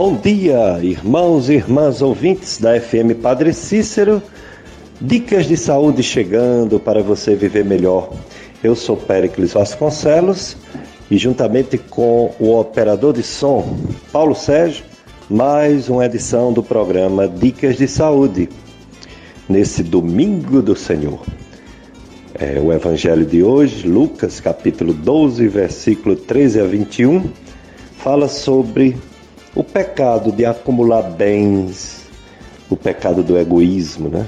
Bom 0.00 0.16
dia, 0.16 0.80
irmãos 0.82 1.50
e 1.50 1.56
irmãs 1.56 2.00
ouvintes 2.00 2.56
da 2.56 2.80
FM 2.80 3.20
Padre 3.20 3.52
Cícero. 3.52 4.22
Dicas 4.98 5.44
de 5.44 5.58
saúde 5.58 6.02
chegando 6.02 6.80
para 6.80 7.02
você 7.02 7.34
viver 7.34 7.66
melhor. 7.66 8.10
Eu 8.64 8.74
sou 8.74 8.96
Péricles 8.96 9.52
Vasconcelos 9.52 10.56
e, 11.10 11.18
juntamente 11.18 11.76
com 11.76 12.34
o 12.40 12.58
operador 12.58 13.12
de 13.12 13.22
som 13.22 13.76
Paulo 14.10 14.34
Sérgio, 14.34 14.86
mais 15.28 15.90
uma 15.90 16.06
edição 16.06 16.50
do 16.50 16.62
programa 16.62 17.28
Dicas 17.28 17.76
de 17.76 17.86
Saúde. 17.86 18.48
Nesse 19.46 19.82
domingo 19.82 20.62
do 20.62 20.74
Senhor. 20.74 21.20
É, 22.32 22.58
o 22.58 22.72
evangelho 22.72 23.26
de 23.26 23.42
hoje, 23.42 23.86
Lucas 23.86 24.40
capítulo 24.40 24.94
12, 24.94 25.46
versículo 25.46 26.16
13 26.16 26.58
a 26.58 26.64
21, 26.64 27.22
fala 27.98 28.28
sobre 28.28 28.96
o 29.54 29.64
pecado 29.64 30.30
de 30.30 30.44
acumular 30.44 31.02
bens, 31.02 32.06
o 32.68 32.76
pecado 32.76 33.22
do 33.22 33.38
egoísmo, 33.38 34.08
né? 34.08 34.26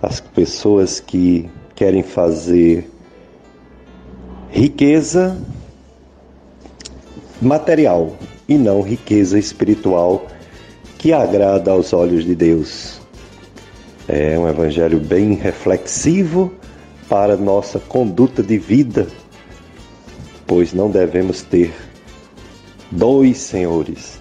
As 0.00 0.20
pessoas 0.20 1.00
que 1.00 1.50
querem 1.74 2.02
fazer 2.02 2.90
riqueza 4.50 5.36
material 7.40 8.16
e 8.48 8.56
não 8.56 8.80
riqueza 8.80 9.38
espiritual 9.38 10.26
que 10.98 11.12
agrada 11.12 11.70
aos 11.70 11.92
olhos 11.92 12.24
de 12.24 12.34
Deus. 12.34 13.00
É 14.08 14.38
um 14.38 14.48
evangelho 14.48 15.00
bem 15.00 15.34
reflexivo 15.34 16.52
para 17.08 17.36
nossa 17.36 17.78
conduta 17.78 18.42
de 18.42 18.56
vida, 18.56 19.06
pois 20.46 20.72
não 20.72 20.90
devemos 20.90 21.42
ter 21.42 21.74
dois 22.90 23.38
senhores, 23.38 24.15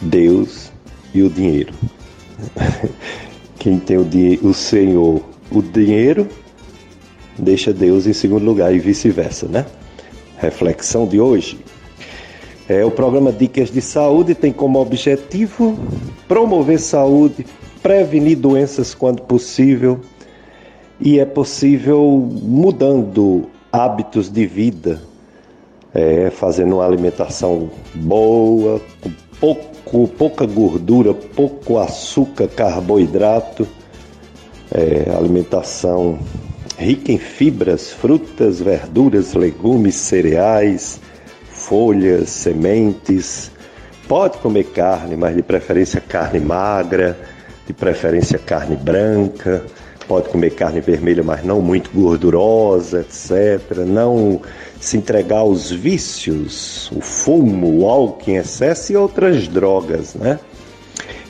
Deus 0.00 0.70
e 1.14 1.22
o 1.22 1.30
dinheiro. 1.30 1.72
Quem 3.58 3.78
tem 3.78 3.96
o, 3.96 4.06
o 4.42 4.54
Senhor, 4.54 5.22
o 5.50 5.62
dinheiro, 5.62 6.28
deixa 7.38 7.72
Deus 7.72 8.06
em 8.06 8.12
segundo 8.12 8.44
lugar 8.44 8.74
e 8.74 8.78
vice-versa, 8.78 9.46
né? 9.46 9.66
Reflexão 10.38 11.06
de 11.06 11.20
hoje. 11.20 11.58
É, 12.68 12.84
o 12.84 12.90
programa 12.90 13.30
Dicas 13.30 13.70
de 13.70 13.80
Saúde 13.80 14.34
tem 14.34 14.52
como 14.52 14.80
objetivo 14.80 15.78
promover 16.26 16.80
saúde, 16.80 17.46
prevenir 17.80 18.36
doenças 18.36 18.92
quando 18.92 19.22
possível, 19.22 20.00
e 21.00 21.20
é 21.20 21.24
possível 21.24 22.02
mudando 22.42 23.46
hábitos 23.70 24.28
de 24.28 24.46
vida, 24.46 25.00
é, 25.94 26.30
fazendo 26.30 26.76
uma 26.76 26.84
alimentação 26.84 27.70
boa, 27.94 28.80
com 29.00 29.12
pouco, 29.38 29.75
pouca 30.18 30.44
gordura, 30.46 31.14
pouco 31.14 31.78
açúcar, 31.78 32.48
carboidrato, 32.48 33.66
é, 34.70 35.10
alimentação 35.16 36.18
rica 36.78 37.10
em 37.12 37.18
fibras, 37.18 37.90
frutas, 37.90 38.60
verduras, 38.60 39.32
legumes, 39.34 39.94
cereais, 39.94 41.00
folhas, 41.50 42.28
sementes. 42.28 43.50
Pode 44.06 44.38
comer 44.38 44.64
carne, 44.64 45.16
mas 45.16 45.34
de 45.34 45.42
preferência 45.42 46.00
carne 46.00 46.40
magra, 46.40 47.18
de 47.66 47.72
preferência 47.72 48.38
carne 48.38 48.76
branca. 48.76 49.64
Pode 50.06 50.28
comer 50.28 50.50
carne 50.50 50.80
vermelha, 50.80 51.22
mas 51.24 51.44
não 51.44 51.60
muito 51.60 51.90
gordurosa, 51.90 53.00
etc. 53.00 53.78
Não 53.84 54.40
se 54.80 54.96
entregar 54.96 55.38
aos 55.38 55.70
vícios, 55.70 56.90
o 56.92 57.00
fumo, 57.00 57.80
o 57.80 57.88
álcool 57.88 58.30
em 58.30 58.36
excesso 58.36 58.92
e 58.92 58.96
outras 58.96 59.48
drogas, 59.48 60.14
né? 60.14 60.38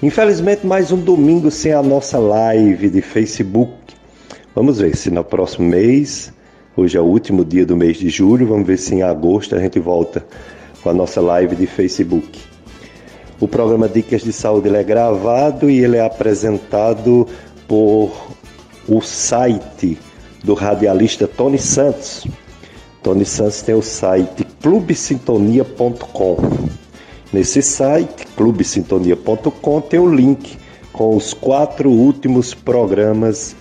Infelizmente, 0.03 0.67
mais 0.67 0.93
um 0.93 0.99
domingo 0.99 1.51
sem 1.51 1.73
a 1.73 1.83
nossa 1.83 2.19
live 2.19 2.91
de 2.91 3.01
Facebook. 3.01 3.73
Vamos 4.55 4.79
ver 4.79 4.97
se 4.97 5.11
no 5.11 5.25
próximo 5.25 5.69
mês, 5.69 6.33
hoje 6.77 6.97
é 6.97 7.01
o 7.01 7.05
último 7.05 7.45
dia 7.45 7.65
do 7.65 7.77
mês 7.77 7.97
de 7.97 8.09
julho, 8.09 8.47
vamos 8.47 8.67
ver 8.67 8.79
se 8.79 8.95
em 8.95 9.03
agosto 9.03 9.55
a 9.55 9.59
gente 9.59 9.79
volta 9.79 10.25
com 10.83 10.91
a 10.91 10.95
nossa 10.95 11.21
live 11.21 11.57
de 11.57 11.67
Facebook. 11.67 12.39
O 13.41 13.47
programa 13.47 13.89
Dicas 13.89 14.23
de 14.23 14.33
Saúde 14.33 14.75
é 14.75 14.83
gravado 14.83 15.69
e 15.69 15.83
ele 15.83 15.97
é 15.99 16.05
apresentado 16.05 17.27
por 17.69 18.13
o 18.89 19.01
site 19.01 19.99
do 20.43 20.55
radialista 20.55 21.27
Tony 21.27 21.59
Santos. 21.59 22.27
Tony 23.07 23.25
Santos 23.25 23.63
tem 23.63 23.73
o 23.73 23.83
site 23.83 24.45
clubesintonia.com. 24.61 26.39
Nesse 27.33 27.63
site, 27.63 28.27
clubesintonia.com, 28.37 29.81
tem 29.81 30.01
o 30.01 30.13
link 30.13 30.59
com 30.93 31.15
os 31.15 31.33
quatro 31.33 31.89
últimos 31.89 32.53
programas 32.53 33.55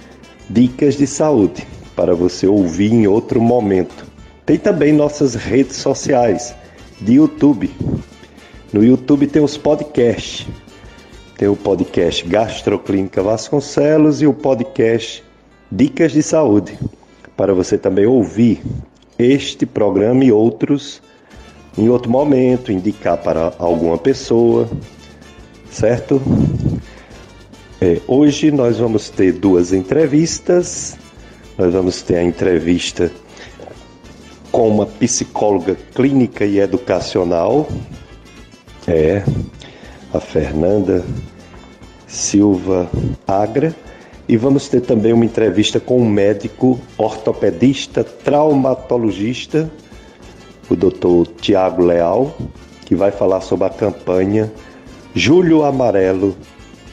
Dicas 0.50 0.98
de 0.98 1.06
Saúde 1.06 1.68
para 1.96 2.16
você 2.16 2.48
ouvir 2.48 2.92
em 2.92 3.06
outro 3.06 3.40
momento. 3.40 4.08
Tem 4.48 4.58
também 4.58 4.92
nossas 4.92 5.36
redes 5.36 5.76
sociais 5.76 6.56
de 7.00 7.14
YouTube. 7.14 7.72
No 8.74 8.84
YouTube 8.84 9.28
tem 9.28 9.44
os 9.44 9.58
podcasts. 9.58 10.48
Tem 11.38 11.48
o 11.48 11.56
podcast 11.56 12.28
Gastroclínica 12.28 13.22
Vasconcelos 13.22 14.24
e 14.24 14.26
o 14.26 14.34
podcast 14.34 15.24
Dicas 15.72 16.14
de 16.14 16.24
Saúde, 16.24 16.80
para 17.38 17.54
você 17.54 17.78
também 17.78 18.08
ouvir 18.08 18.64
este 19.18 19.66
programa 19.66 20.24
e 20.24 20.32
outros 20.32 21.02
em 21.78 21.90
outro 21.90 22.10
momento, 22.10 22.72
indicar 22.72 23.18
para 23.18 23.54
alguma 23.60 23.98
pessoa, 23.98 24.70
certo? 25.70 26.22
É, 27.82 28.00
hoje 28.08 28.50
nós 28.50 28.78
vamos 28.78 29.10
ter 29.10 29.34
duas 29.34 29.74
entrevistas. 29.74 30.98
Nós 31.58 31.74
vamos 31.74 32.02
ter 32.02 32.18
a 32.18 32.24
entrevista 32.24 33.12
com 34.52 34.70
uma 34.70 34.86
psicóloga 34.86 35.78
clínica 35.94 36.46
e 36.46 36.60
educacional, 36.60 37.68
é 38.88 39.22
a 40.14 40.20
Fernanda 40.22 41.04
Silva 42.08 42.90
Agra, 43.28 43.76
e 44.28 44.36
vamos 44.38 44.68
ter 44.68 44.82
também 44.82 45.14
uma 45.14 45.26
entrevista 45.26 45.80
com 45.80 46.02
um 46.02 46.10
médico 46.10 46.80
ortopedista, 46.98 48.04
traumatologista, 48.04 49.70
o 50.70 50.76
Dr. 50.76 51.30
Tiago 51.40 51.84
Leal, 51.84 52.36
que 52.86 52.96
vai 52.96 53.12
falar 53.12 53.42
sobre 53.42 53.68
a 53.68 53.70
campanha 53.70 54.52
Julho 55.14 55.64
Amarelo, 55.64 56.36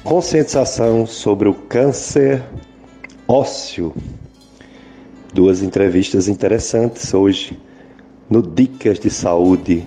conscientização 0.05 1.07
sobre 1.07 1.49
o 1.49 1.55
câncer 1.55 2.43
ósseo. 3.27 3.95
Duas 5.33 5.63
entrevistas 5.63 6.29
interessantes 6.29 7.15
hoje 7.15 7.59
no 8.29 8.43
Dicas 8.43 8.99
de 9.01 9.09
Saúde 9.09 9.87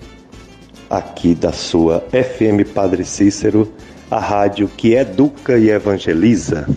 aqui 0.89 1.35
da 1.35 1.51
sua 1.51 2.03
FM 2.11 2.67
Padre 2.73 3.05
Cícero, 3.05 3.71
a 4.09 4.19
rádio 4.19 4.67
que 4.67 4.93
educa 4.93 5.57
e 5.57 5.69
evangeliza. 5.69 6.67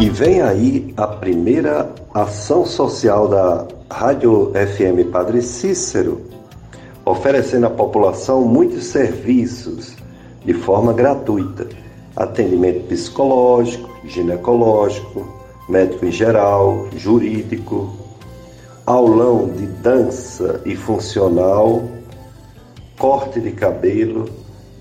E 0.00 0.08
vem 0.08 0.40
aí 0.40 0.94
a 0.96 1.08
primeira 1.08 1.90
ação 2.14 2.64
social 2.64 3.26
da 3.26 3.66
Rádio 3.90 4.52
FM 4.52 5.10
Padre 5.10 5.42
Cícero, 5.42 6.20
oferecendo 7.04 7.66
à 7.66 7.70
população 7.70 8.42
muitos 8.42 8.84
serviços 8.84 9.96
de 10.44 10.54
forma 10.54 10.92
gratuita: 10.92 11.66
atendimento 12.14 12.86
psicológico, 12.86 13.90
ginecológico, 14.04 15.26
médico 15.68 16.06
em 16.06 16.12
geral, 16.12 16.86
jurídico, 16.96 17.92
aulão 18.86 19.48
de 19.48 19.66
dança 19.66 20.62
e 20.64 20.76
funcional, 20.76 21.82
corte 22.96 23.40
de 23.40 23.50
cabelo, 23.50 24.26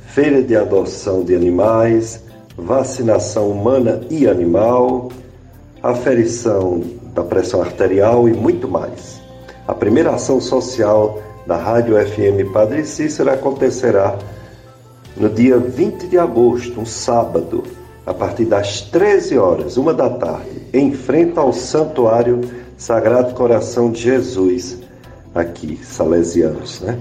feira 0.05 0.43
de 0.43 0.55
adoção 0.55 1.23
de 1.23 1.33
animais 1.33 2.26
vacinação 2.57 3.51
humana 3.51 4.01
e 4.09 4.27
animal, 4.27 5.09
aferição 5.83 6.81
da 7.13 7.23
pressão 7.23 7.61
arterial 7.61 8.27
e 8.27 8.33
muito 8.33 8.67
mais. 8.67 9.21
A 9.67 9.73
primeira 9.73 10.11
ação 10.11 10.41
social 10.41 11.21
da 11.45 11.55
Rádio 11.55 11.95
FM 11.95 12.51
Padre 12.51 12.83
Cícero 12.83 13.31
acontecerá 13.31 14.17
no 15.15 15.29
dia 15.29 15.57
20 15.57 16.07
de 16.07 16.17
agosto, 16.17 16.79
um 16.79 16.85
sábado, 16.85 17.63
a 18.05 18.13
partir 18.13 18.45
das 18.45 18.81
13 18.81 19.37
horas, 19.37 19.77
uma 19.77 19.93
da 19.93 20.09
tarde, 20.09 20.61
em 20.73 20.93
frente 20.93 21.37
ao 21.37 21.53
Santuário 21.53 22.41
Sagrado 22.77 23.33
Coração 23.33 23.91
de 23.91 24.01
Jesus, 24.01 24.77
aqui, 25.33 25.79
Salesianos, 25.83 26.81
né? 26.81 26.99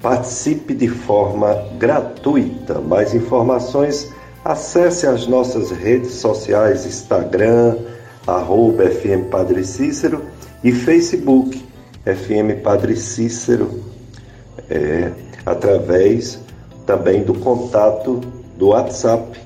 Participe 0.00 0.74
de 0.74 0.88
forma 0.88 1.54
gratuita. 1.78 2.80
Mais 2.80 3.14
informações 3.14 4.12
Acesse 4.46 5.08
as 5.08 5.26
nossas 5.26 5.72
redes 5.72 6.12
sociais 6.12 6.86
Instagram, 6.86 7.78
arroba 8.28 8.88
FM 8.88 9.28
Padre 9.28 9.64
Cícero 9.64 10.22
e 10.62 10.70
Facebook 10.70 11.60
FM 12.04 12.62
Padre 12.62 12.94
Cícero 12.94 13.82
é, 14.70 15.10
através 15.44 16.38
também 16.86 17.24
do 17.24 17.34
contato 17.34 18.20
do 18.56 18.68
WhatsApp 18.68 19.36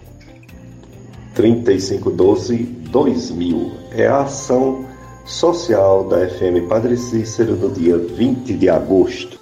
3512 1.34 2.56
2000. 2.90 3.72
É 3.92 4.06
a 4.06 4.20
ação 4.24 4.84
social 5.24 6.10
da 6.10 6.28
FM 6.28 6.68
Padre 6.68 6.98
Cícero 6.98 7.56
no 7.56 7.70
dia 7.70 7.96
20 7.96 8.52
de 8.52 8.68
agosto. 8.68 9.40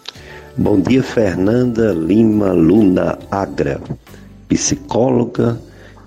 Bom 0.57 0.81
dia, 0.81 1.03
Fernanda 1.03 1.93
Lima 1.93 2.53
Luna 2.53 3.19
Agra, 3.29 3.81
psicóloga 4.49 5.61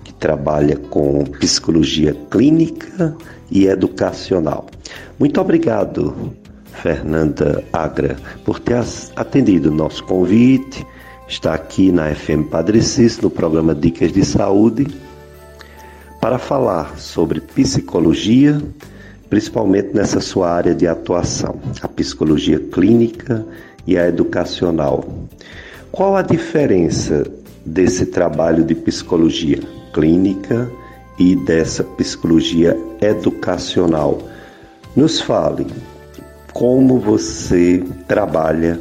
que 0.04 0.12
trabalha 0.12 0.76
com 0.76 1.24
psicologia 1.24 2.16
clínica 2.30 3.16
e 3.50 3.66
educacional. 3.66 4.66
Muito 5.18 5.40
obrigado, 5.40 6.34
Fernanda 6.82 7.62
Agra, 7.72 8.16
por 8.44 8.58
ter 8.58 8.82
atendido 9.16 9.70
o 9.70 9.74
nosso 9.74 10.04
convite. 10.04 10.84
Está 11.28 11.54
aqui 11.54 11.92
na 11.92 12.14
FM 12.14 12.48
Padre 12.50 12.82
Cícero, 12.82 13.24
no 13.24 13.30
programa 13.30 13.74
Dicas 13.74 14.12
de 14.12 14.24
Saúde, 14.24 14.86
para 16.20 16.38
falar 16.38 16.98
sobre 16.98 17.40
psicologia 17.40 18.60
principalmente 19.32 19.94
nessa 19.94 20.20
sua 20.20 20.50
área 20.50 20.74
de 20.74 20.86
atuação, 20.86 21.58
a 21.80 21.88
psicologia 21.88 22.58
clínica 22.58 23.42
e 23.86 23.96
a 23.96 24.06
educacional. 24.06 25.02
Qual 25.90 26.14
a 26.14 26.20
diferença 26.20 27.24
desse 27.64 28.06
trabalho 28.06 28.64
de 28.64 28.74
psicologia 28.74 29.60
clínica 29.92 30.70
e 31.18 31.36
dessa 31.36 31.84
psicologia 31.84 32.78
educacional? 33.00 34.18
Nos 34.94 35.20
fale 35.20 35.66
como 36.52 36.98
você 36.98 37.82
trabalha 38.06 38.80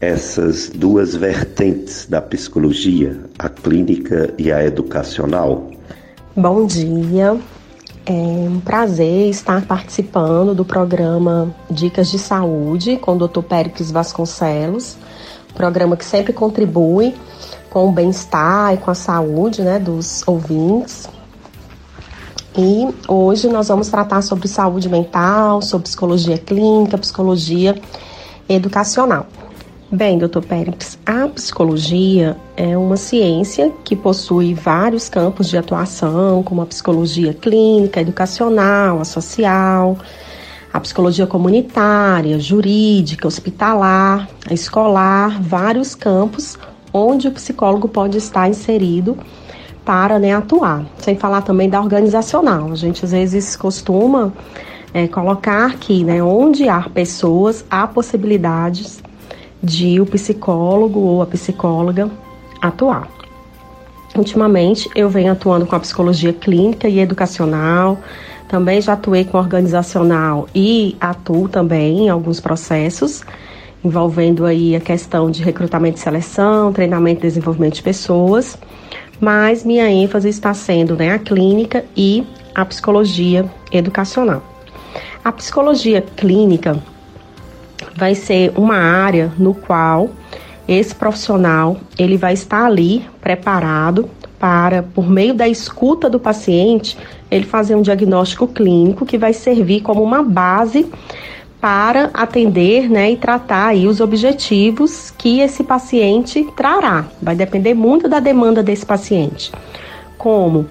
essas 0.00 0.68
duas 0.68 1.14
vertentes 1.14 2.06
da 2.06 2.20
psicologia, 2.20 3.20
a 3.38 3.48
clínica 3.48 4.34
e 4.36 4.50
a 4.50 4.64
educacional. 4.64 5.70
Bom 6.34 6.66
dia, 6.66 7.38
é 8.04 8.12
um 8.12 8.58
prazer 8.58 9.28
estar 9.30 9.64
participando 9.64 10.54
do 10.54 10.64
programa 10.64 11.54
Dicas 11.70 12.10
de 12.10 12.18
Saúde 12.18 12.96
com 12.96 13.16
o 13.16 13.28
Dr. 13.28 13.42
Péricles 13.42 13.92
Vasconcelos, 13.92 14.96
programa 15.54 15.96
que 15.96 16.04
sempre 16.04 16.32
contribui 16.32 17.14
com 17.72 17.88
o 17.88 17.92
bem-estar 17.92 18.74
e 18.74 18.76
com 18.76 18.90
a 18.90 18.94
saúde 18.94 19.62
né, 19.62 19.78
dos 19.78 20.22
ouvintes. 20.26 21.08
E 22.56 22.86
hoje 23.08 23.48
nós 23.48 23.68
vamos 23.68 23.88
tratar 23.88 24.20
sobre 24.20 24.46
saúde 24.46 24.90
mental, 24.90 25.62
sobre 25.62 25.84
psicologia 25.84 26.36
clínica, 26.36 26.98
psicologia 26.98 27.80
educacional. 28.46 29.26
Bem, 29.90 30.18
doutor 30.18 30.44
Pérez, 30.44 30.98
a 31.06 31.28
psicologia 31.28 32.36
é 32.58 32.76
uma 32.76 32.98
ciência 32.98 33.72
que 33.84 33.96
possui 33.96 34.52
vários 34.52 35.08
campos 35.08 35.48
de 35.48 35.56
atuação, 35.56 36.42
como 36.42 36.60
a 36.60 36.66
psicologia 36.66 37.32
clínica, 37.32 38.02
educacional, 38.02 39.00
a 39.00 39.04
social, 39.04 39.96
a 40.70 40.80
psicologia 40.80 41.26
comunitária, 41.26 42.38
jurídica, 42.38 43.26
hospitalar, 43.26 44.28
a 44.48 44.52
escolar, 44.52 45.40
vários 45.42 45.94
campos 45.94 46.58
onde 46.92 47.28
o 47.28 47.32
psicólogo 47.32 47.88
pode 47.88 48.18
estar 48.18 48.48
inserido 48.48 49.16
para 49.84 50.18
né, 50.18 50.32
atuar. 50.32 50.84
Sem 50.98 51.16
falar 51.16 51.42
também 51.42 51.68
da 51.68 51.80
organizacional. 51.80 52.70
A 52.70 52.76
gente 52.76 53.04
às 53.04 53.12
vezes 53.12 53.56
costuma 53.56 54.32
é, 54.94 55.08
colocar 55.08 55.66
aqui, 55.66 56.04
né, 56.04 56.22
onde 56.22 56.68
há 56.68 56.82
pessoas, 56.88 57.64
há 57.70 57.86
possibilidades 57.86 59.02
de 59.62 60.00
o 60.00 60.06
psicólogo 60.06 61.00
ou 61.00 61.22
a 61.22 61.26
psicóloga 61.26 62.10
atuar. 62.60 63.08
Ultimamente, 64.14 64.90
eu 64.94 65.08
venho 65.08 65.32
atuando 65.32 65.64
com 65.64 65.74
a 65.74 65.80
psicologia 65.80 66.32
clínica 66.32 66.88
e 66.88 67.00
educacional, 67.00 67.98
também 68.46 68.80
já 68.80 68.92
atuei 68.92 69.24
com 69.24 69.38
organizacional 69.38 70.46
e 70.54 70.94
atuo 71.00 71.48
também 71.48 72.00
em 72.00 72.08
alguns 72.10 72.38
processos 72.38 73.22
envolvendo 73.84 74.46
aí 74.46 74.76
a 74.76 74.80
questão 74.80 75.30
de 75.30 75.42
recrutamento 75.42 75.98
e 75.98 76.00
seleção, 76.00 76.72
treinamento 76.72 77.20
e 77.20 77.28
desenvolvimento 77.28 77.74
de 77.74 77.82
pessoas, 77.82 78.56
mas 79.20 79.64
minha 79.64 79.90
ênfase 79.90 80.28
está 80.28 80.54
sendo 80.54 80.96
né, 80.96 81.12
a 81.12 81.18
clínica 81.18 81.84
e 81.96 82.24
a 82.54 82.64
psicologia 82.64 83.44
educacional. 83.70 84.42
A 85.24 85.32
psicologia 85.32 86.02
clínica 86.02 86.82
vai 87.96 88.14
ser 88.14 88.52
uma 88.56 88.76
área 88.76 89.32
no 89.38 89.54
qual 89.54 90.10
esse 90.66 90.94
profissional 90.94 91.76
ele 91.98 92.16
vai 92.16 92.34
estar 92.34 92.64
ali 92.64 93.04
preparado 93.20 94.08
para, 94.38 94.82
por 94.82 95.08
meio 95.08 95.34
da 95.34 95.48
escuta 95.48 96.10
do 96.10 96.18
paciente, 96.18 96.98
ele 97.30 97.44
fazer 97.44 97.76
um 97.76 97.82
diagnóstico 97.82 98.48
clínico 98.48 99.06
que 99.06 99.16
vai 99.16 99.32
servir 99.32 99.80
como 99.82 100.02
uma 100.02 100.22
base 100.22 100.90
para 101.62 102.10
atender 102.12 102.90
né, 102.90 103.12
e 103.12 103.16
tratar 103.16 103.68
aí 103.68 103.86
os 103.86 104.00
objetivos 104.00 105.12
que 105.12 105.38
esse 105.38 105.62
paciente 105.62 106.44
trará. 106.56 107.04
Vai 107.22 107.36
depender 107.36 107.72
muito 107.72 108.08
da 108.08 108.18
demanda 108.18 108.64
desse 108.64 108.84
paciente. 108.84 109.52
Como 110.18 110.66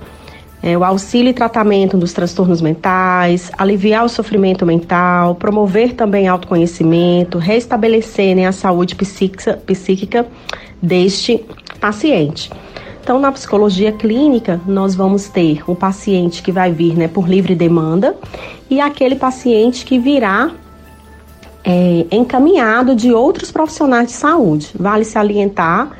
é, 0.62 0.78
o 0.78 0.84
auxílio 0.84 1.30
e 1.30 1.34
tratamento 1.34 1.96
dos 1.96 2.12
transtornos 2.12 2.62
mentais, 2.62 3.50
aliviar 3.58 4.04
o 4.04 4.10
sofrimento 4.10 4.66
mental, 4.66 5.36
promover 5.36 5.94
também 5.94 6.28
autoconhecimento, 6.28 7.38
restabelecer 7.38 8.36
né, 8.36 8.46
a 8.46 8.52
saúde 8.52 8.94
psíquica, 8.94 9.54
psíquica 9.66 10.28
deste 10.82 11.42
paciente. 11.80 12.52
Então, 13.02 13.18
na 13.18 13.32
psicologia 13.32 13.94
clínica, 13.94 14.60
nós 14.68 14.94
vamos 14.94 15.30
ter 15.30 15.64
o 15.66 15.74
paciente 15.74 16.44
que 16.44 16.52
vai 16.52 16.74
vir 16.74 16.98
né, 16.98 17.08
por 17.08 17.30
livre 17.30 17.56
demanda 17.56 18.14
e 18.70 18.82
aquele 18.82 19.16
paciente 19.16 19.86
que 19.86 19.98
virá 19.98 20.52
é, 21.64 22.06
encaminhado 22.12 22.96
de 22.96 23.12
outros 23.14 23.52
profissionais 23.52 24.08
de 24.08 24.14
saúde. 24.14 24.72
Vale 24.78 25.06
se 25.06 25.18
alientar 25.18 25.92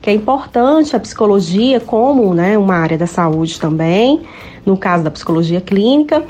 que 0.00 0.08
é 0.08 0.14
importante 0.14 0.96
a 0.96 1.00
psicologia 1.00 1.78
como 1.78 2.32
né, 2.34 2.56
uma 2.56 2.74
área 2.74 2.96
da 2.96 3.06
saúde 3.06 3.60
também, 3.60 4.22
no 4.64 4.76
caso 4.76 5.04
da 5.04 5.10
psicologia 5.10 5.60
clínica, 5.60 6.24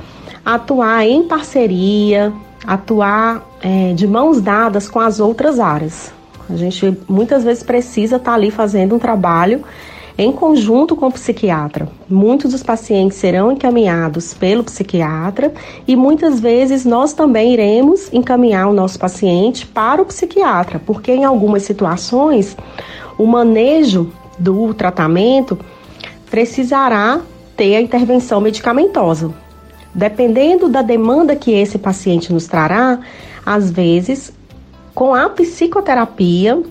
atuar 0.44 1.06
em 1.06 1.22
parceria, 1.22 2.32
atuar 2.66 3.46
é, 3.62 3.92
de 3.92 4.06
mãos 4.06 4.40
dadas 4.40 4.88
com 4.88 4.98
as 4.98 5.20
outras 5.20 5.60
áreas. 5.60 6.12
A 6.48 6.56
gente 6.56 6.98
muitas 7.08 7.44
vezes 7.44 7.62
precisa 7.62 8.16
estar 8.16 8.32
tá 8.32 8.36
ali 8.36 8.50
fazendo 8.50 8.96
um 8.96 8.98
trabalho 8.98 9.62
em 10.20 10.30
conjunto 10.30 10.94
com 10.94 11.06
o 11.06 11.12
psiquiatra. 11.12 11.88
Muitos 12.06 12.52
dos 12.52 12.62
pacientes 12.62 13.16
serão 13.16 13.50
encaminhados 13.50 14.34
pelo 14.34 14.62
psiquiatra 14.62 15.50
e 15.88 15.96
muitas 15.96 16.38
vezes 16.38 16.84
nós 16.84 17.14
também 17.14 17.54
iremos 17.54 18.12
encaminhar 18.12 18.68
o 18.68 18.72
nosso 18.74 18.98
paciente 18.98 19.66
para 19.66 20.02
o 20.02 20.04
psiquiatra, 20.04 20.78
porque 20.78 21.10
em 21.10 21.24
algumas 21.24 21.62
situações 21.62 22.54
o 23.16 23.24
manejo 23.24 24.12
do 24.38 24.74
tratamento 24.74 25.58
precisará 26.30 27.22
ter 27.56 27.76
a 27.76 27.80
intervenção 27.80 28.42
medicamentosa. 28.42 29.32
Dependendo 29.94 30.68
da 30.68 30.82
demanda 30.82 31.34
que 31.34 31.50
esse 31.50 31.78
paciente 31.78 32.30
nos 32.30 32.46
trará, 32.46 32.98
às 33.44 33.70
vezes, 33.70 34.30
com 34.94 35.14
a 35.14 35.30
psicoterapia 35.30 36.62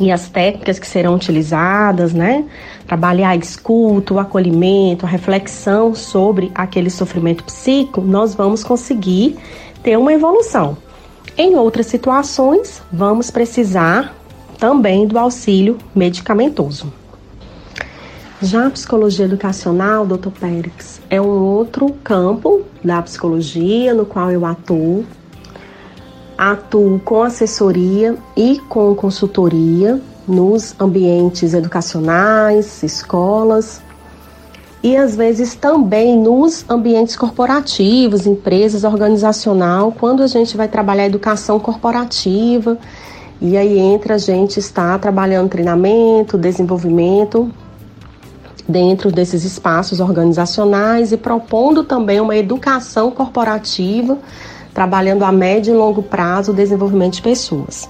e 0.00 0.12
as 0.12 0.28
técnicas 0.28 0.78
que 0.78 0.86
serão 0.86 1.14
utilizadas, 1.14 2.12
né? 2.12 2.44
Trabalhar 2.86 3.30
a 3.30 3.36
escuta, 3.36 4.14
o 4.14 4.18
acolhimento, 4.18 5.06
a 5.06 5.08
reflexão 5.08 5.94
sobre 5.94 6.50
aquele 6.54 6.90
sofrimento 6.90 7.44
psíquico, 7.44 8.00
nós 8.00 8.34
vamos 8.34 8.62
conseguir 8.62 9.36
ter 9.82 9.96
uma 9.96 10.12
evolução. 10.12 10.76
Em 11.36 11.56
outras 11.56 11.86
situações, 11.86 12.82
vamos 12.92 13.30
precisar 13.30 14.14
também 14.58 15.06
do 15.06 15.18
auxílio 15.18 15.78
medicamentoso. 15.94 16.92
Já 18.40 18.66
a 18.66 18.70
psicologia 18.70 19.24
educacional, 19.24 20.06
Dr. 20.06 20.28
Pérez, 20.28 21.00
é 21.08 21.20
um 21.20 21.26
outro 21.26 21.90
campo 22.04 22.62
da 22.84 23.00
psicologia 23.00 23.94
no 23.94 24.04
qual 24.04 24.30
eu 24.30 24.44
atuo. 24.44 25.06
Atuo 26.36 27.00
com 27.04 27.22
assessoria 27.22 28.16
e 28.36 28.58
com 28.68 28.94
consultoria 28.94 30.00
nos 30.28 30.74
ambientes 30.78 31.54
educacionais, 31.54 32.82
escolas 32.82 33.80
e 34.82 34.96
às 34.96 35.16
vezes 35.16 35.54
também 35.54 36.16
nos 36.16 36.64
ambientes 36.68 37.16
corporativos, 37.16 38.26
empresas, 38.26 38.84
organizacional, 38.84 39.92
quando 39.98 40.22
a 40.22 40.28
gente 40.28 40.56
vai 40.56 40.68
trabalhar 40.68 41.06
educação 41.06 41.58
corporativa. 41.58 42.78
E 43.40 43.56
aí 43.56 43.78
entra 43.78 44.14
a 44.14 44.18
gente 44.18 44.60
está 44.60 44.96
trabalhando 44.98 45.48
treinamento, 45.48 46.38
desenvolvimento 46.38 47.50
dentro 48.68 49.10
desses 49.10 49.44
espaços 49.44 49.98
organizacionais 49.98 51.10
e 51.12 51.16
propondo 51.16 51.82
também 51.82 52.20
uma 52.20 52.36
educação 52.36 53.10
corporativa, 53.10 54.18
trabalhando 54.76 55.24
a 55.24 55.32
médio 55.32 55.74
e 55.74 55.76
longo 55.78 56.02
prazo 56.02 56.52
o 56.52 56.54
desenvolvimento 56.54 57.14
de 57.14 57.22
pessoas. 57.22 57.88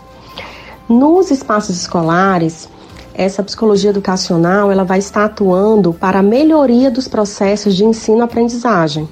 Nos 0.89 1.33
espaços 1.33 1.81
escolares, 1.81 2.69
essa 3.13 3.43
psicologia 3.43 3.91
educacional 3.91 4.71
ela 4.71 4.85
vai 4.85 5.01
estar 5.01 5.25
atuando 5.25 5.93
para 5.93 6.21
a 6.21 6.23
melhoria 6.23 6.89
dos 6.89 7.09
processos 7.09 7.75
de 7.75 7.85
ensino-aprendizagem. 7.85 9.09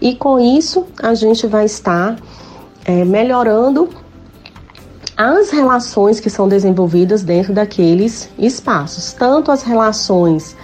E 0.00 0.14
com 0.14 0.40
isso, 0.40 0.86
a 1.02 1.12
gente 1.12 1.46
vai 1.46 1.66
estar 1.66 2.16
é, 2.86 3.04
melhorando 3.04 3.90
as 5.14 5.50
relações 5.50 6.20
que 6.20 6.30
são 6.30 6.48
desenvolvidas 6.48 7.22
dentro 7.22 7.52
daqueles 7.52 8.30
espaços, 8.38 9.12
tanto 9.12 9.52
as 9.52 9.62
relações 9.62 10.56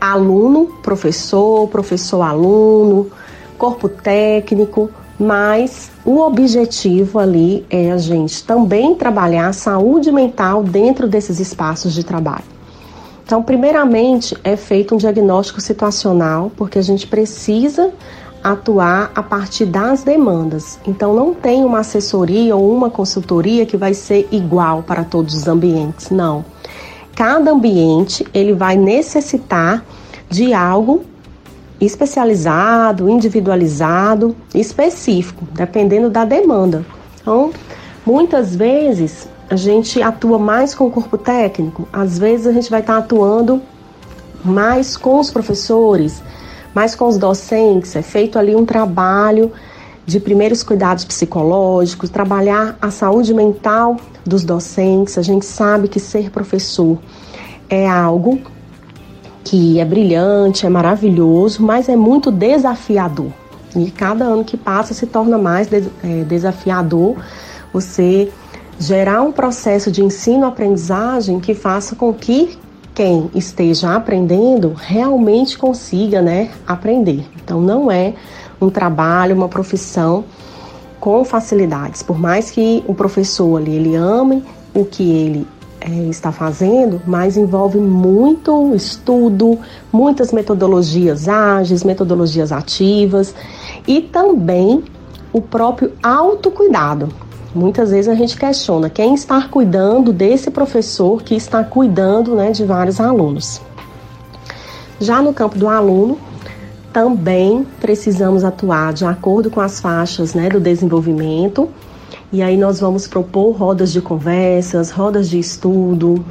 aluno-professor, 0.00 1.68
professor-aluno, 1.68 3.10
corpo 3.58 3.90
técnico, 3.90 4.90
mas 5.20 5.90
o 6.02 6.18
objetivo 6.20 7.18
ali 7.18 7.66
é 7.68 7.92
a 7.92 7.98
gente 7.98 8.42
também 8.42 8.94
trabalhar 8.94 9.48
a 9.48 9.52
saúde 9.52 10.10
mental 10.10 10.62
dentro 10.62 11.06
desses 11.06 11.38
espaços 11.38 11.92
de 11.92 12.02
trabalho. 12.02 12.44
Então, 13.22 13.42
primeiramente, 13.42 14.34
é 14.42 14.56
feito 14.56 14.94
um 14.94 14.98
diagnóstico 14.98 15.60
situacional, 15.60 16.50
porque 16.56 16.78
a 16.78 16.82
gente 16.82 17.06
precisa 17.06 17.92
atuar 18.42 19.12
a 19.14 19.22
partir 19.22 19.66
das 19.66 20.02
demandas. 20.02 20.80
Então, 20.86 21.14
não 21.14 21.34
tem 21.34 21.66
uma 21.66 21.80
assessoria 21.80 22.56
ou 22.56 22.74
uma 22.74 22.88
consultoria 22.88 23.66
que 23.66 23.76
vai 23.76 23.92
ser 23.92 24.26
igual 24.32 24.82
para 24.82 25.04
todos 25.04 25.34
os 25.34 25.46
ambientes, 25.46 26.08
não. 26.10 26.42
Cada 27.14 27.50
ambiente 27.50 28.26
ele 28.32 28.54
vai 28.54 28.74
necessitar 28.74 29.84
de 30.30 30.54
algo 30.54 31.04
especializado, 31.80 33.08
individualizado, 33.08 34.36
específico, 34.54 35.44
dependendo 35.52 36.10
da 36.10 36.24
demanda. 36.24 36.84
Então, 37.20 37.50
muitas 38.04 38.54
vezes 38.54 39.28
a 39.48 39.56
gente 39.56 40.02
atua 40.02 40.38
mais 40.38 40.74
com 40.74 40.86
o 40.86 40.90
corpo 40.90 41.16
técnico, 41.16 41.88
às 41.92 42.18
vezes 42.18 42.46
a 42.46 42.52
gente 42.52 42.70
vai 42.70 42.80
estar 42.80 42.98
atuando 42.98 43.60
mais 44.44 44.96
com 44.96 45.18
os 45.18 45.30
professores, 45.30 46.22
mais 46.74 46.94
com 46.94 47.08
os 47.08 47.18
docentes, 47.18 47.96
é 47.96 48.02
feito 48.02 48.38
ali 48.38 48.54
um 48.54 48.64
trabalho 48.64 49.52
de 50.06 50.18
primeiros 50.18 50.62
cuidados 50.62 51.04
psicológicos, 51.04 52.10
trabalhar 52.10 52.76
a 52.80 52.90
saúde 52.90 53.32
mental 53.32 53.96
dos 54.24 54.44
docentes. 54.44 55.16
A 55.18 55.22
gente 55.22 55.46
sabe 55.46 55.88
que 55.88 56.00
ser 56.00 56.30
professor 56.30 56.98
é 57.68 57.88
algo 57.88 58.40
que 59.44 59.80
é 59.80 59.84
brilhante, 59.84 60.66
é 60.66 60.68
maravilhoso, 60.68 61.62
mas 61.62 61.88
é 61.88 61.96
muito 61.96 62.30
desafiador. 62.30 63.30
E 63.74 63.90
cada 63.90 64.24
ano 64.24 64.44
que 64.44 64.56
passa 64.56 64.92
se 64.94 65.06
torna 65.06 65.38
mais 65.38 65.68
é, 65.72 66.24
desafiador 66.24 67.16
você 67.72 68.30
gerar 68.78 69.22
um 69.22 69.30
processo 69.30 69.90
de 69.90 70.02
ensino-aprendizagem 70.02 71.38
que 71.38 71.54
faça 71.54 71.94
com 71.94 72.12
que 72.12 72.58
quem 72.94 73.30
esteja 73.34 73.94
aprendendo 73.94 74.74
realmente 74.74 75.56
consiga 75.56 76.20
né, 76.20 76.50
aprender. 76.66 77.24
Então, 77.42 77.60
não 77.60 77.90
é 77.90 78.14
um 78.60 78.68
trabalho, 78.68 79.36
uma 79.36 79.48
profissão 79.48 80.24
com 80.98 81.24
facilidades. 81.24 82.02
Por 82.02 82.18
mais 82.18 82.50
que 82.50 82.84
o 82.86 82.94
professor 82.94 83.60
ali 83.60 83.76
ele 83.76 83.94
ame 83.94 84.42
o 84.74 84.84
que 84.84 85.02
ele 85.02 85.46
é, 85.80 85.90
está 86.08 86.30
fazendo, 86.30 87.00
mas 87.06 87.36
envolve 87.36 87.78
muito 87.78 88.74
estudo, 88.74 89.58
muitas 89.92 90.32
metodologias 90.32 91.28
ágeis, 91.28 91.82
metodologias 91.82 92.52
ativas 92.52 93.34
e 93.86 94.00
também 94.00 94.84
o 95.32 95.40
próprio 95.40 95.92
autocuidado. 96.02 97.08
Muitas 97.54 97.90
vezes 97.90 98.08
a 98.08 98.14
gente 98.14 98.36
questiona 98.36 98.88
quem 98.88 99.14
está 99.14 99.42
cuidando 99.48 100.12
desse 100.12 100.50
professor 100.50 101.22
que 101.22 101.34
está 101.34 101.64
cuidando 101.64 102.34
né, 102.34 102.52
de 102.52 102.64
vários 102.64 103.00
alunos. 103.00 103.60
Já 105.00 105.20
no 105.22 105.32
campo 105.32 105.58
do 105.58 105.66
aluno, 105.66 106.18
também 106.92 107.66
precisamos 107.80 108.44
atuar 108.44 108.92
de 108.92 109.04
acordo 109.04 109.50
com 109.50 109.60
as 109.60 109.80
faixas 109.80 110.34
né, 110.34 110.48
do 110.48 110.60
desenvolvimento 110.60 111.68
e 112.32 112.42
aí 112.42 112.56
nós 112.56 112.78
vamos 112.78 113.08
propor 113.08 113.50
rodas 113.52 113.92
de 113.92 114.00
conversas, 114.00 114.90
rodas 114.90 115.28
de 115.28 115.38
estudo, 115.38 116.24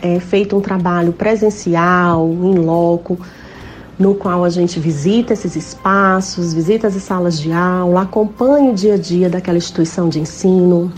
é 0.00 0.18
feito 0.18 0.56
um 0.56 0.60
trabalho 0.60 1.12
presencial, 1.12 2.26
em 2.26 2.54
loco, 2.54 3.18
no 3.98 4.14
qual 4.14 4.44
a 4.44 4.48
gente 4.48 4.80
visita 4.80 5.34
esses 5.34 5.54
espaços, 5.54 6.54
visita 6.54 6.86
as 6.86 6.94
salas 6.94 7.38
de 7.38 7.52
aula, 7.52 8.02
acompanha 8.02 8.70
o 8.70 8.74
dia 8.74 8.94
a 8.94 8.96
dia 8.96 9.28
daquela 9.28 9.58
instituição 9.58 10.08
de 10.08 10.20
ensino. 10.20 10.90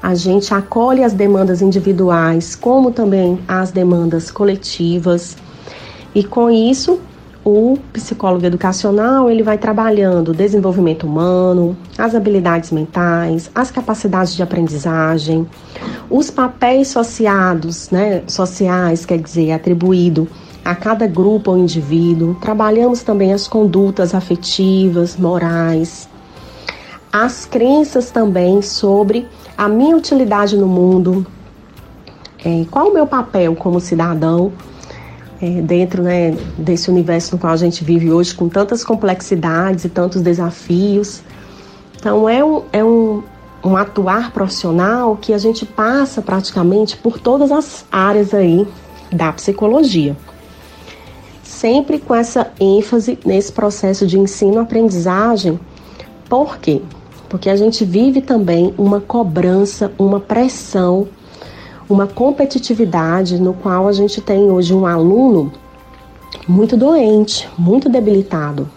A 0.00 0.14
gente 0.14 0.54
acolhe 0.54 1.02
as 1.02 1.12
demandas 1.12 1.62
individuais, 1.62 2.54
como 2.54 2.92
também 2.92 3.40
as 3.48 3.72
demandas 3.72 4.30
coletivas. 4.30 5.36
E 6.14 6.22
com 6.22 6.48
isso, 6.48 7.00
o 7.44 7.78
psicólogo 7.92 8.46
educacional 8.46 9.28
ele 9.30 9.42
vai 9.42 9.58
trabalhando 9.58 10.30
o 10.30 10.34
desenvolvimento 10.34 11.06
humano, 11.06 11.76
as 11.98 12.14
habilidades 12.14 12.70
mentais, 12.70 13.50
as 13.54 13.70
capacidades 13.70 14.34
de 14.34 14.42
aprendizagem, 14.42 15.46
os 16.08 16.30
papéis 16.30 16.88
associados, 16.90 17.90
né, 17.90 18.22
sociais, 18.26 19.04
quer 19.04 19.18
dizer, 19.18 19.52
atribuído 19.52 20.26
a 20.64 20.74
cada 20.74 21.06
grupo 21.06 21.50
ou 21.50 21.58
indivíduo. 21.58 22.34
Trabalhamos 22.40 23.02
também 23.02 23.34
as 23.34 23.46
condutas 23.46 24.14
afetivas, 24.14 25.16
morais, 25.16 26.08
as 27.12 27.44
crenças 27.44 28.10
também 28.10 28.62
sobre 28.62 29.28
a 29.56 29.68
minha 29.68 29.94
utilidade 29.94 30.56
no 30.56 30.66
mundo, 30.66 31.26
é, 32.42 32.64
qual 32.70 32.88
o 32.88 32.94
meu 32.94 33.06
papel 33.06 33.54
como 33.54 33.78
cidadão 33.80 34.52
é, 35.40 35.62
dentro 35.62 36.02
né, 36.02 36.36
desse 36.58 36.90
universo 36.90 37.34
no 37.34 37.40
qual 37.40 37.52
a 37.52 37.56
gente 37.56 37.84
vive 37.84 38.10
hoje, 38.12 38.34
com 38.34 38.48
tantas 38.48 38.84
complexidades 38.84 39.84
e 39.84 39.88
tantos 39.88 40.22
desafios. 40.22 41.22
Então, 41.96 42.28
é 42.28 42.44
um, 42.44 42.62
é 42.72 42.84
um, 42.84 43.22
um 43.64 43.76
atuar 43.76 44.32
profissional 44.32 45.16
que 45.16 45.32
a 45.32 45.38
gente 45.38 45.64
passa 45.64 46.20
praticamente 46.20 46.96
por 46.96 47.18
todas 47.18 47.50
as 47.50 47.84
áreas 47.90 48.34
aí 48.34 48.66
da 49.10 49.32
psicologia. 49.32 50.16
Sempre 51.42 51.98
com 51.98 52.14
essa 52.14 52.52
ênfase 52.60 53.18
nesse 53.24 53.52
processo 53.52 54.06
de 54.06 54.18
ensino-aprendizagem. 54.18 55.58
Por 56.28 56.58
quê? 56.58 56.82
Porque 57.28 57.48
a 57.48 57.56
gente 57.56 57.84
vive 57.84 58.20
também 58.20 58.74
uma 58.76 59.00
cobrança, 59.00 59.92
uma 59.98 60.20
pressão 60.20 61.08
uma 61.88 62.06
competitividade 62.06 63.40
no 63.40 63.52
qual 63.54 63.86
a 63.86 63.92
gente 63.92 64.20
tem 64.20 64.50
hoje 64.50 64.74
um 64.74 64.86
aluno 64.86 65.52
muito 66.48 66.76
doente, 66.76 67.48
muito 67.58 67.88
debilitado. 67.88 68.68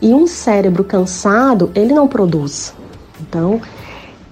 E 0.00 0.12
um 0.12 0.26
cérebro 0.26 0.84
cansado, 0.84 1.70
ele 1.74 1.94
não 1.94 2.06
produz. 2.06 2.74
Então, 3.20 3.60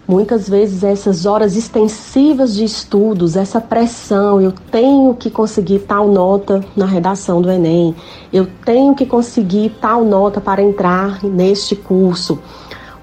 muitas 0.06 0.48
vezes 0.48 0.84
essas 0.84 1.24
horas 1.24 1.56
extensivas 1.56 2.54
de 2.54 2.64
estudos, 2.64 3.36
essa 3.36 3.60
pressão, 3.60 4.40
eu 4.40 4.52
tenho 4.70 5.14
que 5.14 5.30
conseguir 5.30 5.80
tal 5.80 6.08
nota 6.08 6.62
na 6.76 6.84
redação 6.84 7.40
do 7.40 7.50
Enem, 7.50 7.94
eu 8.32 8.46
tenho 8.64 8.94
que 8.94 9.06
conseguir 9.06 9.70
tal 9.80 10.04
nota 10.04 10.40
para 10.40 10.62
entrar 10.62 11.24
neste 11.24 11.74
curso. 11.74 12.38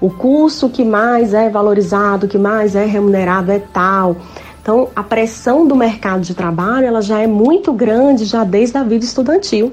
O 0.00 0.10
curso 0.10 0.68
que 0.68 0.84
mais 0.84 1.32
é 1.32 1.48
valorizado, 1.48 2.26
que 2.26 2.38
mais 2.38 2.74
é 2.74 2.84
remunerado 2.84 3.52
é 3.52 3.60
tal. 3.60 4.16
Então, 4.62 4.88
a 4.94 5.02
pressão 5.02 5.66
do 5.66 5.74
mercado 5.74 6.20
de 6.20 6.34
trabalho 6.34 6.86
ela 6.86 7.02
já 7.02 7.18
é 7.18 7.26
muito 7.26 7.72
grande 7.72 8.24
já 8.24 8.44
desde 8.44 8.78
a 8.78 8.84
vida 8.84 9.04
estudantil 9.04 9.72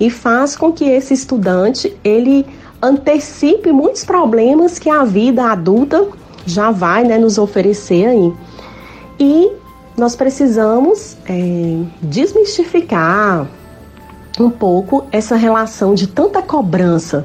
e 0.00 0.10
faz 0.10 0.56
com 0.56 0.72
que 0.72 0.84
esse 0.84 1.14
estudante 1.14 1.96
ele 2.02 2.44
antecipe 2.82 3.72
muitos 3.72 4.04
problemas 4.04 4.80
que 4.80 4.90
a 4.90 5.04
vida 5.04 5.44
adulta 5.44 6.08
já 6.44 6.72
vai 6.72 7.04
né, 7.04 7.18
nos 7.18 7.38
oferecer 7.38 8.06
aí. 8.06 8.32
E 9.18 9.52
nós 9.96 10.16
precisamos 10.16 11.16
é, 11.28 11.82
desmistificar 12.02 13.46
um 14.38 14.50
pouco 14.50 15.06
essa 15.12 15.36
relação 15.36 15.94
de 15.94 16.08
tanta 16.08 16.42
cobrança 16.42 17.24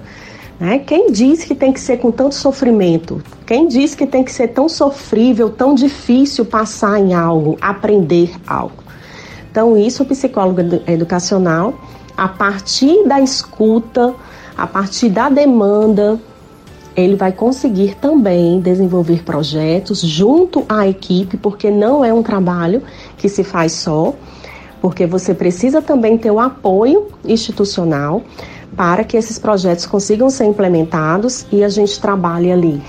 né? 0.62 0.78
Quem 0.78 1.12
diz 1.12 1.44
que 1.44 1.56
tem 1.56 1.74
que 1.74 1.80
ser 1.80 1.98
com 1.98 2.12
tanto 2.12 2.36
sofrimento? 2.36 3.20
Quem 3.48 3.68
diz 3.68 3.96
que 3.96 4.06
tem 4.06 4.24
que 4.24 4.32
ser 4.32 4.50
tão 4.50 4.70
sofrível, 4.70 5.50
tão 5.50 5.74
difícil 5.74 6.46
passar 6.46 7.00
em 7.00 7.16
algo, 7.16 7.58
aprender 7.60 8.32
algo? 8.46 8.84
Então, 9.50 9.76
isso 9.76 10.04
o 10.04 10.06
psicólogo 10.06 10.62
educacional, 10.86 11.74
a 12.16 12.28
partir 12.28 13.08
da 13.08 13.20
escuta, 13.20 14.14
a 14.56 14.68
partir 14.68 15.10
da 15.10 15.30
demanda, 15.30 16.20
ele 16.96 17.16
vai 17.16 17.32
conseguir 17.32 17.96
também 17.96 18.60
desenvolver 18.60 19.24
projetos 19.24 20.02
junto 20.02 20.64
à 20.70 20.88
equipe, 20.88 21.38
porque 21.38 21.72
não 21.72 22.06
é 22.06 22.14
um 22.14 22.22
trabalho 22.22 22.84
que 23.18 23.28
se 23.28 23.44
faz 23.44 23.72
só, 23.72 24.14
porque 24.80 25.08
você 25.08 25.34
precisa 25.34 25.82
também 25.82 26.20
ter 26.20 26.30
o 26.30 26.40
apoio 26.40 27.08
institucional, 27.26 28.22
para 28.76 29.04
que 29.04 29.18
esses 29.18 29.38
projetos 29.38 29.86
consigam 29.86 30.30
ser 30.30 30.46
implementados 30.46 31.46
e 31.52 31.64
a 31.64 31.70
gente 31.70 32.00
trabalhe 32.00 32.52
ali 32.52 32.82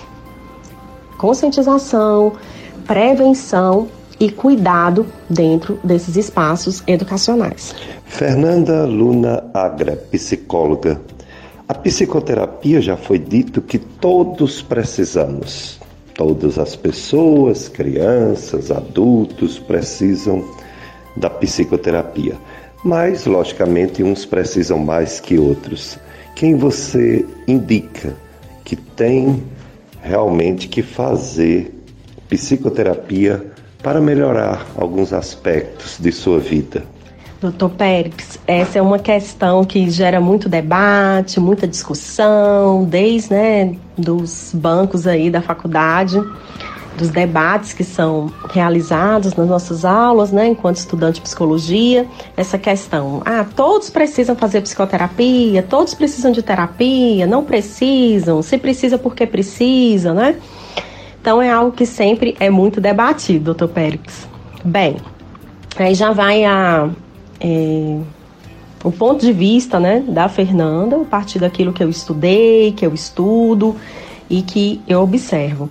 conscientização, 1.23 2.33
prevenção 2.85 3.87
e 4.19 4.29
cuidado 4.29 5.07
dentro 5.31 5.79
desses 5.85 6.17
espaços 6.17 6.83
educacionais. 6.85 7.73
Fernanda 8.07 8.85
Luna 8.85 9.45
Agra, 9.55 9.97
psicóloga. 10.11 11.01
A 11.69 11.75
psicoterapia 11.75 12.81
já 12.81 12.97
foi 12.97 13.21
dito 13.21 13.63
que 13.63 13.79
todos 13.79 14.61
precisamos. 14.61 15.79
Todas 16.13 16.59
as 16.59 16.75
pessoas, 16.75 17.69
crianças, 17.69 18.73
adultos 18.73 19.61
precisam 19.61 20.45
da 21.17 21.31
psicoterapia. 21.31 22.35
Mas, 22.85 23.27
logicamente, 23.27 24.03
uns 24.03 24.25
precisam 24.25 24.79
mais 24.79 25.21
que 25.21 25.39
outros. 25.39 25.99
Quem 26.35 26.57
você 26.57 27.25
indica 27.47 28.17
que 28.65 28.75
tem 28.75 29.43
realmente 30.03 30.67
que 30.69 30.83
fazer 30.83 31.73
psicoterapia 32.29 33.45
para 33.83 34.01
melhorar 34.01 34.67
alguns 34.77 35.13
aspectos 35.13 35.99
de 36.01 36.11
sua 36.11 36.41
vida? 36.41 36.83
Doutor 37.41 37.71
Pérez, 37.71 38.39
essa 38.47 38.79
é 38.79 38.83
uma 38.83 39.01
questão 39.01 39.65
que 39.65 39.91
gera 39.91 40.21
muito 40.21 40.49
debate, 40.49 41.41
muita 41.41 41.67
discussão, 41.67 42.85
desde 42.85 43.35
né, 43.35 43.75
dos 43.99 44.53
bancos 44.55 45.09
aí 45.09 45.29
da 45.29 45.43
faculdade, 45.43 46.23
dos 47.03 47.11
debates 47.11 47.73
que 47.73 47.83
são 47.83 48.33
realizados 48.51 49.35
nas 49.35 49.49
nossas 49.49 49.85
aulas, 49.85 50.31
né, 50.31 50.47
enquanto 50.47 50.77
estudante 50.77 51.17
de 51.17 51.23
psicologia, 51.23 52.07
essa 52.37 52.57
questão, 52.57 53.23
ah, 53.25 53.45
todos 53.57 53.91
precisam 53.91 54.37
fazer 54.37 54.61
psicoterapia, 54.61 55.63
todos 55.63 55.95
precisam 55.95 56.31
de 56.31 56.43
terapia, 56.43 57.27
não 57.27 57.45
precisam, 57.45 58.41
se 58.41 58.57
precisa 58.57 58.97
porque 58.97 59.27
precisa, 59.27 60.15
né? 60.15 60.37
Então 61.21 61.43
é 61.43 61.51
algo 61.51 61.73
que 61.73 61.87
sempre 61.87 62.37
é 62.41 62.49
muito 62.49 62.81
debatido, 62.81 63.47
doutor 63.47 63.69
Pérez. 63.69 64.29
Bem, 64.65 64.97
aí 65.77 65.95
já 65.95 66.13
vai 66.13 66.45
a, 66.45 66.89
é, 67.41 67.99
o 68.85 68.93
ponto 68.93 69.25
de 69.25 69.33
vista 69.33 69.79
né, 69.79 70.05
da 70.07 70.29
Fernanda, 70.29 70.97
a 70.97 71.05
partir 71.05 71.39
daquilo 71.39 71.73
que 71.73 71.83
eu 71.83 71.89
estudei, 71.89 72.73
que 72.73 72.87
eu 72.87 72.95
estudo 72.95 73.77
e 74.31 74.43
que 74.43 74.81
eu 74.89 75.01
observo. 75.01 75.69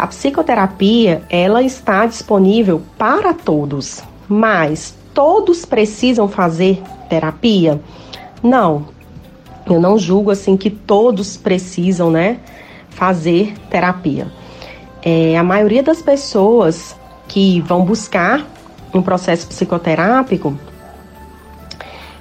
A 0.00 0.06
psicoterapia, 0.06 1.22
ela 1.28 1.62
está 1.62 2.06
disponível 2.06 2.82
para 2.96 3.34
todos, 3.34 4.02
mas 4.28 4.94
todos 5.12 5.64
precisam 5.64 6.26
fazer 6.26 6.82
terapia? 7.08 7.80
Não. 8.42 8.86
Eu 9.66 9.78
não 9.78 9.98
julgo 9.98 10.30
assim 10.30 10.56
que 10.56 10.70
todos 10.70 11.36
precisam, 11.36 12.10
né, 12.10 12.38
fazer 12.88 13.54
terapia 13.68 14.26
é, 15.02 15.36
a 15.36 15.42
maioria 15.42 15.82
das 15.82 16.02
pessoas 16.02 16.96
que 17.28 17.60
vão 17.62 17.84
buscar 17.84 18.46
um 18.92 19.02
processo 19.02 19.46
psicoterápico 19.46 20.56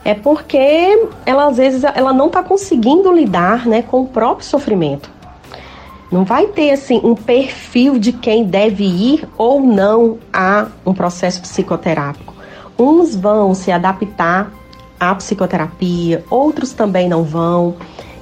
é 0.04 0.14
porque 0.14 1.08
ela 1.26 1.48
às 1.48 1.58
vezes 1.58 1.84
ela 1.84 2.14
não 2.14 2.28
está 2.28 2.42
conseguindo 2.42 3.12
lidar 3.12 3.66
né, 3.66 3.82
com 3.82 4.02
o 4.02 4.08
próprio 4.08 4.46
sofrimento. 4.46 5.10
Não 6.12 6.26
vai 6.26 6.48
ter 6.48 6.72
assim 6.72 7.00
um 7.04 7.14
perfil 7.14 8.00
de 8.00 8.12
quem 8.12 8.44
deve 8.44 8.84
ir 8.84 9.28
ou 9.38 9.62
não 9.62 10.18
a 10.34 10.68
um 10.86 10.94
processo 10.94 11.42
psicoterápico. 11.42 12.34
Uns 12.78 13.16
vão 13.16 13.54
se 13.54 13.72
adaptar 13.72 14.52
à 15.00 15.14
psicoterapia, 15.14 16.24
outros 16.30 16.74
também 16.74 17.08
não 17.08 17.24
vão. 17.24 17.76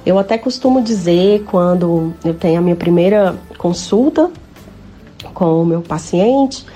Eu 0.04 0.18
até 0.18 0.36
costumo 0.36 0.82
dizer 0.82 1.44
quando 1.44 2.12
eu 2.24 2.34
tenho 2.34 2.58
a 2.58 2.62
minha 2.62 2.76
primeira 2.76 3.36
consulta 3.56 4.30
com 5.32 5.62
o 5.62 5.66
meu 5.66 5.80
paciente, 5.80 6.66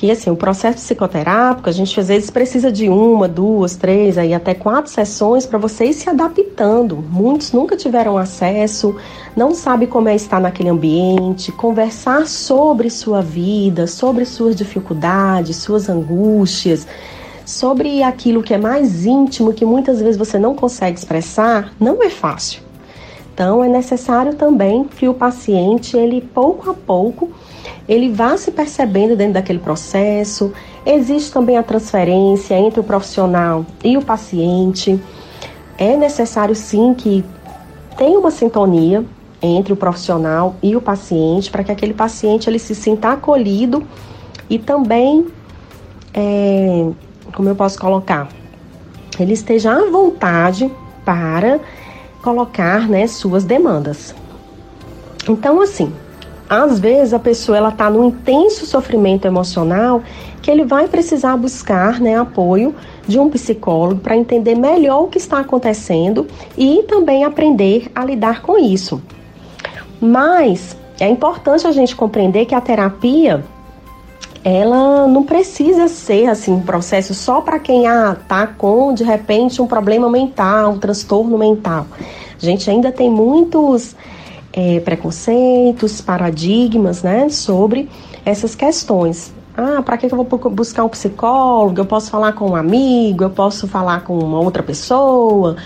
que 0.00 0.10
assim, 0.10 0.30
o 0.30 0.36
processo 0.36 0.78
psicoterápico, 0.78 1.68
a 1.68 1.72
gente 1.72 2.00
às 2.00 2.08
vezes 2.08 2.30
precisa 2.30 2.72
de 2.72 2.88
uma, 2.88 3.28
duas, 3.28 3.76
três, 3.76 4.16
aí 4.16 4.32
até 4.32 4.54
quatro 4.54 4.90
sessões 4.90 5.44
para 5.44 5.58
você 5.58 5.84
ir 5.84 5.92
se 5.92 6.08
adaptando. 6.08 7.04
Muitos 7.10 7.52
nunca 7.52 7.76
tiveram 7.76 8.16
acesso, 8.16 8.96
não 9.36 9.54
sabe 9.54 9.86
como 9.86 10.08
é 10.08 10.16
estar 10.16 10.40
naquele 10.40 10.70
ambiente, 10.70 11.52
conversar 11.52 12.26
sobre 12.26 12.88
sua 12.88 13.20
vida, 13.20 13.86
sobre 13.86 14.24
suas 14.24 14.56
dificuldades, 14.56 15.56
suas 15.56 15.90
angústias, 15.90 16.86
sobre 17.44 18.02
aquilo 18.02 18.42
que 18.42 18.54
é 18.54 18.58
mais 18.58 19.04
íntimo, 19.04 19.52
que 19.52 19.66
muitas 19.66 20.00
vezes 20.00 20.16
você 20.16 20.38
não 20.38 20.54
consegue 20.54 20.98
expressar, 20.98 21.74
não 21.78 22.02
é 22.02 22.08
fácil. 22.08 22.69
Então 23.40 23.64
é 23.64 23.68
necessário 23.70 24.34
também 24.34 24.84
que 24.84 25.08
o 25.08 25.14
paciente, 25.14 25.96
ele 25.96 26.20
pouco 26.20 26.68
a 26.68 26.74
pouco, 26.74 27.30
ele 27.88 28.10
vá 28.12 28.36
se 28.36 28.50
percebendo 28.50 29.16
dentro 29.16 29.32
daquele 29.32 29.58
processo. 29.58 30.52
Existe 30.84 31.32
também 31.32 31.56
a 31.56 31.62
transferência 31.62 32.54
entre 32.54 32.80
o 32.80 32.84
profissional 32.84 33.64
e 33.82 33.96
o 33.96 34.02
paciente. 34.02 35.02
É 35.78 35.96
necessário 35.96 36.54
sim 36.54 36.92
que 36.92 37.24
tenha 37.96 38.18
uma 38.18 38.30
sintonia 38.30 39.06
entre 39.40 39.72
o 39.72 39.76
profissional 39.76 40.54
e 40.62 40.76
o 40.76 40.82
paciente 40.82 41.50
para 41.50 41.64
que 41.64 41.72
aquele 41.72 41.94
paciente 41.94 42.46
ele 42.46 42.58
se 42.58 42.74
sinta 42.74 43.12
acolhido 43.12 43.82
e 44.50 44.58
também, 44.58 45.28
é, 46.12 46.90
como 47.34 47.48
eu 47.48 47.56
posso 47.56 47.80
colocar, 47.80 48.28
ele 49.18 49.32
esteja 49.32 49.72
à 49.72 49.90
vontade 49.90 50.70
para 51.06 51.58
colocar 52.22 52.88
né, 52.88 53.06
suas 53.06 53.44
demandas. 53.44 54.14
Então, 55.28 55.60
assim, 55.60 55.92
às 56.48 56.80
vezes 56.80 57.14
a 57.14 57.18
pessoa 57.18 57.56
ela 57.56 57.68
está 57.68 57.88
num 57.88 58.08
intenso 58.08 58.66
sofrimento 58.66 59.26
emocional 59.26 60.02
que 60.42 60.50
ele 60.50 60.64
vai 60.64 60.88
precisar 60.88 61.36
buscar 61.36 62.00
né, 62.00 62.16
apoio 62.16 62.74
de 63.06 63.18
um 63.18 63.28
psicólogo 63.30 64.00
para 64.00 64.16
entender 64.16 64.54
melhor 64.54 65.04
o 65.04 65.08
que 65.08 65.18
está 65.18 65.40
acontecendo 65.40 66.26
e 66.56 66.82
também 66.88 67.24
aprender 67.24 67.90
a 67.94 68.04
lidar 68.04 68.42
com 68.42 68.58
isso. 68.58 69.00
Mas 70.00 70.76
é 70.98 71.08
importante 71.08 71.66
a 71.66 71.72
gente 71.72 71.94
compreender 71.94 72.46
que 72.46 72.54
a 72.54 72.60
terapia 72.60 73.44
ela 74.42 75.06
não 75.06 75.22
precisa 75.24 75.88
ser 75.88 76.26
assim 76.26 76.52
um 76.52 76.62
processo 76.62 77.12
só 77.14 77.40
para 77.40 77.58
quem 77.58 77.86
ah, 77.86 78.16
tá 78.26 78.46
com 78.46 78.94
de 78.94 79.04
repente 79.04 79.60
um 79.60 79.66
problema 79.66 80.08
mental, 80.08 80.72
um 80.72 80.78
transtorno 80.78 81.36
mental. 81.36 81.86
A 82.40 82.44
gente 82.44 82.70
ainda 82.70 82.90
tem 82.90 83.10
muitos 83.10 83.94
é, 84.52 84.80
preconceitos, 84.80 86.00
paradigmas, 86.00 87.02
né, 87.02 87.28
sobre 87.28 87.88
essas 88.24 88.54
questões. 88.54 89.32
Ah, 89.56 89.82
para 89.82 89.98
que 89.98 90.06
eu 90.06 90.10
vou 90.10 90.24
buscar 90.50 90.84
um 90.84 90.88
psicólogo? 90.88 91.78
Eu 91.78 91.84
posso 91.84 92.10
falar 92.10 92.32
com 92.32 92.50
um 92.50 92.56
amigo, 92.56 93.24
eu 93.24 93.30
posso 93.30 93.68
falar 93.68 94.04
com 94.04 94.18
uma 94.18 94.40
outra 94.40 94.62
pessoa, 94.62 95.56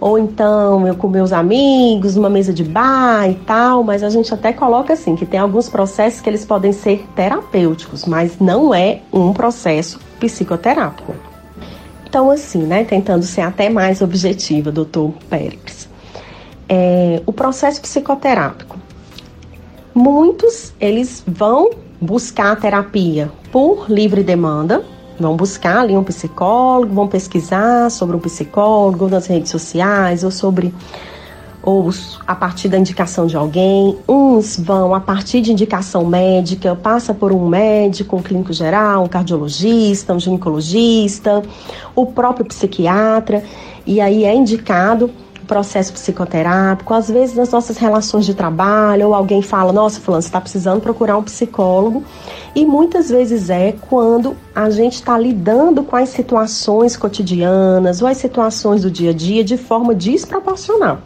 ou 0.00 0.18
então 0.18 0.86
eu 0.86 0.94
com 0.94 1.08
meus 1.08 1.32
amigos, 1.32 2.16
numa 2.16 2.30
mesa 2.30 2.52
de 2.52 2.64
bar 2.64 3.28
e 3.28 3.34
tal, 3.34 3.84
mas 3.84 4.02
a 4.02 4.10
gente 4.10 4.32
até 4.32 4.52
coloca 4.52 4.94
assim, 4.94 5.14
que 5.14 5.26
tem 5.26 5.38
alguns 5.38 5.68
processos 5.68 6.20
que 6.20 6.28
eles 6.28 6.44
podem 6.44 6.72
ser 6.72 7.06
terapêuticos, 7.14 8.04
mas 8.06 8.38
não 8.38 8.74
é 8.74 9.00
um 9.12 9.32
processo 9.32 10.00
psicoterápico. 10.18 11.14
Então, 12.08 12.30
assim, 12.30 12.62
né, 12.62 12.82
tentando 12.82 13.24
ser 13.24 13.42
até 13.42 13.68
mais 13.68 14.02
objetiva, 14.02 14.72
doutor 14.72 15.12
Pérez 15.28 15.90
é, 16.70 17.20
o 17.26 17.32
processo 17.32 17.82
psicoterápico. 17.82 18.78
Muitos 19.92 20.72
eles 20.80 21.24
vão 21.26 21.70
buscar 22.00 22.52
a 22.52 22.56
terapia 22.56 23.28
por 23.50 23.90
livre 23.90 24.22
demanda, 24.22 24.84
vão 25.20 25.36
buscar 25.36 25.80
ali 25.80 25.96
um 25.96 26.02
psicólogo, 26.02 26.94
vão 26.94 27.06
pesquisar 27.06 27.90
sobre 27.90 28.16
um 28.16 28.20
psicólogo 28.20 29.08
nas 29.08 29.26
redes 29.26 29.50
sociais 29.50 30.24
ou 30.24 30.30
sobre 30.30 30.74
ou 31.62 31.90
a 32.26 32.34
partir 32.34 32.68
da 32.68 32.78
indicação 32.78 33.26
de 33.26 33.36
alguém. 33.36 33.96
Uns 34.08 34.58
vão 34.58 34.94
a 34.94 35.00
partir 35.00 35.42
de 35.42 35.52
indicação 35.52 36.06
médica, 36.06 36.74
passa 36.74 37.12
por 37.12 37.32
um 37.32 37.46
médico, 37.46 38.16
um 38.16 38.22
clínico 38.22 38.52
geral, 38.52 39.04
um 39.04 39.08
cardiologista, 39.08 40.14
um 40.14 40.18
ginecologista, 40.18 41.42
o 41.94 42.06
próprio 42.06 42.46
psiquiatra, 42.46 43.44
e 43.86 44.00
aí 44.00 44.24
é 44.24 44.34
indicado 44.34 45.10
processo 45.50 45.92
psicoterápico, 45.92 46.94
às 46.94 47.10
vezes 47.10 47.34
nas 47.34 47.50
nossas 47.50 47.76
relações 47.76 48.24
de 48.24 48.34
trabalho, 48.34 49.08
ou 49.08 49.14
alguém 49.14 49.42
fala, 49.42 49.72
nossa, 49.72 50.00
fulano, 50.00 50.22
você 50.22 50.28
está 50.28 50.40
precisando 50.40 50.80
procurar 50.80 51.18
um 51.18 51.24
psicólogo. 51.24 52.04
E 52.54 52.64
muitas 52.64 53.10
vezes 53.10 53.50
é 53.50 53.72
quando 53.72 54.36
a 54.54 54.70
gente 54.70 54.94
está 54.94 55.18
lidando 55.18 55.82
com 55.82 55.96
as 55.96 56.10
situações 56.10 56.96
cotidianas 56.96 58.00
ou 58.00 58.06
as 58.06 58.18
situações 58.18 58.82
do 58.82 58.90
dia 58.92 59.10
a 59.10 59.12
dia 59.12 59.42
de 59.42 59.56
forma 59.56 59.92
desproporcional. 59.92 60.98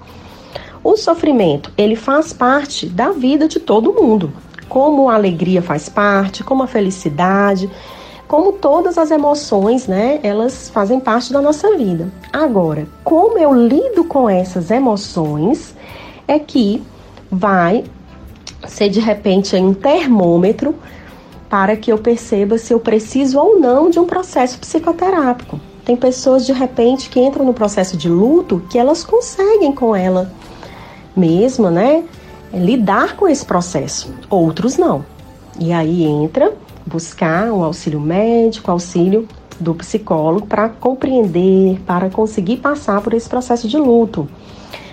O 0.82 0.94
sofrimento, 0.94 1.72
ele 1.78 1.96
faz 1.96 2.34
parte 2.34 2.84
da 2.84 3.12
vida 3.12 3.48
de 3.48 3.58
todo 3.58 3.94
mundo. 3.94 4.30
Como 4.68 5.08
a 5.08 5.14
alegria 5.14 5.62
faz 5.62 5.88
parte, 5.88 6.44
como 6.44 6.62
a 6.62 6.66
felicidade 6.66 7.70
como 8.26 8.52
todas 8.52 8.96
as 8.98 9.10
emoções, 9.10 9.86
né, 9.86 10.18
elas 10.22 10.70
fazem 10.70 10.98
parte 10.98 11.32
da 11.32 11.40
nossa 11.40 11.76
vida. 11.76 12.08
Agora, 12.32 12.86
como 13.02 13.38
eu 13.38 13.52
lido 13.52 14.04
com 14.04 14.28
essas 14.28 14.70
emoções 14.70 15.74
é 16.26 16.38
que 16.38 16.82
vai 17.30 17.84
ser 18.66 18.88
de 18.88 19.00
repente 19.00 19.54
um 19.56 19.74
termômetro 19.74 20.74
para 21.48 21.76
que 21.76 21.92
eu 21.92 21.98
perceba 21.98 22.58
se 22.58 22.72
eu 22.72 22.80
preciso 22.80 23.38
ou 23.38 23.60
não 23.60 23.90
de 23.90 23.98
um 23.98 24.06
processo 24.06 24.58
psicoterápico. 24.58 25.60
Tem 25.84 25.94
pessoas 25.94 26.46
de 26.46 26.52
repente 26.52 27.10
que 27.10 27.20
entram 27.20 27.44
no 27.44 27.52
processo 27.52 27.96
de 27.96 28.08
luto 28.08 28.62
que 28.70 28.78
elas 28.78 29.04
conseguem 29.04 29.72
com 29.72 29.94
ela 29.94 30.32
mesma, 31.14 31.70
né? 31.70 32.04
Lidar 32.52 33.16
com 33.16 33.28
esse 33.28 33.44
processo. 33.44 34.12
Outros 34.30 34.76
não. 34.76 35.04
E 35.60 35.72
aí 35.72 36.04
entra 36.04 36.52
buscar 36.86 37.50
um 37.52 37.62
auxílio 37.62 38.00
médico, 38.00 38.70
auxílio 38.70 39.26
do 39.58 39.74
psicólogo 39.74 40.46
para 40.46 40.68
compreender, 40.68 41.80
para 41.86 42.10
conseguir 42.10 42.58
passar 42.58 43.00
por 43.00 43.14
esse 43.14 43.28
processo 43.28 43.68
de 43.68 43.76
luto. 43.76 44.28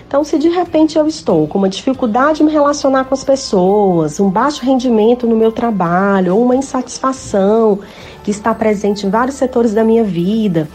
Então, 0.06 0.22
se 0.24 0.38
de 0.38 0.48
repente 0.48 0.98
eu 0.98 1.06
estou 1.06 1.48
com 1.48 1.56
uma 1.56 1.70
dificuldade 1.70 2.42
em 2.42 2.46
me 2.46 2.52
relacionar 2.52 3.06
com 3.06 3.14
as 3.14 3.24
pessoas, 3.24 4.20
um 4.20 4.28
baixo 4.28 4.62
rendimento 4.62 5.26
no 5.26 5.34
meu 5.34 5.50
trabalho, 5.50 6.36
ou 6.36 6.42
uma 6.42 6.54
insatisfação 6.54 7.78
que 8.22 8.30
está 8.30 8.54
presente 8.54 9.06
em 9.06 9.10
vários 9.10 9.36
setores 9.36 9.72
da 9.72 9.82
minha 9.82 10.04
vida, 10.04 10.68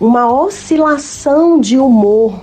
uma 0.00 0.32
oscilação 0.32 1.60
de 1.60 1.78
humor 1.78 2.40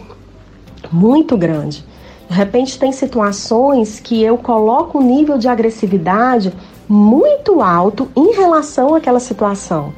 muito 0.92 1.38
grande. 1.38 1.86
De 2.30 2.36
repente, 2.36 2.78
tem 2.78 2.92
situações 2.92 4.02
que 4.02 4.22
eu 4.22 4.38
coloco 4.38 5.00
um 5.00 5.02
nível 5.02 5.38
de 5.38 5.48
agressividade 5.48 6.52
muito 6.88 7.62
alto 7.62 8.10
em 8.16 8.34
relação 8.34 8.96
àquela 8.96 9.20
situação 9.20 9.94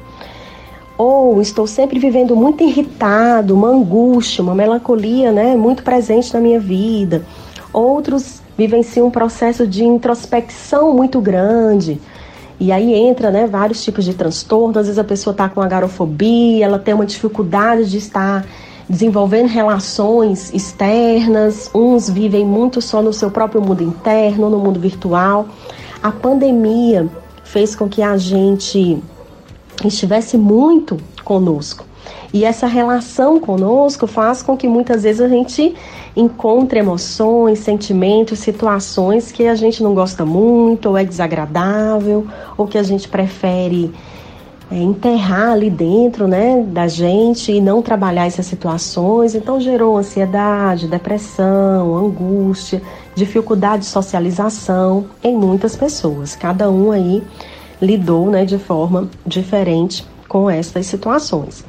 ou 1.02 1.40
estou 1.40 1.66
sempre 1.66 1.98
vivendo 1.98 2.36
muito 2.36 2.62
irritado, 2.62 3.54
uma 3.54 3.68
angústia, 3.68 4.42
uma 4.42 4.54
melancolia, 4.54 5.32
né, 5.32 5.56
muito 5.56 5.82
presente 5.82 6.34
na 6.34 6.40
minha 6.40 6.60
vida. 6.60 7.24
Outros 7.72 8.42
vivenciam 8.54 9.06
um 9.06 9.10
processo 9.10 9.66
de 9.66 9.82
introspecção 9.82 10.92
muito 10.92 11.18
grande. 11.18 11.98
E 12.60 12.70
aí 12.70 12.92
entra, 12.92 13.30
né, 13.30 13.46
vários 13.46 13.82
tipos 13.82 14.04
de 14.04 14.12
transtorno. 14.12 14.78
Às 14.78 14.88
vezes 14.88 14.98
a 14.98 15.04
pessoa 15.04 15.32
está 15.32 15.48
com 15.48 15.62
agorafobia, 15.62 16.66
ela 16.66 16.78
tem 16.78 16.92
uma 16.92 17.06
dificuldade 17.06 17.90
de 17.90 17.96
estar 17.96 18.44
desenvolvendo 18.86 19.46
relações 19.46 20.52
externas. 20.52 21.70
Uns 21.74 22.10
vivem 22.10 22.44
muito 22.44 22.82
só 22.82 23.00
no 23.00 23.14
seu 23.14 23.30
próprio 23.30 23.62
mundo 23.62 23.82
interno, 23.82 24.50
no 24.50 24.58
mundo 24.58 24.78
virtual. 24.78 25.48
A 26.02 26.10
pandemia 26.10 27.08
fez 27.44 27.74
com 27.76 27.88
que 27.88 28.02
a 28.02 28.16
gente 28.16 28.98
estivesse 29.84 30.38
muito 30.38 30.96
conosco. 31.24 31.84
E 32.32 32.44
essa 32.44 32.66
relação 32.66 33.38
conosco 33.38 34.06
faz 34.06 34.42
com 34.42 34.56
que 34.56 34.68
muitas 34.68 35.02
vezes 35.02 35.20
a 35.20 35.28
gente 35.28 35.74
encontre 36.16 36.78
emoções, 36.78 37.58
sentimentos, 37.58 38.38
situações 38.38 39.30
que 39.30 39.46
a 39.46 39.54
gente 39.54 39.82
não 39.82 39.94
gosta 39.94 40.24
muito, 40.24 40.88
ou 40.88 40.96
é 40.96 41.04
desagradável, 41.04 42.26
ou 42.56 42.66
que 42.66 42.78
a 42.78 42.82
gente 42.82 43.08
prefere 43.08 43.92
é, 44.70 44.76
enterrar 44.76 45.52
ali 45.52 45.68
dentro 45.68 46.28
né, 46.28 46.62
da 46.66 46.86
gente 46.86 47.50
e 47.50 47.60
não 47.60 47.82
trabalhar 47.82 48.26
essas 48.26 48.46
situações. 48.46 49.34
Então 49.34 49.60
gerou 49.60 49.96
ansiedade, 49.96 50.86
depressão, 50.86 51.96
angústia, 51.96 52.80
dificuldade 53.14 53.82
de 53.82 53.88
socialização 53.88 55.06
em 55.24 55.36
muitas 55.36 55.74
pessoas. 55.74 56.36
Cada 56.36 56.70
um 56.70 56.92
aí 56.92 57.22
lidou 57.82 58.30
né, 58.30 58.44
de 58.44 58.58
forma 58.58 59.08
diferente 59.26 60.06
com 60.28 60.48
essas 60.48 60.86
situações. 60.86 61.64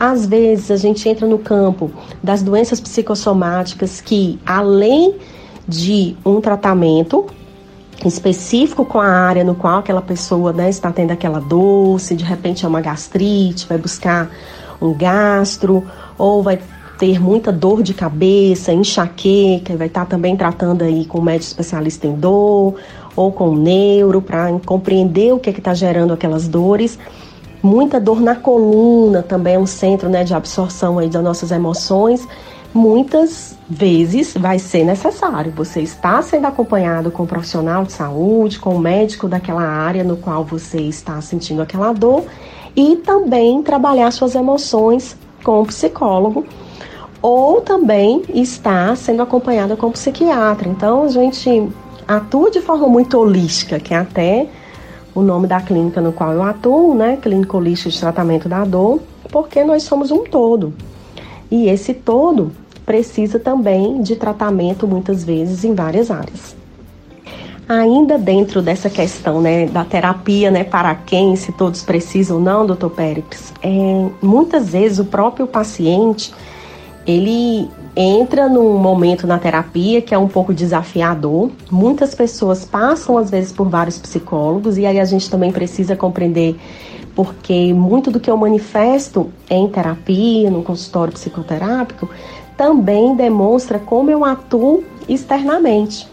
Às 0.00 0.24
vezes 0.24 0.70
a 0.70 0.76
gente 0.76 1.06
entra 1.08 1.26
no 1.26 1.38
campo 1.38 1.90
das 2.22 2.42
doenças 2.42 2.80
psicossomáticas 2.80 4.00
que, 4.00 4.38
além 4.46 5.16
de 5.66 6.16
um 6.24 6.40
tratamento 6.40 7.26
específico 8.06 8.84
com 8.84 9.00
a 9.00 9.08
área 9.08 9.42
no 9.42 9.54
qual 9.54 9.78
aquela 9.78 10.02
pessoa 10.02 10.52
né, 10.52 10.70
está 10.70 10.92
tendo 10.92 11.10
aquela 11.10 11.40
dor, 11.40 11.98
se 11.98 12.14
de 12.14 12.24
repente 12.24 12.64
é 12.64 12.68
uma 12.68 12.80
gastrite, 12.80 13.66
vai 13.66 13.78
buscar 13.78 14.30
um 14.80 14.94
gastro, 14.94 15.84
ou 16.16 16.42
vai 16.42 16.58
ter 16.98 17.20
muita 17.20 17.52
dor 17.52 17.82
de 17.82 17.94
cabeça, 17.94 18.72
enxaqueca, 18.72 19.76
vai 19.76 19.86
estar 19.86 20.04
também 20.06 20.36
tratando 20.36 20.82
aí 20.82 21.04
com 21.04 21.18
um 21.18 21.22
médico 21.22 21.46
especialista 21.46 22.06
em 22.06 22.14
dor, 22.14 22.74
ou 23.14 23.32
com 23.32 23.50
o 23.50 23.56
neuro 23.56 24.20
para 24.22 24.52
compreender 24.64 25.32
o 25.32 25.38
que 25.38 25.50
é 25.50 25.52
está 25.52 25.74
gerando 25.74 26.12
aquelas 26.12 26.46
dores. 26.46 26.98
Muita 27.60 28.00
dor 28.00 28.20
na 28.20 28.36
coluna 28.36 29.22
também 29.22 29.54
é 29.54 29.58
um 29.58 29.66
centro 29.66 30.08
né, 30.08 30.22
de 30.22 30.34
absorção 30.34 30.98
aí 30.98 31.08
das 31.08 31.22
nossas 31.22 31.50
emoções. 31.50 32.26
Muitas 32.72 33.56
vezes 33.68 34.34
vai 34.34 34.58
ser 34.58 34.84
necessário 34.84 35.52
você 35.52 35.80
estar 35.80 36.22
sendo 36.22 36.46
acompanhado 36.46 37.10
com 37.10 37.22
um 37.22 37.26
profissional 37.26 37.84
de 37.84 37.92
saúde, 37.92 38.58
com 38.58 38.70
o 38.70 38.76
um 38.76 38.78
médico 38.78 39.26
daquela 39.26 39.62
área 39.62 40.04
no 40.04 40.16
qual 40.16 40.44
você 40.44 40.80
está 40.82 41.20
sentindo 41.20 41.62
aquela 41.62 41.92
dor 41.92 42.24
e 42.76 42.96
também 42.96 43.62
trabalhar 43.62 44.10
suas 44.10 44.34
emoções 44.34 45.16
com 45.42 45.62
o 45.62 45.66
psicólogo 45.66 46.44
ou 47.20 47.60
também 47.60 48.22
estar 48.34 48.96
sendo 48.96 49.22
acompanhado 49.22 49.76
com 49.76 49.88
o 49.88 49.92
psiquiatra. 49.92 50.68
Então, 50.68 51.04
a 51.04 51.08
gente 51.08 51.68
atua 52.06 52.50
de 52.50 52.60
forma 52.60 52.86
muito 52.86 53.18
holística, 53.18 53.80
que 53.80 53.92
é 53.92 53.96
até 53.96 54.46
o 55.14 55.20
nome 55.20 55.48
da 55.48 55.60
clínica 55.60 56.00
no 56.00 56.12
qual 56.12 56.32
eu 56.32 56.42
atuo, 56.42 56.94
né? 56.94 57.18
Clínica 57.20 57.56
Holística 57.56 57.90
de 57.90 57.98
Tratamento 57.98 58.48
da 58.48 58.64
Dor, 58.64 59.00
porque 59.32 59.64
nós 59.64 59.82
somos 59.82 60.10
um 60.10 60.22
todo. 60.22 60.72
E 61.50 61.68
esse 61.68 61.94
todo 61.94 62.52
precisa 62.84 63.38
também 63.38 64.00
de 64.02 64.16
tratamento, 64.16 64.86
muitas 64.86 65.24
vezes, 65.24 65.64
em 65.64 65.74
várias 65.74 66.10
áreas. 66.10 66.56
Ainda 67.68 68.16
dentro 68.16 68.62
dessa 68.62 68.88
questão 68.88 69.42
né, 69.42 69.66
da 69.66 69.84
terapia, 69.84 70.50
né, 70.50 70.64
para 70.64 70.94
quem, 70.94 71.36
se 71.36 71.52
todos 71.52 71.82
precisam 71.82 72.38
ou 72.38 72.42
não, 72.42 72.66
doutor 72.66 72.88
Pérez, 72.88 73.52
é, 73.62 74.08
muitas 74.22 74.70
vezes 74.70 74.98
o 74.98 75.04
próprio 75.04 75.46
paciente, 75.46 76.32
ele 77.06 77.68
entra 77.94 78.48
num 78.48 78.78
momento 78.78 79.26
na 79.26 79.38
terapia 79.38 80.00
que 80.00 80.14
é 80.14 80.18
um 80.18 80.28
pouco 80.28 80.54
desafiador. 80.54 81.50
Muitas 81.70 82.14
pessoas 82.14 82.64
passam, 82.64 83.18
às 83.18 83.30
vezes, 83.30 83.52
por 83.52 83.68
vários 83.68 83.98
psicólogos, 83.98 84.78
e 84.78 84.86
aí 84.86 84.98
a 84.98 85.04
gente 85.04 85.28
também 85.28 85.52
precisa 85.52 85.94
compreender 85.94 86.56
porque 87.18 87.74
muito 87.74 88.12
do 88.12 88.20
que 88.20 88.30
eu 88.30 88.36
manifesto 88.36 89.32
em 89.50 89.68
terapia, 89.68 90.48
no 90.52 90.62
consultório 90.62 91.12
psicoterápico, 91.12 92.08
também 92.56 93.16
demonstra 93.16 93.80
como 93.80 94.08
eu 94.08 94.24
atuo 94.24 94.84
externamente. 95.08 96.06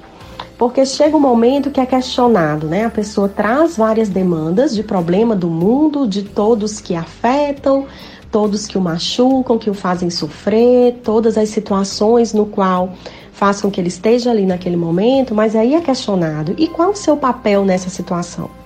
Porque 0.58 0.84
chega 0.84 1.16
um 1.16 1.20
momento 1.20 1.70
que 1.70 1.80
é 1.80 1.86
questionado, 1.86 2.66
né? 2.66 2.86
A 2.86 2.90
pessoa 2.90 3.30
traz 3.30 3.78
várias 3.78 4.10
demandas 4.10 4.74
de 4.74 4.82
problema 4.82 5.36
do 5.36 5.48
mundo, 5.48 6.08
de 6.08 6.24
todos 6.24 6.82
que 6.82 6.96
afetam, 6.96 7.86
todos 8.32 8.66
que 8.66 8.76
o 8.76 8.82
machucam, 8.82 9.60
que 9.60 9.70
o 9.70 9.76
fazem 9.76 10.10
sofrer, 10.10 11.02
todas 11.04 11.38
as 11.38 11.50
situações 11.50 12.34
no 12.34 12.48
qual 12.48 12.94
faz 13.32 13.62
com 13.62 13.70
que 13.70 13.80
ele 13.80 13.90
esteja 13.90 14.32
ali 14.32 14.48
naquele 14.48 14.76
momento, 14.76 15.36
mas 15.36 15.56
aí 15.56 15.76
é 15.76 15.82
questionado: 15.82 16.56
e 16.58 16.68
qual 16.68 16.90
o 16.90 16.96
seu 16.96 17.16
papel 17.16 17.64
nessa 17.64 17.92
situação? 17.92 18.65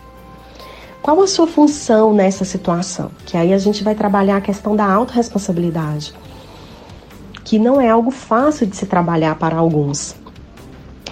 Qual 1.01 1.21
a 1.21 1.27
sua 1.27 1.47
função 1.47 2.13
nessa 2.13 2.43
situação? 2.43 3.09
Que 3.25 3.37
aí 3.37 3.53
a 3.53 3.57
gente 3.57 3.83
vai 3.83 3.95
trabalhar 3.95 4.37
a 4.37 4.41
questão 4.41 4.75
da 4.75 4.85
autorresponsabilidade, 4.85 6.13
que 7.43 7.57
não 7.57 7.79
é 7.79 7.89
algo 7.89 8.11
fácil 8.11 8.67
de 8.67 8.75
se 8.75 8.85
trabalhar 8.85 9.35
para 9.35 9.55
alguns. 9.55 10.15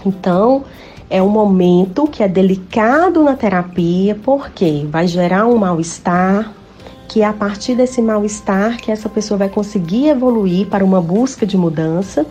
Então, 0.06 0.66
é 1.10 1.24
um 1.24 1.30
momento 1.30 2.06
que 2.06 2.22
é 2.22 2.28
delicado 2.28 3.24
na 3.24 3.36
terapia, 3.36 4.14
porque 4.14 4.86
vai 4.90 5.08
gerar 5.08 5.48
um 5.48 5.58
mal-estar, 5.58 6.52
que 7.08 7.22
é 7.22 7.26
a 7.26 7.32
partir 7.34 7.76
desse 7.76 8.02
mal-estar 8.02 8.78
que 8.78 8.92
essa 8.92 9.08
pessoa 9.08 9.38
vai 9.38 9.50
conseguir 9.50 10.10
evoluir 10.10 10.68
para 10.68 10.84
uma 10.84 11.02
busca 11.02 11.46
de 11.46 11.58
mudança. 11.58 12.26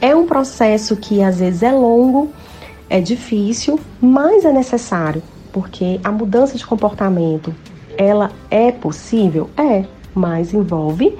É 0.00 0.14
um 0.14 0.24
processo 0.24 0.96
que 0.96 1.20
às 1.20 1.40
vezes 1.40 1.64
é 1.64 1.72
longo, 1.72 2.30
é 2.88 3.00
difícil, 3.00 3.80
mas 4.00 4.44
é 4.44 4.52
necessário, 4.52 5.20
porque 5.56 5.98
a 6.04 6.12
mudança 6.12 6.58
de 6.58 6.66
comportamento, 6.66 7.54
ela 7.96 8.30
é 8.50 8.70
possível? 8.70 9.48
É, 9.56 9.86
mas 10.14 10.52
envolve 10.52 11.16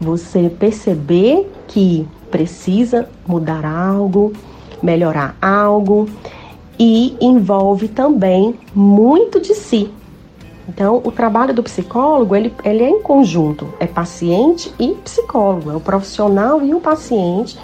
você 0.00 0.48
perceber 0.48 1.50
que 1.66 2.06
precisa 2.30 3.08
mudar 3.26 3.64
algo, 3.64 4.32
melhorar 4.80 5.36
algo 5.42 6.08
e 6.78 7.16
envolve 7.20 7.88
também 7.88 8.54
muito 8.72 9.40
de 9.40 9.52
si, 9.52 9.90
então, 10.68 11.02
o 11.04 11.10
trabalho 11.10 11.52
do 11.52 11.62
psicólogo, 11.62 12.36
ele, 12.36 12.54
ele 12.64 12.84
é 12.84 12.88
em 12.88 13.02
conjunto, 13.02 13.74
é 13.80 13.86
paciente 13.86 14.72
e 14.78 14.94
psicólogo, 14.94 15.72
é 15.72 15.74
o 15.74 15.80
profissional 15.80 16.62
e 16.62 16.72
o 16.72 16.80
paciente 16.80 17.58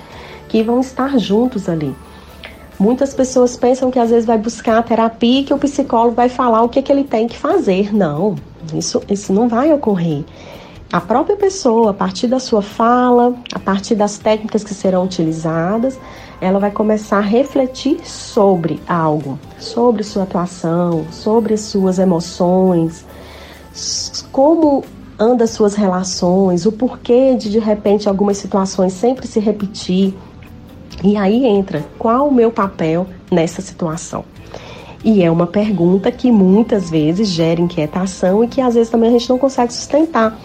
que 0.48 0.64
vão 0.64 0.80
estar 0.80 1.16
juntos 1.16 1.68
ali. 1.68 1.94
Muitas 2.78 3.12
pessoas 3.12 3.56
pensam 3.56 3.90
que 3.90 3.98
às 3.98 4.10
vezes 4.10 4.24
vai 4.24 4.38
buscar 4.38 4.78
a 4.78 4.82
terapia 4.82 5.40
e 5.40 5.44
que 5.44 5.52
o 5.52 5.58
psicólogo 5.58 6.14
vai 6.14 6.28
falar 6.28 6.62
o 6.62 6.68
que, 6.68 6.80
que 6.80 6.92
ele 6.92 7.04
tem 7.04 7.26
que 7.26 7.36
fazer. 7.36 7.92
Não, 7.92 8.36
isso, 8.72 9.02
isso 9.10 9.32
não 9.32 9.48
vai 9.48 9.72
ocorrer. 9.72 10.24
A 10.90 11.00
própria 11.00 11.36
pessoa, 11.36 11.90
a 11.90 11.94
partir 11.94 12.28
da 12.28 12.38
sua 12.38 12.62
fala, 12.62 13.34
a 13.52 13.58
partir 13.58 13.94
das 13.94 14.16
técnicas 14.16 14.64
que 14.64 14.72
serão 14.72 15.04
utilizadas, 15.04 15.98
ela 16.40 16.58
vai 16.58 16.70
começar 16.70 17.18
a 17.18 17.20
refletir 17.20 18.00
sobre 18.08 18.80
algo, 18.88 19.38
sobre 19.58 20.02
sua 20.02 20.22
atuação, 20.22 21.04
sobre 21.10 21.58
suas 21.58 21.98
emoções, 21.98 23.04
como 24.32 24.82
anda 25.18 25.46
suas 25.46 25.74
relações, 25.74 26.64
o 26.64 26.72
porquê 26.72 27.34
de 27.34 27.50
de 27.50 27.58
repente 27.58 28.08
algumas 28.08 28.38
situações 28.38 28.92
sempre 28.92 29.26
se 29.26 29.40
repetir. 29.40 30.14
E 31.02 31.16
aí 31.16 31.44
entra 31.46 31.84
qual 31.98 32.28
o 32.28 32.34
meu 32.34 32.50
papel 32.50 33.06
nessa 33.30 33.62
situação? 33.62 34.24
E 35.04 35.22
é 35.22 35.30
uma 35.30 35.46
pergunta 35.46 36.10
que 36.10 36.30
muitas 36.30 36.90
vezes 36.90 37.28
gera 37.28 37.60
inquietação 37.60 38.42
e 38.42 38.48
que 38.48 38.60
às 38.60 38.74
vezes 38.74 38.90
também 38.90 39.10
a 39.10 39.12
gente 39.12 39.28
não 39.28 39.38
consegue 39.38 39.72
sustentar. 39.72 40.38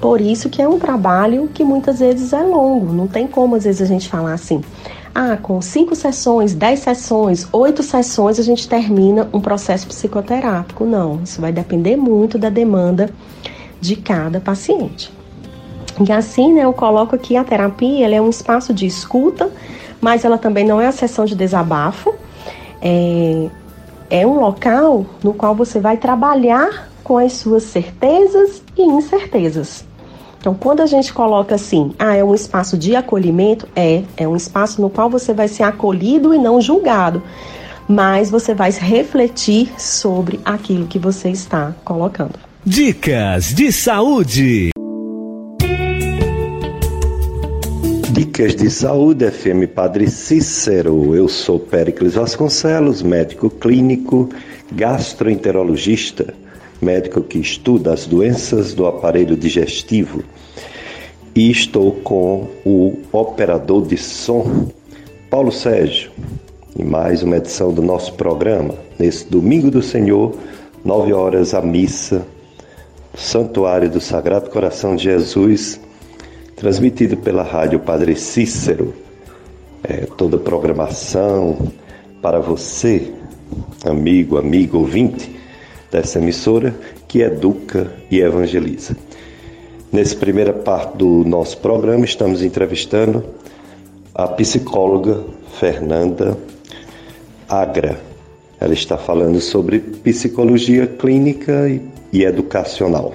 Por 0.00 0.20
isso 0.20 0.48
que 0.48 0.62
é 0.62 0.68
um 0.68 0.78
trabalho 0.78 1.48
que 1.52 1.64
muitas 1.64 1.98
vezes 1.98 2.32
é 2.32 2.42
longo. 2.42 2.92
Não 2.92 3.08
tem 3.08 3.26
como 3.26 3.56
às 3.56 3.64
vezes 3.64 3.82
a 3.82 3.86
gente 3.86 4.08
falar 4.08 4.34
assim, 4.34 4.62
ah, 5.12 5.36
com 5.36 5.60
cinco 5.60 5.96
sessões, 5.96 6.54
dez 6.54 6.78
sessões, 6.78 7.48
oito 7.52 7.82
sessões 7.82 8.38
a 8.38 8.42
gente 8.42 8.68
termina 8.68 9.28
um 9.32 9.40
processo 9.40 9.88
psicoterápico. 9.88 10.84
Não, 10.84 11.20
isso 11.24 11.40
vai 11.40 11.50
depender 11.50 11.96
muito 11.96 12.38
da 12.38 12.48
demanda 12.48 13.10
de 13.80 13.96
cada 13.96 14.38
paciente. 14.38 15.10
E 16.06 16.12
assim, 16.12 16.52
né, 16.52 16.64
eu 16.64 16.72
coloco 16.72 17.16
aqui 17.16 17.36
a 17.36 17.42
terapia, 17.42 18.06
ela 18.06 18.14
é 18.14 18.20
um 18.20 18.30
espaço 18.30 18.72
de 18.72 18.86
escuta, 18.86 19.50
mas 20.00 20.24
ela 20.24 20.38
também 20.38 20.64
não 20.64 20.80
é 20.80 20.86
a 20.86 20.92
sessão 20.92 21.24
de 21.24 21.34
desabafo. 21.34 22.14
É, 22.80 23.48
é 24.10 24.26
um 24.26 24.40
local 24.40 25.04
no 25.22 25.34
qual 25.34 25.54
você 25.54 25.80
vai 25.80 25.96
trabalhar 25.96 26.88
com 27.02 27.18
as 27.18 27.34
suas 27.34 27.64
certezas 27.64 28.62
e 28.76 28.82
incertezas. 28.82 29.84
Então, 30.40 30.54
quando 30.54 30.80
a 30.80 30.86
gente 30.86 31.12
coloca 31.12 31.54
assim, 31.54 31.92
ah, 31.98 32.14
é 32.14 32.22
um 32.22 32.34
espaço 32.34 32.78
de 32.78 32.94
acolhimento, 32.94 33.66
é, 33.74 34.02
é 34.16 34.28
um 34.28 34.36
espaço 34.36 34.80
no 34.80 34.88
qual 34.88 35.10
você 35.10 35.34
vai 35.34 35.48
ser 35.48 35.64
acolhido 35.64 36.32
e 36.32 36.38
não 36.38 36.60
julgado, 36.60 37.22
mas 37.88 38.30
você 38.30 38.54
vai 38.54 38.70
refletir 38.70 39.72
sobre 39.78 40.38
aquilo 40.44 40.86
que 40.86 40.98
você 40.98 41.30
está 41.30 41.74
colocando. 41.84 42.38
Dicas 42.64 43.52
de 43.52 43.72
saúde. 43.72 44.70
Dicas 48.18 48.56
de 48.56 48.68
Saúde 48.68 49.30
FM 49.30 49.72
Padre 49.72 50.10
Cícero. 50.10 51.14
Eu 51.14 51.28
sou 51.28 51.56
Péricles 51.56 52.14
Vasconcelos, 52.14 53.00
médico 53.00 53.48
clínico, 53.48 54.28
gastroenterologista, 54.72 56.34
médico 56.82 57.20
que 57.20 57.38
estuda 57.38 57.92
as 57.92 58.06
doenças 58.06 58.74
do 58.74 58.88
aparelho 58.88 59.36
digestivo. 59.36 60.24
E 61.32 61.48
estou 61.48 61.92
com 61.92 62.48
o 62.64 62.98
operador 63.12 63.86
de 63.86 63.96
som, 63.96 64.66
Paulo 65.30 65.52
Sérgio, 65.52 66.10
em 66.76 66.82
mais 66.82 67.22
uma 67.22 67.36
edição 67.36 67.72
do 67.72 67.82
nosso 67.82 68.14
programa. 68.14 68.74
Nesse 68.98 69.30
domingo 69.30 69.70
do 69.70 69.80
Senhor, 69.80 70.36
nove 70.84 71.12
horas 71.12 71.54
a 71.54 71.62
missa, 71.62 72.26
Santuário 73.14 73.88
do 73.88 74.00
Sagrado 74.00 74.50
Coração 74.50 74.96
de 74.96 75.04
Jesus 75.04 75.78
transmitido 76.58 77.16
pela 77.16 77.44
Rádio 77.44 77.78
Padre 77.78 78.16
Cícero. 78.16 78.92
É, 79.82 80.06
toda 80.16 80.36
programação 80.36 81.70
para 82.20 82.40
você, 82.40 83.12
amigo, 83.84 84.36
amigo, 84.36 84.78
ouvinte 84.78 85.38
dessa 85.90 86.18
emissora 86.18 86.74
que 87.06 87.20
educa 87.20 87.92
e 88.10 88.18
evangeliza. 88.20 88.96
Nessa 89.92 90.16
primeira 90.16 90.52
parte 90.52 90.98
do 90.98 91.24
nosso 91.24 91.58
programa, 91.58 92.04
estamos 92.04 92.42
entrevistando 92.42 93.24
a 94.12 94.26
psicóloga 94.26 95.24
Fernanda 95.60 96.36
Agra. 97.48 98.00
Ela 98.60 98.74
está 98.74 98.98
falando 98.98 99.40
sobre 99.40 99.78
psicologia 99.78 100.88
clínica 100.88 101.70
e 102.12 102.24
educacional. 102.24 103.14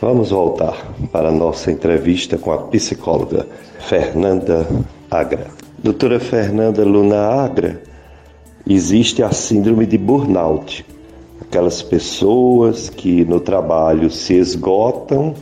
Vamos 0.00 0.30
voltar 0.30 0.92
para 1.12 1.28
a 1.28 1.32
nossa 1.32 1.70
entrevista 1.70 2.36
com 2.36 2.52
a 2.52 2.58
psicóloga 2.58 3.46
Fernanda 3.78 4.66
Agra. 5.10 5.46
Doutora 5.78 6.18
Fernanda 6.18 6.84
Luna 6.84 7.16
Agra, 7.16 7.80
existe 8.68 9.22
a 9.22 9.30
síndrome 9.30 9.86
de 9.86 9.96
burnout. 9.96 10.84
Aquelas 11.40 11.80
pessoas 11.80 12.90
que 12.90 13.24
no 13.24 13.38
trabalho 13.38 14.10
se 14.10 14.34
esgotam 14.34 15.34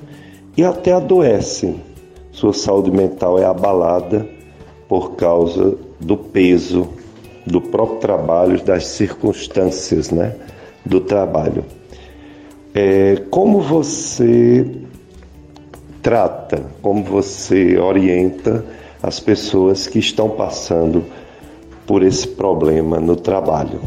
e 0.57 0.63
até 0.63 0.93
adoecem. 0.93 1.81
Sua 2.31 2.53
saúde 2.53 2.91
mental 2.91 3.39
é 3.39 3.45
abalada 3.45 4.29
por 4.87 5.13
causa 5.13 5.77
do 5.99 6.17
peso 6.17 6.89
do 7.47 7.61
próprio 7.61 7.99
trabalho, 7.99 8.63
das 8.63 8.87
circunstâncias 8.87 10.11
né, 10.11 10.37
do 10.85 11.01
trabalho. 11.01 11.65
É, 12.75 13.23
como 13.31 13.61
você 13.61 14.67
trata, 16.03 16.65
como 16.81 17.05
você 17.05 17.79
orienta 17.79 18.65
as 19.03 19.21
pessoas 19.21 19.87
que 19.87 19.99
estão 19.99 20.31
passando 20.31 21.05
por 21.87 22.03
esse 22.03 22.27
problema 22.27 22.99
no 22.99 23.17
trabalho? 23.17 23.81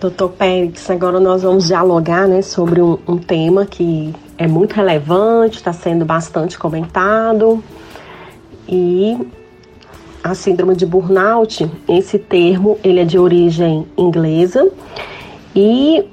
Doutor 0.00 0.30
Pérez, 0.30 0.88
agora 0.90 1.18
nós 1.18 1.42
vamos 1.42 1.66
dialogar 1.66 2.28
né, 2.28 2.40
sobre 2.42 2.80
um, 2.80 2.98
um 3.06 3.18
tema 3.18 3.66
que 3.66 4.14
é 4.36 4.46
muito 4.46 4.74
relevante, 4.74 5.56
está 5.56 5.72
sendo 5.72 6.04
bastante 6.04 6.56
comentado. 6.56 7.62
E 8.68 9.18
a 10.22 10.34
síndrome 10.34 10.76
de 10.76 10.86
burnout, 10.86 11.68
esse 11.88 12.18
termo, 12.18 12.78
ele 12.84 13.00
é 13.00 13.04
de 13.04 13.18
origem 13.18 13.86
inglesa 13.96 14.70
e 15.56 16.04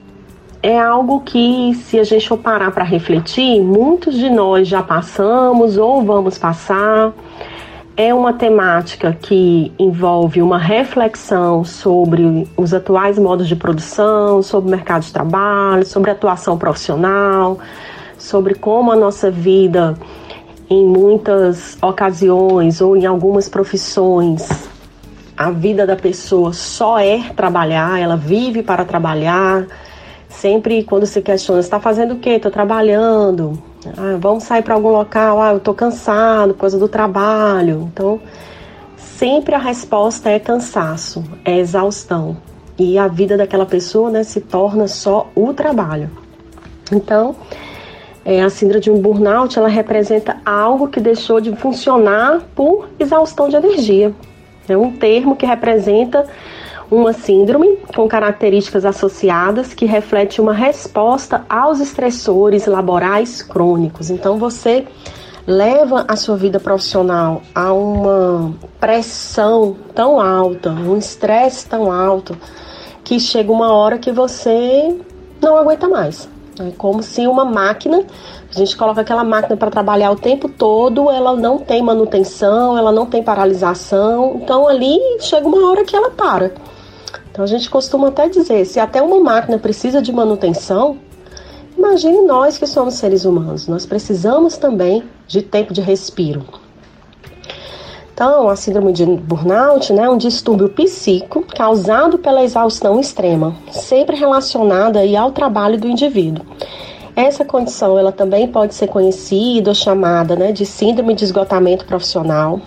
é 0.65 0.79
algo 0.79 1.19
que, 1.19 1.75
se 1.75 1.99
a 1.99 2.03
gente 2.03 2.27
for 2.27 2.39
parar 2.39 2.71
para 2.71 2.83
refletir, 2.83 3.61
muitos 3.61 4.15
de 4.15 4.31
nós 4.31 4.67
já 4.67 4.81
passamos 4.81 5.77
ou 5.77 6.03
vamos 6.03 6.39
passar. 6.39 7.13
É 7.95 8.11
uma 8.11 8.33
temática 8.33 9.13
que 9.13 9.71
envolve 9.77 10.41
uma 10.41 10.57
reflexão 10.57 11.63
sobre 11.63 12.47
os 12.57 12.73
atuais 12.73 13.19
modos 13.19 13.47
de 13.47 13.55
produção, 13.55 14.41
sobre 14.41 14.69
o 14.69 14.71
mercado 14.71 15.03
de 15.03 15.13
trabalho, 15.13 15.85
sobre 15.85 16.09
a 16.09 16.13
atuação 16.13 16.57
profissional, 16.57 17.59
sobre 18.17 18.55
como 18.55 18.91
a 18.91 18.95
nossa 18.95 19.29
vida, 19.29 19.93
em 20.67 20.83
muitas 20.83 21.77
ocasiões 21.79 22.81
ou 22.81 22.97
em 22.97 23.05
algumas 23.05 23.47
profissões, 23.47 24.67
a 25.37 25.51
vida 25.51 25.85
da 25.85 25.95
pessoa 25.95 26.53
só 26.53 26.97
é 26.97 27.19
trabalhar, 27.35 27.99
ela 27.99 28.17
vive 28.17 28.63
para 28.63 28.83
trabalhar 28.83 29.67
Sempre 30.29 30.83
quando 30.83 31.05
se 31.05 31.21
questiona, 31.21 31.59
está 31.59 31.79
fazendo 31.79 32.15
o 32.15 32.19
quê? 32.19 32.31
Estou 32.31 32.51
trabalhando. 32.51 33.61
Ah, 33.97 34.17
vamos 34.19 34.43
sair 34.43 34.61
para 34.61 34.73
algum 34.73 34.89
local. 34.89 35.41
Ah, 35.41 35.51
eu 35.51 35.57
estou 35.57 35.73
cansado 35.73 36.53
causa 36.53 36.77
do 36.77 36.87
trabalho. 36.87 37.89
Então, 37.93 38.19
sempre 38.97 39.55
a 39.55 39.59
resposta 39.59 40.29
é 40.29 40.39
cansaço, 40.39 41.23
é 41.43 41.57
exaustão. 41.57 42.37
E 42.77 42.97
a 42.97 43.07
vida 43.07 43.37
daquela 43.37 43.65
pessoa 43.65 44.09
né, 44.09 44.23
se 44.23 44.41
torna 44.41 44.87
só 44.87 45.29
o 45.33 45.53
trabalho. 45.53 46.09
Então, 46.91 47.35
é, 48.25 48.41
a 48.41 48.49
síndrome 48.49 48.81
de 48.81 48.91
um 48.91 48.99
burnout 48.99 49.57
ela 49.57 49.69
representa 49.69 50.37
algo 50.43 50.87
que 50.87 50.99
deixou 50.99 51.39
de 51.39 51.55
funcionar 51.55 52.41
por 52.55 52.89
exaustão 52.99 53.47
de 53.47 53.55
energia. 53.55 54.13
É 54.67 54.75
um 54.75 54.91
termo 54.91 55.35
que 55.35 55.45
representa 55.45 56.25
uma 56.89 57.13
síndrome 57.13 57.77
com 57.95 58.07
características 58.07 58.85
associadas 58.85 59.73
que 59.73 59.85
reflete 59.85 60.39
uma 60.39 60.53
resposta 60.53 61.45
aos 61.49 61.79
estressores 61.79 62.65
laborais 62.65 63.41
crônicos. 63.41 64.09
Então 64.09 64.37
você 64.37 64.85
leva 65.47 66.05
a 66.07 66.15
sua 66.15 66.35
vida 66.35 66.59
profissional 66.59 67.41
a 67.53 67.71
uma 67.71 68.53
pressão 68.79 69.75
tão 69.93 70.19
alta, 70.19 70.71
um 70.71 70.97
estresse 70.97 71.67
tão 71.67 71.91
alto, 71.91 72.35
que 73.03 73.19
chega 73.19 73.51
uma 73.51 73.71
hora 73.71 73.97
que 73.97 74.11
você 74.11 74.97
não 75.41 75.57
aguenta 75.57 75.87
mais. 75.87 76.27
É 76.59 76.71
como 76.77 77.03
se 77.03 77.27
uma 77.27 77.43
máquina, 77.43 78.05
a 78.49 78.57
gente 78.57 78.77
coloca 78.77 79.01
aquela 79.01 79.23
máquina 79.23 79.57
para 79.57 79.69
trabalhar 79.69 80.11
o 80.11 80.15
tempo 80.15 80.47
todo, 80.47 81.11
ela 81.11 81.35
não 81.35 81.57
tem 81.57 81.83
manutenção, 81.83 82.77
ela 82.77 82.93
não 82.93 83.05
tem 83.05 83.21
paralisação, 83.21 84.39
então 84.41 84.67
ali 84.67 84.97
chega 85.19 85.45
uma 85.45 85.69
hora 85.69 85.83
que 85.83 85.95
ela 85.95 86.09
para. 86.09 86.53
Então 87.35 87.43
a 87.43 87.47
gente 87.49 87.69
costuma 87.69 88.07
até 88.07 88.29
dizer, 88.29 88.63
se 88.63 88.79
até 88.79 89.01
uma 89.01 89.19
máquina 89.19 89.59
precisa 89.59 90.01
de 90.01 90.09
manutenção, 90.09 90.97
imagine 91.77 92.21
nós 92.21 92.57
que 92.57 92.65
somos 92.65 92.93
seres 92.93 93.25
humanos, 93.25 93.67
nós 93.67 93.85
precisamos 93.85 94.55
também 94.55 95.03
de 95.27 95.41
tempo 95.41 95.73
de 95.73 95.81
respiro. 95.81 96.45
Então, 98.13 98.47
a 98.47 98.55
síndrome 98.55 98.93
de 98.93 99.05
burnout 99.05 99.91
né, 99.91 100.03
é 100.03 100.09
um 100.09 100.17
distúrbio 100.17 100.69
psíquico 100.69 101.43
causado 101.53 102.17
pela 102.19 102.41
exaustão 102.41 103.01
extrema, 103.01 103.53
sempre 103.69 104.15
relacionada 104.15 104.99
aí 104.99 105.17
ao 105.17 105.33
trabalho 105.33 105.77
do 105.77 105.89
indivíduo. 105.89 106.45
Essa 107.17 107.43
condição 107.43 107.99
ela 107.99 108.13
também 108.13 108.47
pode 108.47 108.73
ser 108.73 108.87
conhecida 108.87 109.71
ou 109.71 109.75
chamada 109.75 110.37
né, 110.37 110.53
de 110.53 110.65
síndrome 110.65 111.13
de 111.13 111.25
esgotamento 111.25 111.83
profissional, 111.83 112.61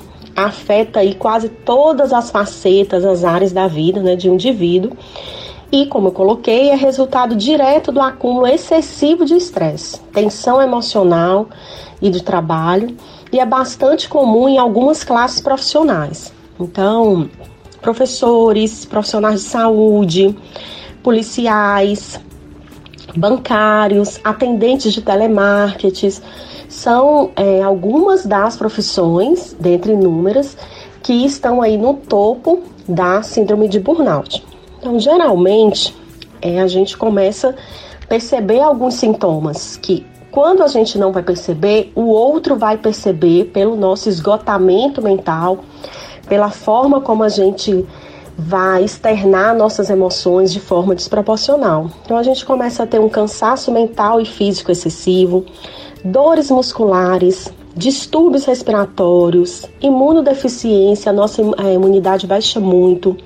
afeta 0.45 1.01
aí 1.01 1.15
quase 1.15 1.49
todas 1.49 2.13
as 2.13 2.31
facetas, 2.31 3.05
as 3.05 3.25
áreas 3.25 3.53
da 3.53 3.67
vida 3.67 4.01
né, 4.01 4.15
de 4.15 4.31
um 4.31 4.35
indivíduo. 4.35 4.93
E, 5.71 5.87
como 5.87 6.09
eu 6.09 6.13
coloquei, 6.13 6.71
é 6.71 6.75
resultado 6.75 7.37
direto 7.37 7.93
do 7.93 8.01
acúmulo 8.01 8.47
excessivo 8.47 9.25
de 9.25 9.35
estresse, 9.35 10.01
tensão 10.13 10.63
emocional 10.63 11.49
e 12.01 12.09
de 12.09 12.23
trabalho, 12.23 12.97
e 13.31 13.39
é 13.39 13.45
bastante 13.45 14.09
comum 14.09 14.49
em 14.49 14.57
algumas 14.57 15.05
classes 15.05 15.41
profissionais. 15.41 16.33
Então, 16.59 17.29
professores, 17.83 18.87
profissionais 18.87 19.43
de 19.43 19.47
saúde, 19.47 20.35
policiais, 21.03 22.19
bancários, 23.15 24.19
atendentes 24.25 24.93
de 24.93 25.03
telemarketing, 25.03 26.23
são 26.69 27.31
é, 27.35 27.63
algumas 27.63 28.27
das 28.27 28.57
profissões, 28.57 29.57
dentre 29.59 29.93
inúmeras, 29.93 30.57
que 31.03 31.25
estão 31.25 31.63
aí 31.63 31.79
no 31.79 31.95
topo 31.95 32.63
da 32.87 33.23
síndrome 33.23 33.69
de 33.69 33.81
burnout. 33.81 34.45
Então, 34.79 34.99
geralmente, 34.99 35.95
é, 36.41 36.61
a 36.61 36.67
gente 36.67 36.97
começa 36.97 37.55
a 38.03 38.07
perceber 38.07 38.61
alguns 38.61 38.95
sintomas 38.95 39.77
que, 39.77 40.07
quando 40.31 40.63
a 40.63 40.69
gente 40.69 40.99
não 40.99 41.11
vai 41.11 41.23
perceber, 41.23 41.91
o 41.95 42.03
outro 42.03 42.57
vai 42.57 42.77
perceber 42.77 43.47
pelo 43.47 43.75
nosso 43.75 44.09
esgotamento 44.09 45.03
mental, 45.03 45.61
pela 46.29 46.51
forma 46.51 47.01
como 47.01 47.25
a 47.25 47.29
gente 47.29 47.87
vai 48.41 48.85
externar 48.85 49.53
nossas 49.53 49.91
emoções 49.91 50.53
de 50.53 50.61
forma 50.61 50.95
desproporcional. 50.95 51.91
Então 52.05 52.17
a 52.17 52.23
gente 52.23 52.45
começa 52.45 52.85
a 52.85 52.87
ter 52.87 53.01
um 53.01 53.09
cansaço 53.09 53.73
mental 53.73 54.21
e 54.21 54.25
físico 54.25 54.71
excessivo, 54.71 55.45
dores 56.11 56.51
musculares, 56.51 57.53
distúrbios 57.77 58.45
respiratórios, 58.45 59.67
imunodeficiência, 59.81 61.11
a 61.11 61.13
nossa 61.13 61.43
imunidade 61.43 62.27
baixa 62.27 62.59
muito, 62.59 63.17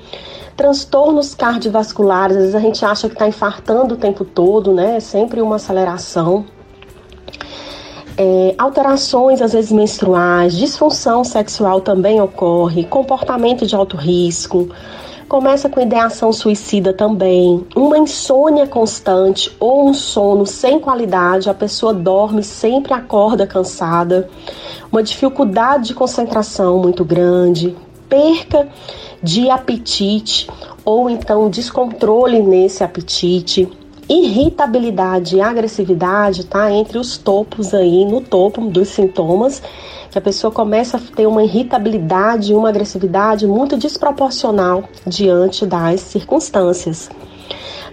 transtornos 0.56 1.34
cardiovasculares, 1.34 2.36
às 2.36 2.42
vezes 2.42 2.54
a 2.54 2.60
gente 2.60 2.84
acha 2.84 3.08
que 3.08 3.14
está 3.14 3.26
infartando 3.26 3.94
o 3.94 3.96
tempo 3.96 4.24
todo, 4.24 4.72
né? 4.74 4.96
É 4.96 5.00
sempre 5.00 5.40
uma 5.40 5.56
aceleração. 5.56 6.44
É, 8.16 8.54
alterações, 8.58 9.40
às 9.40 9.54
vezes 9.54 9.72
menstruais, 9.72 10.54
disfunção 10.54 11.24
sexual 11.24 11.80
também 11.80 12.20
ocorre, 12.20 12.84
comportamento 12.84 13.66
de 13.66 13.74
alto 13.74 13.96
risco, 13.96 14.68
começa 15.28 15.68
com 15.68 15.80
ideação 15.80 16.32
suicida 16.32 16.92
também, 16.92 17.66
uma 17.74 17.98
insônia 17.98 18.66
constante 18.66 19.54
ou 19.58 19.88
um 19.88 19.94
sono 19.94 20.46
sem 20.46 20.78
qualidade, 20.78 21.48
a 21.48 21.54
pessoa 21.54 21.94
dorme, 21.94 22.42
sempre 22.42 22.92
acorda 22.92 23.46
cansada, 23.46 24.28
uma 24.90 25.02
dificuldade 25.02 25.88
de 25.88 25.94
concentração 25.94 26.78
muito 26.78 27.04
grande, 27.04 27.76
perca 28.08 28.68
de 29.22 29.48
apetite 29.48 30.48
ou 30.84 31.08
então 31.08 31.48
descontrole 31.48 32.42
nesse 32.42 32.84
apetite, 32.84 33.68
irritabilidade 34.12 35.36
e 35.36 35.40
agressividade 35.40 36.44
tá 36.44 36.70
entre 36.70 36.98
os 36.98 37.16
topos 37.16 37.72
aí, 37.72 38.04
no 38.04 38.20
topo 38.20 38.60
dos 38.62 38.88
sintomas, 38.88 39.62
que 40.10 40.18
a 40.18 40.20
pessoa 40.20 40.52
começa 40.52 40.98
a 40.98 41.00
ter 41.00 41.26
uma 41.26 41.42
irritabilidade 41.42 42.52
e 42.52 42.54
uma 42.54 42.68
agressividade 42.68 43.46
muito 43.46 43.76
desproporcional 43.76 44.84
diante 45.06 45.64
das 45.64 46.00
circunstâncias. 46.00 47.08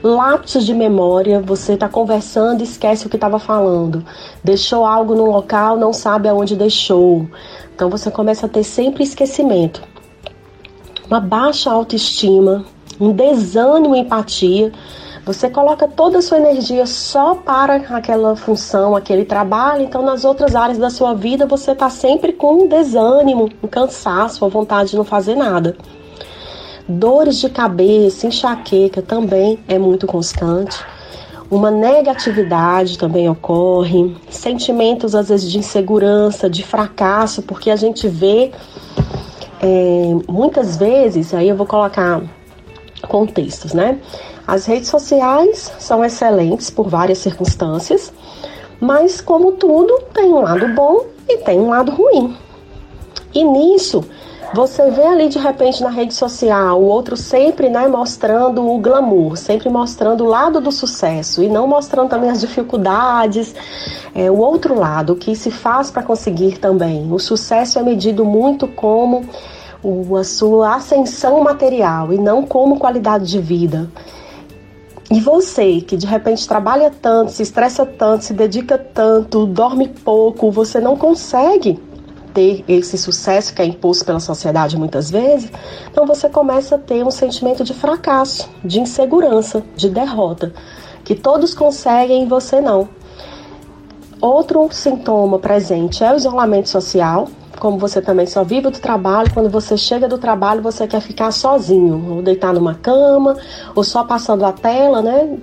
Lapsos 0.04 0.66
de 0.66 0.74
memória, 0.74 1.42
você 1.42 1.74
está 1.74 1.88
conversando 1.88 2.62
e 2.62 2.64
esquece 2.64 3.06
o 3.06 3.10
que 3.10 3.18
estava 3.18 3.38
falando. 3.38 4.04
Deixou 4.44 4.86
algo 4.86 5.14
no 5.14 5.26
local, 5.26 5.78
não 5.78 5.94
sabe 5.94 6.28
aonde 6.28 6.56
deixou. 6.56 7.28
Então 7.76 7.90
você 7.90 8.10
começa 8.10 8.46
a 8.46 8.50
ter 8.50 8.64
sempre 8.64 9.04
esquecimento. 9.04 9.82
Uma 11.08 11.20
baixa 11.20 11.70
autoestima, 11.70 12.66
um 13.00 13.12
desânimo 13.12 13.96
e 13.96 14.00
empatia 14.00 14.72
você 15.26 15.50
coloca 15.50 15.88
toda 15.88 16.20
a 16.20 16.22
sua 16.22 16.38
energia 16.38 16.86
só 16.86 17.36
para 17.36 17.76
aquela 17.76 18.36
função, 18.36 18.96
aquele 18.96 19.26
trabalho, 19.26 19.84
então 19.84 20.02
nas 20.02 20.26
outras 20.26 20.56
áreas 20.56 20.78
da 20.78 20.90
sua 20.90 21.14
vida 21.14 21.46
você 21.46 21.72
está 21.72 21.90
sempre 21.90 22.34
com 22.34 22.64
um 22.64 22.68
desânimo, 22.68 23.50
um 23.62 23.68
cansaço, 23.68 24.44
a 24.44 24.48
vontade 24.48 24.92
de 24.92 24.98
não 24.98 25.04
fazer 25.04 25.36
nada. 25.36 25.76
Dores 26.88 27.40
de 27.40 27.50
cabeça, 27.50 28.26
enxaqueca 28.26 29.02
também 29.02 29.60
é 29.68 29.78
muito 29.78 30.08
constante. 30.08 30.84
Uma 31.52 31.70
negatividade 31.70 32.98
também 32.98 33.30
ocorre, 33.30 34.16
sentimentos 34.30 35.14
às 35.16 35.30
vezes 35.30 35.52
de 35.52 35.60
insegurança, 35.60 36.50
de 36.50 36.64
fracasso, 36.64 37.42
porque 37.44 37.70
a 37.70 37.76
gente 37.76 38.08
vê 38.08 38.52
é, 39.62 40.16
muitas 40.28 40.78
vezes, 40.78 41.34
aí 41.34 41.50
eu 41.50 41.56
vou 41.56 41.66
colocar 41.66 42.22
contextos, 43.08 43.74
né? 43.74 44.00
As 44.50 44.66
redes 44.66 44.90
sociais 44.90 45.72
são 45.78 46.04
excelentes 46.04 46.72
por 46.72 46.90
várias 46.90 47.20
circunstâncias, 47.20 48.12
mas 48.82 49.22
como 49.22 49.52
tudo, 49.52 50.02
tem 50.12 50.34
um 50.34 50.42
lado 50.42 50.68
bom 50.70 51.06
e 51.28 51.38
tem 51.38 51.60
um 51.60 51.70
lado 51.70 51.92
ruim. 51.92 52.36
E 53.32 53.44
nisso, 53.44 54.04
você 54.52 54.90
vê 54.90 55.04
ali 55.04 55.30
de 55.30 55.38
repente 55.38 55.84
na 55.84 55.92
rede 55.92 56.16
social 56.16 56.82
o 56.82 56.86
outro 56.86 57.16
sempre 57.16 57.70
né, 57.70 57.88
mostrando 57.88 58.68
o 58.68 58.80
glamour, 58.80 59.38
sempre 59.38 59.70
mostrando 59.70 60.24
o 60.24 60.28
lado 60.28 60.60
do 60.60 60.72
sucesso 60.72 61.44
e 61.44 61.48
não 61.48 61.68
mostrando 61.68 62.10
também 62.10 62.32
as 62.32 62.42
dificuldades, 62.42 63.54
é, 64.16 64.32
o 64.32 64.40
outro 64.40 64.74
lado, 64.74 65.16
que 65.16 65.36
se 65.36 65.52
faz 65.52 65.92
para 65.92 66.02
conseguir 66.02 66.58
também. 66.58 67.14
O 67.14 67.20
sucesso 67.20 67.78
é 67.78 67.84
medido 67.84 68.26
muito 68.26 68.68
como 68.68 69.24
o, 69.84 70.18
a 70.18 70.24
sua 70.24 70.74
ascensão 70.74 71.40
material 71.44 72.12
e 72.12 72.18
não 72.18 72.44
como 72.44 72.80
qualidade 72.80 73.28
de 73.28 73.40
vida. 73.40 73.88
E 75.12 75.20
você 75.20 75.82
que 75.82 75.98
de 75.98 76.06
repente 76.06 76.48
trabalha 76.48 76.92
tanto, 76.92 77.32
se 77.32 77.42
estressa 77.42 77.84
tanto, 77.84 78.26
se 78.26 78.34
dedica 78.34 78.78
tanto, 78.78 79.48
dorme 79.48 79.88
pouco, 79.88 80.52
você 80.52 80.80
não 80.80 80.96
consegue 80.96 81.80
ter 82.32 82.64
esse 82.68 82.96
sucesso 82.96 83.54
que 83.56 83.62
é 83.62 83.66
imposto 83.66 84.06
pela 84.06 84.20
sociedade 84.20 84.78
muitas 84.78 85.10
vezes, 85.10 85.52
então 85.92 86.06
você 86.06 86.30
começa 86.30 86.76
a 86.76 86.78
ter 86.78 87.04
um 87.04 87.10
sentimento 87.10 87.64
de 87.64 87.74
fracasso, 87.74 88.48
de 88.64 88.80
insegurança, 88.80 89.64
de 89.76 89.90
derrota, 89.90 90.54
que 91.04 91.16
todos 91.16 91.56
conseguem 91.56 92.24
e 92.24 92.28
você 92.28 92.62
não. 92.62 92.88
Outro 94.22 94.70
sintoma 94.72 95.40
presente 95.40 96.04
é 96.04 96.14
o 96.14 96.18
isolamento 96.18 96.70
social, 96.70 97.28
como 97.60 97.78
você 97.78 98.02
também 98.02 98.26
só 98.26 98.44
vive 98.44 98.70
do 98.70 98.80
trabalho, 98.80 99.32
quando 99.34 99.50
você 99.50 99.78
chega 99.78 100.08
do 100.08 100.18
trabalho 100.18 100.62
você 100.62 100.88
quer 100.88 101.02
ficar 101.02 101.32
sozinho, 101.32 102.16
ou 102.16 102.22
deitar 102.22 102.54
numa 102.54 102.74
cama, 102.74 103.38
ou 103.76 103.84
só 103.84 104.04
passando 104.04 104.46
a 104.46 104.52
tela, 104.52 105.02
né? 105.02 105.38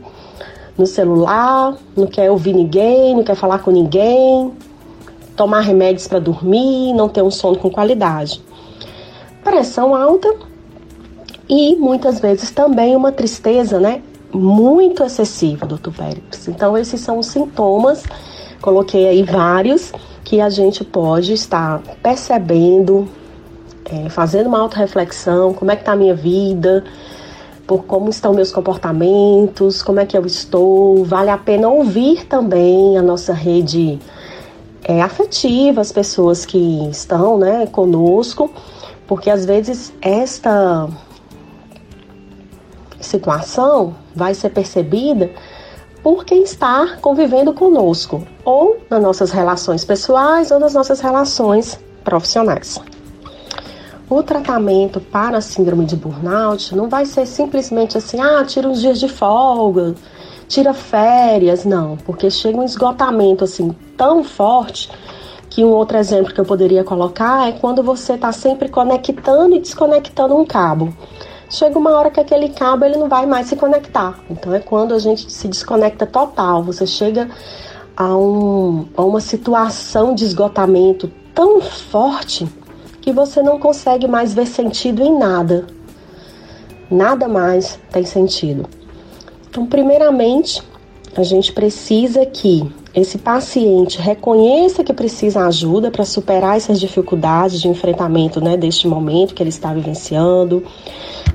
No 0.76 0.86
celular, 0.86 1.76
não 1.96 2.06
quer 2.06 2.30
ouvir 2.30 2.54
ninguém, 2.54 3.14
não 3.14 3.22
quer 3.22 3.36
falar 3.36 3.60
com 3.60 3.70
ninguém, 3.70 4.52
tomar 5.36 5.60
remédios 5.60 6.08
para 6.08 6.18
dormir, 6.18 6.92
não 6.94 7.08
ter 7.08 7.22
um 7.22 7.30
sono 7.30 7.58
com 7.58 7.70
qualidade. 7.70 8.42
Pressão 9.44 9.94
alta 9.94 10.34
e 11.48 11.76
muitas 11.76 12.18
vezes 12.18 12.50
também 12.50 12.96
uma 12.96 13.12
tristeza, 13.12 13.78
né? 13.78 14.02
Muito 14.32 15.04
excessiva, 15.04 15.64
doutor 15.66 15.94
Pérez. 15.94 16.48
Então, 16.48 16.76
esses 16.76 17.00
são 17.00 17.18
os 17.18 17.26
sintomas, 17.26 18.02
coloquei 18.60 19.06
aí 19.06 19.22
vários 19.22 19.92
que 20.26 20.40
a 20.40 20.50
gente 20.50 20.82
pode 20.82 21.32
estar 21.32 21.80
percebendo, 22.02 23.08
é, 23.84 24.08
fazendo 24.08 24.48
uma 24.48 24.58
auto-reflexão, 24.58 25.54
como 25.54 25.70
é 25.70 25.76
que 25.76 25.82
está 25.82 25.92
a 25.92 25.96
minha 25.96 26.16
vida, 26.16 26.82
por 27.64 27.84
como 27.84 28.10
estão 28.10 28.34
meus 28.34 28.50
comportamentos, 28.50 29.84
como 29.84 30.00
é 30.00 30.04
que 30.04 30.18
eu 30.18 30.26
estou. 30.26 31.04
Vale 31.04 31.30
a 31.30 31.38
pena 31.38 31.68
ouvir 31.68 32.26
também 32.26 32.98
a 32.98 33.02
nossa 33.02 33.32
rede 33.32 34.00
é, 34.82 35.00
afetiva, 35.00 35.80
as 35.80 35.92
pessoas 35.92 36.44
que 36.44 36.88
estão 36.90 37.38
né, 37.38 37.68
conosco, 37.68 38.50
porque 39.06 39.30
às 39.30 39.44
vezes 39.44 39.92
esta 40.02 40.88
situação 43.00 43.94
vai 44.12 44.34
ser 44.34 44.50
percebida 44.50 45.30
por 46.06 46.24
quem 46.24 46.44
está 46.44 46.98
convivendo 47.00 47.52
conosco, 47.52 48.24
ou 48.44 48.76
nas 48.88 49.02
nossas 49.02 49.32
relações 49.32 49.84
pessoais 49.84 50.52
ou 50.52 50.60
nas 50.60 50.72
nossas 50.72 51.00
relações 51.00 51.80
profissionais. 52.04 52.80
O 54.08 54.22
tratamento 54.22 55.00
para 55.00 55.38
a 55.38 55.40
síndrome 55.40 55.84
de 55.84 55.96
burnout 55.96 56.76
não 56.76 56.88
vai 56.88 57.06
ser 57.06 57.26
simplesmente 57.26 57.98
assim, 57.98 58.20
ah, 58.20 58.44
tira 58.44 58.68
uns 58.68 58.80
dias 58.80 59.00
de 59.00 59.08
folga, 59.08 59.96
tira 60.46 60.72
férias, 60.72 61.64
não, 61.64 61.96
porque 61.96 62.30
chega 62.30 62.56
um 62.56 62.62
esgotamento 62.62 63.42
assim 63.42 63.74
tão 63.96 64.22
forte 64.22 64.88
que 65.50 65.64
um 65.64 65.70
outro 65.70 65.98
exemplo 65.98 66.32
que 66.32 66.40
eu 66.40 66.44
poderia 66.44 66.84
colocar 66.84 67.48
é 67.48 67.52
quando 67.52 67.82
você 67.82 68.12
está 68.12 68.30
sempre 68.30 68.68
conectando 68.68 69.56
e 69.56 69.58
desconectando 69.58 70.36
um 70.36 70.46
cabo 70.46 70.94
chega 71.48 71.78
uma 71.78 71.90
hora 71.90 72.10
que 72.10 72.20
aquele 72.20 72.48
cabo 72.50 72.84
ele 72.84 72.96
não 72.96 73.08
vai 73.08 73.26
mais 73.26 73.46
se 73.46 73.56
conectar. 73.56 74.18
Então 74.30 74.54
é 74.54 74.60
quando 74.60 74.94
a 74.94 74.98
gente 74.98 75.30
se 75.30 75.48
desconecta 75.48 76.06
total. 76.06 76.62
Você 76.64 76.86
chega 76.86 77.28
a, 77.96 78.16
um, 78.16 78.86
a 78.96 79.04
uma 79.04 79.20
situação 79.20 80.14
de 80.14 80.24
esgotamento 80.24 81.10
tão 81.34 81.60
forte 81.60 82.46
que 83.00 83.12
você 83.12 83.42
não 83.42 83.58
consegue 83.58 84.08
mais 84.08 84.34
ver 84.34 84.46
sentido 84.46 85.02
em 85.02 85.16
nada. 85.16 85.66
Nada 86.90 87.28
mais 87.28 87.78
tem 87.90 88.04
sentido. 88.04 88.66
Então, 89.48 89.66
primeiramente, 89.66 90.62
a 91.16 91.22
gente 91.22 91.52
precisa 91.52 92.26
que 92.26 92.70
esse 92.94 93.18
paciente 93.18 93.98
reconheça 94.00 94.82
que 94.82 94.92
precisa 94.92 95.46
ajuda 95.46 95.90
para 95.90 96.04
superar 96.04 96.56
essas 96.56 96.80
dificuldades 96.80 97.60
de 97.60 97.68
enfrentamento 97.68 98.40
né, 98.40 98.56
deste 98.56 98.88
momento 98.88 99.34
que 99.34 99.42
ele 99.42 99.50
está 99.50 99.72
vivenciando. 99.72 100.62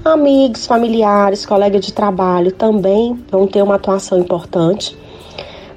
Amigos, 0.04 0.66
familiares, 0.66 1.45
colegas 1.45 1.86
de 1.86 1.93
trabalho 1.93 2.52
também 2.52 3.24
vão 3.30 3.45
ter 3.45 3.62
uma 3.62 3.76
atuação 3.76 4.18
importante 4.18 4.97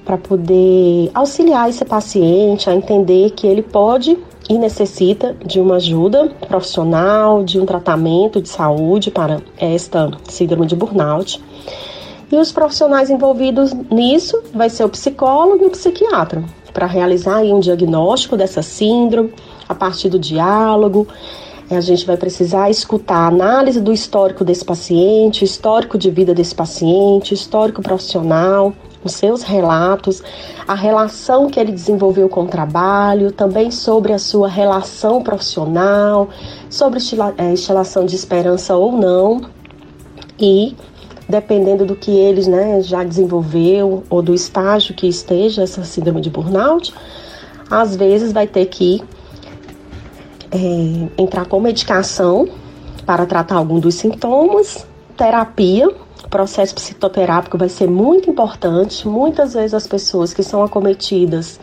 para 0.02 0.16
poder 0.16 1.10
auxiliar 1.12 1.68
esse 1.68 1.84
paciente 1.84 2.70
a 2.70 2.74
entender 2.74 3.32
que 3.32 3.46
ele 3.46 3.60
pode 3.60 4.18
e 4.48 4.56
necessita 4.56 5.36
de 5.44 5.60
uma 5.60 5.76
ajuda 5.76 6.30
profissional, 6.48 7.44
de 7.44 7.60
um 7.60 7.66
tratamento 7.66 8.40
de 8.40 8.48
saúde 8.48 9.10
para 9.10 9.42
esta 9.58 10.10
síndrome 10.26 10.66
de 10.66 10.74
burnout. 10.74 11.42
E 12.32 12.36
os 12.36 12.50
profissionais 12.50 13.10
envolvidos 13.10 13.74
nisso 13.90 14.42
vai 14.54 14.70
ser 14.70 14.84
o 14.84 14.88
psicólogo 14.88 15.64
e 15.64 15.66
o 15.66 15.70
psiquiatra, 15.70 16.42
para 16.72 16.86
realizar 16.86 17.42
um 17.42 17.60
diagnóstico 17.60 18.38
dessa 18.38 18.62
síndrome 18.62 19.34
a 19.68 19.74
partir 19.74 20.08
do 20.08 20.18
diálogo. 20.18 21.06
A 21.70 21.80
gente 21.80 22.06
vai 22.06 22.16
precisar 22.16 22.70
escutar 22.70 23.16
a 23.16 23.28
análise 23.28 23.80
do 23.80 23.92
histórico 23.92 24.44
desse 24.44 24.64
paciente, 24.64 25.44
histórico 25.44 25.96
de 25.96 26.10
vida 26.10 26.34
desse 26.34 26.54
paciente, 26.54 27.32
histórico 27.32 27.80
profissional, 27.80 28.74
os 29.02 29.12
seus 29.12 29.42
relatos, 29.42 30.22
a 30.68 30.74
relação 30.74 31.48
que 31.48 31.58
ele 31.58 31.72
desenvolveu 31.72 32.28
com 32.28 32.42
o 32.42 32.46
trabalho, 32.46 33.32
também 33.32 33.70
sobre 33.70 34.12
a 34.12 34.18
sua 34.18 34.48
relação 34.48 35.22
profissional, 35.22 36.28
sobre 36.68 37.00
é, 37.38 37.52
instalação 37.52 38.04
de 38.04 38.14
esperança 38.14 38.76
ou 38.76 38.92
não, 38.92 39.42
e 40.38 40.76
dependendo 41.28 41.86
do 41.86 41.96
que 41.96 42.10
eles 42.10 42.46
né, 42.46 42.82
já 42.82 43.02
desenvolveu 43.02 44.04
ou 44.10 44.20
do 44.20 44.34
estágio 44.34 44.94
que 44.94 45.06
esteja 45.06 45.62
essa 45.62 45.82
síndrome 45.82 46.20
de 46.20 46.28
burnout, 46.28 46.92
às 47.70 47.96
vezes 47.96 48.32
vai 48.32 48.46
ter 48.46 48.66
que 48.66 49.02
é, 50.54 51.22
entrar 51.22 51.46
com 51.46 51.60
medicação 51.60 52.48
para 53.04 53.26
tratar 53.26 53.56
algum 53.56 53.78
dos 53.80 53.96
sintomas, 53.96 54.86
terapia 55.16 55.90
processo 56.34 56.74
psicoterápico 56.74 57.56
vai 57.56 57.68
ser 57.68 57.88
muito 57.88 58.28
importante. 58.28 59.06
Muitas 59.06 59.54
vezes 59.54 59.72
as 59.72 59.86
pessoas 59.86 60.34
que 60.34 60.42
são 60.42 60.64
acometidas 60.64 61.60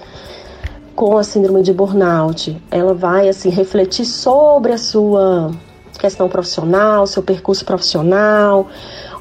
com 0.96 1.18
a 1.18 1.24
síndrome 1.24 1.62
de 1.62 1.74
burnout, 1.74 2.58
ela 2.72 2.94
vai 2.94 3.28
assim 3.28 3.50
refletir 3.50 4.06
sobre 4.06 4.72
a 4.72 4.78
sua 4.78 5.52
questão 6.00 6.30
profissional, 6.30 7.06
seu 7.06 7.22
percurso 7.22 7.66
profissional. 7.66 8.68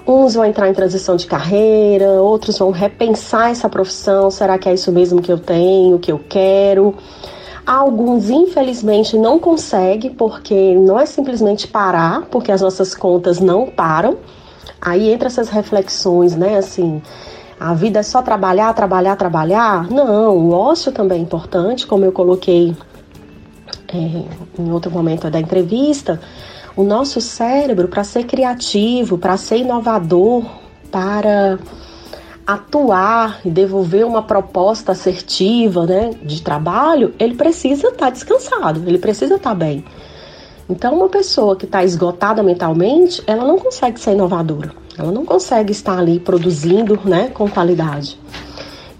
Uns 0.06 0.34
vão 0.34 0.44
entrar 0.44 0.68
em 0.68 0.72
transição 0.72 1.16
de 1.16 1.26
carreira, 1.26 2.22
outros 2.22 2.58
vão 2.58 2.70
repensar 2.70 3.50
essa 3.50 3.68
profissão. 3.68 4.30
Será 4.30 4.56
que 4.56 4.68
é 4.68 4.74
isso 4.74 4.92
mesmo 4.92 5.20
que 5.20 5.32
eu 5.32 5.38
tenho, 5.38 5.98
que 5.98 6.12
eu 6.12 6.20
quero? 6.28 6.94
Alguns, 7.70 8.28
infelizmente, 8.30 9.16
não 9.16 9.38
conseguem, 9.38 10.12
porque 10.12 10.74
não 10.74 10.98
é 10.98 11.06
simplesmente 11.06 11.68
parar, 11.68 12.22
porque 12.22 12.50
as 12.50 12.60
nossas 12.60 12.96
contas 12.96 13.38
não 13.38 13.68
param. 13.68 14.18
Aí 14.80 15.12
entra 15.12 15.28
essas 15.28 15.48
reflexões, 15.48 16.34
né? 16.34 16.56
Assim, 16.56 17.00
a 17.60 17.72
vida 17.72 18.00
é 18.00 18.02
só 18.02 18.22
trabalhar, 18.22 18.74
trabalhar, 18.74 19.14
trabalhar? 19.14 19.88
Não, 19.88 20.36
o 20.36 20.50
ócio 20.50 20.90
também 20.90 21.20
é 21.20 21.22
importante, 21.22 21.86
como 21.86 22.04
eu 22.04 22.10
coloquei 22.10 22.74
é, 23.86 24.24
em 24.60 24.72
outro 24.72 24.90
momento 24.90 25.30
da 25.30 25.38
entrevista. 25.38 26.20
O 26.74 26.82
nosso 26.82 27.20
cérebro, 27.20 27.86
para 27.86 28.02
ser 28.02 28.24
criativo, 28.24 29.16
para 29.16 29.36
ser 29.36 29.58
inovador, 29.58 30.44
para 30.90 31.56
atuar 32.54 33.40
e 33.44 33.50
devolver 33.50 34.04
uma 34.04 34.22
proposta 34.22 34.92
assertiva 34.92 35.86
né, 35.86 36.10
de 36.22 36.42
trabalho, 36.42 37.14
ele 37.18 37.34
precisa 37.34 37.88
estar 37.88 38.06
tá 38.06 38.10
descansado, 38.10 38.82
ele 38.86 38.98
precisa 38.98 39.36
estar 39.36 39.50
tá 39.50 39.54
bem. 39.54 39.84
Então, 40.68 40.94
uma 40.94 41.08
pessoa 41.08 41.56
que 41.56 41.64
está 41.64 41.82
esgotada 41.82 42.42
mentalmente, 42.42 43.22
ela 43.26 43.44
não 43.44 43.58
consegue 43.58 43.98
ser 43.98 44.12
inovadora, 44.12 44.72
ela 44.96 45.10
não 45.10 45.24
consegue 45.24 45.72
estar 45.72 45.98
ali 45.98 46.20
produzindo 46.20 46.98
né, 47.04 47.28
com 47.34 47.48
qualidade. 47.48 48.18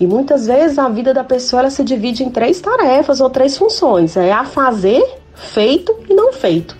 E 0.00 0.06
muitas 0.06 0.46
vezes 0.46 0.78
a 0.78 0.88
vida 0.88 1.12
da 1.12 1.22
pessoa 1.22 1.60
ela 1.60 1.70
se 1.70 1.84
divide 1.84 2.24
em 2.24 2.30
três 2.30 2.60
tarefas 2.60 3.20
ou 3.20 3.28
três 3.28 3.56
funções: 3.56 4.16
é 4.16 4.32
a 4.32 4.44
fazer, 4.44 5.04
feito 5.34 5.94
e 6.08 6.14
não 6.14 6.32
feito. 6.32 6.74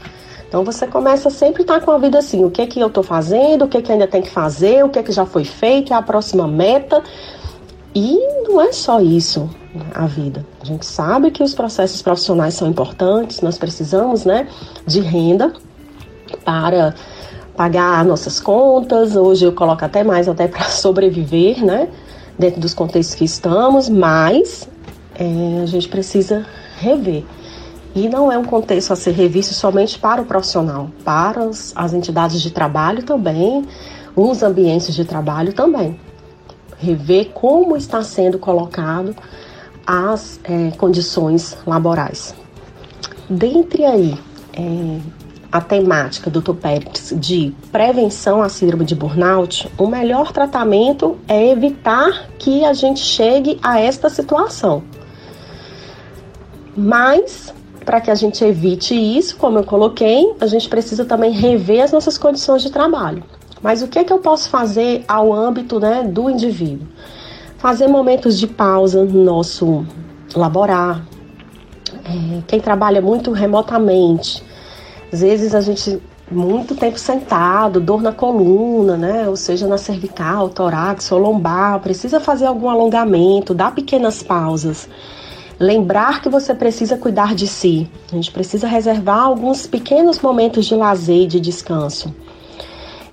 Então 0.51 0.65
você 0.65 0.85
começa 0.85 1.31
sempre 1.31 1.63
a 1.63 1.65
estar 1.65 1.81
com 1.81 1.93
a 1.93 1.99
vida 1.99 2.19
assim: 2.19 2.45
o 2.45 2.51
que 2.51 2.67
que 2.67 2.81
eu 2.81 2.89
estou 2.89 3.05
fazendo, 3.05 3.67
o 3.67 3.69
que 3.69 3.81
que 3.81 3.93
ainda 3.93 4.09
tem 4.09 4.21
que 4.21 4.29
fazer, 4.29 4.85
o 4.85 4.89
que 4.89 5.01
que 5.01 5.13
já 5.13 5.25
foi 5.25 5.45
feito, 5.45 5.93
é 5.93 5.97
a 5.97 6.03
próxima 6.03 6.49
meta. 6.49 7.05
E 7.95 8.19
não 8.43 8.61
é 8.61 8.73
só 8.73 9.01
isso 9.01 9.49
a 9.95 10.07
vida. 10.07 10.45
A 10.61 10.65
gente 10.65 10.85
sabe 10.85 11.31
que 11.31 11.41
os 11.41 11.55
processos 11.55 12.03
profissionais 12.03 12.55
são 12.55 12.69
importantes, 12.69 13.41
nós 13.41 13.57
precisamos 13.59 14.25
né, 14.25 14.49
de 14.85 14.99
renda 15.01 15.53
para 16.45 16.97
pagar 17.57 18.05
nossas 18.05 18.41
contas. 18.41 19.15
Hoje 19.15 19.45
eu 19.45 19.53
coloco 19.53 19.85
até 19.85 20.03
mais 20.03 20.29
até 20.29 20.49
para 20.49 20.65
sobreviver, 20.71 21.65
né? 21.65 21.89
Dentro 22.37 22.61
dos 22.61 22.75
contextos 22.75 23.15
que 23.15 23.25
estamos, 23.25 23.89
mas 23.89 24.69
é, 25.15 25.63
a 25.63 25.67
gente 25.67 25.89
precisa 25.89 26.45
rever. 26.79 27.25
E 27.95 28.09
não 28.09 28.31
é 28.31 28.39
um 28.39 28.45
contexto 28.45 28.93
a 28.93 28.97
ser 28.97 29.13
revisto 29.13 29.53
somente 29.53 29.99
para 29.99 30.23
o 30.23 30.25
profissional, 30.25 30.91
para 31.05 31.45
as, 31.45 31.93
entidades 31.93 32.41
de 32.41 32.51
trabalho 32.51 33.03
também, 33.03 33.67
os 34.15 34.43
ambientes 34.43 34.95
de 34.95 35.05
trabalho 35.05 35.53
também. 35.53 35.99
Rever 36.79 37.31
como 37.31 37.77
está 37.77 38.03
sendo 38.03 38.39
colocado 38.39 39.15
as 39.87 40.39
é, 40.45 40.71
condições 40.77 41.57
laborais. 41.67 42.35
Dentre 43.29 43.85
aí, 43.85 44.19
é, 44.53 45.01
a 45.53 45.61
temática 45.61 46.31
do 46.31 46.41
Topérix 46.41 47.13
de 47.17 47.53
prevenção 47.73 48.41
à 48.41 48.49
síndrome 48.49 48.85
de 48.85 48.95
burnout, 48.95 49.69
o 49.77 49.87
melhor 49.87 50.33
tratamento 50.33 51.19
é 51.27 51.51
evitar 51.51 52.29
que 52.39 52.65
a 52.65 52.73
gente 52.73 53.01
chegue 53.01 53.59
a 53.63 53.81
esta 53.81 54.09
situação. 54.09 54.83
Mas, 56.77 57.53
para 57.85 58.01
que 58.01 58.11
a 58.11 58.15
gente 58.15 58.45
evite 58.45 58.95
isso, 58.95 59.37
como 59.37 59.59
eu 59.59 59.65
coloquei, 59.65 60.35
a 60.41 60.47
gente 60.47 60.69
precisa 60.69 61.05
também 61.05 61.33
rever 61.33 61.83
as 61.83 61.93
nossas 61.93 62.17
condições 62.19 62.63
de 62.63 62.71
trabalho. 62.71 63.23
Mas 63.63 63.83
o 63.83 63.89
que, 63.89 63.99
é 63.99 64.05
que 64.05 64.13
eu 64.13 64.19
posso 64.19 64.49
fazer 64.49 65.05
ao 65.07 65.33
âmbito 65.33 65.79
né, 65.79 66.03
do 66.03 66.31
indivíduo? 66.31 66.87
fazer 67.61 67.87
momentos 67.89 68.39
de 68.39 68.47
pausa 68.47 69.05
no 69.05 69.23
nosso 69.23 69.85
laborar. 70.35 71.05
É, 72.05 72.43
quem 72.47 72.59
trabalha 72.59 73.03
muito 73.03 73.33
remotamente, 73.33 74.43
às 75.13 75.21
vezes 75.21 75.55
a 75.55 75.61
gente 75.61 76.01
muito 76.31 76.75
tempo 76.75 76.99
sentado, 76.99 77.79
dor 77.79 78.01
na 78.01 78.13
coluna, 78.13 78.97
né? 78.97 79.29
Ou 79.29 79.37
seja, 79.37 79.67
na 79.67 79.77
cervical, 79.77 80.49
torácica 80.49 81.15
ou 81.15 81.21
lombar, 81.21 81.81
precisa 81.81 82.19
fazer 82.19 82.47
algum 82.47 82.71
alongamento, 82.71 83.53
dar 83.53 83.75
pequenas 83.75 84.23
pausas. 84.23 84.89
Lembrar 85.61 86.23
que 86.23 86.31
você 86.31 86.55
precisa 86.55 86.97
cuidar 86.97 87.35
de 87.35 87.47
si. 87.47 87.87
A 88.11 88.15
gente 88.15 88.31
precisa 88.31 88.67
reservar 88.67 89.25
alguns 89.25 89.67
pequenos 89.67 90.19
momentos 90.19 90.65
de 90.65 90.75
lazer 90.75 91.25
e 91.25 91.27
de 91.27 91.39
descanso. 91.39 92.15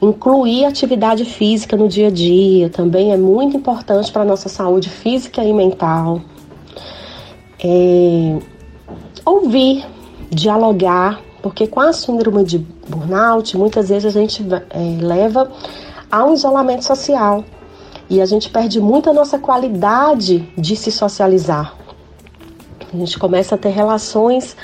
Incluir 0.02 0.64
atividade 0.64 1.26
física 1.26 1.76
no 1.76 1.90
dia 1.90 2.08
a 2.08 2.10
dia 2.10 2.70
também 2.70 3.12
é 3.12 3.18
muito 3.18 3.58
importante 3.58 4.10
para 4.14 4.22
a 4.22 4.26
nossa 4.26 4.48
saúde 4.48 4.88
física 4.90 5.44
e 5.44 5.52
mental. 5.52 6.22
É, 7.62 8.40
ouvir, 9.26 9.86
dialogar, 10.32 11.20
porque 11.42 11.68
com 11.68 11.82
a 11.82 11.92
síndrome 11.92 12.46
de 12.46 12.60
burnout, 12.88 13.58
muitas 13.58 13.90
vezes 13.90 14.06
a 14.16 14.22
gente 14.22 14.46
é, 14.70 15.04
leva 15.04 15.52
a 16.10 16.24
um 16.24 16.34
isolamento 16.34 16.86
social 16.86 17.44
e 18.10 18.22
a 18.22 18.26
gente 18.26 18.50
perde 18.50 18.80
muito 18.80 19.10
a 19.10 19.14
nossa 19.14 19.38
qualidade 19.38 20.48
de 20.58 20.78
se 20.78 20.94
socializar. 20.94 21.87
A 22.94 22.98
gente 22.98 23.20
começa 23.20 23.56
a 23.56 23.58
ter 23.58 23.70
relações 23.70 24.56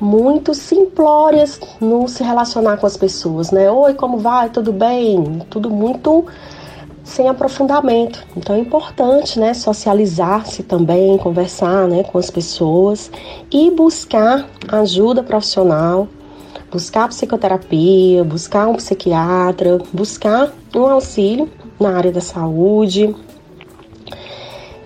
muito 0.00 0.52
simplórias 0.52 1.60
no 1.80 2.08
se 2.08 2.24
relacionar 2.24 2.76
com 2.76 2.86
as 2.86 2.96
pessoas, 2.96 3.52
né? 3.52 3.70
Oi, 3.70 3.94
como 3.94 4.18
vai? 4.18 4.50
Tudo 4.50 4.72
bem? 4.72 5.40
Tudo 5.48 5.70
muito 5.70 6.26
sem 7.04 7.28
aprofundamento. 7.28 8.24
Então 8.36 8.56
é 8.56 8.58
importante, 8.58 9.38
né, 9.38 9.54
socializar-se 9.54 10.62
também, 10.62 11.18
conversar, 11.18 11.86
né, 11.88 12.04
com 12.04 12.18
as 12.18 12.30
pessoas 12.30 13.10
e 13.50 13.70
buscar 13.70 14.48
ajuda 14.68 15.22
profissional, 15.22 16.08
buscar 16.70 17.08
psicoterapia, 17.08 18.24
buscar 18.24 18.68
um 18.68 18.74
psiquiatra, 18.74 19.78
buscar 19.92 20.52
um 20.74 20.86
auxílio 20.86 21.48
na 21.78 21.96
área 21.96 22.12
da 22.12 22.20
saúde, 22.20 23.14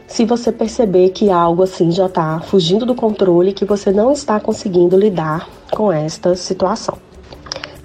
se 0.07 0.25
você 0.25 0.53
perceber 0.53 1.11
que 1.11 1.31
algo 1.31 1.63
assim 1.63 1.91
já 1.91 2.07
está 2.07 2.41
fugindo 2.41 2.87
do 2.87 2.95
controle, 2.95 3.53
que 3.53 3.65
você 3.65 3.91
não 3.91 4.13
está 4.13 4.39
conseguindo 4.39 4.97
lidar 4.97 5.49
com 5.71 5.93
esta 5.93 6.35
situação. 6.37 6.99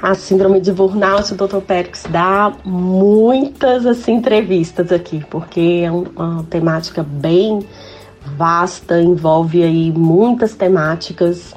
A 0.01 0.15
síndrome 0.15 0.59
de 0.59 0.71
burnout, 0.71 1.33
o 1.33 1.35
Dr. 1.35 1.59
Pérez 1.59 2.05
dá 2.09 2.51
muitas 2.65 3.85
assim 3.85 4.13
entrevistas 4.13 4.91
aqui, 4.91 5.23
porque 5.29 5.83
é 5.85 5.91
uma 5.91 6.43
temática 6.49 7.03
bem 7.03 7.59
vasta, 8.37 9.01
envolve 9.01 9.63
aí 9.63 9.91
muitas 9.91 10.55
temáticas 10.55 11.53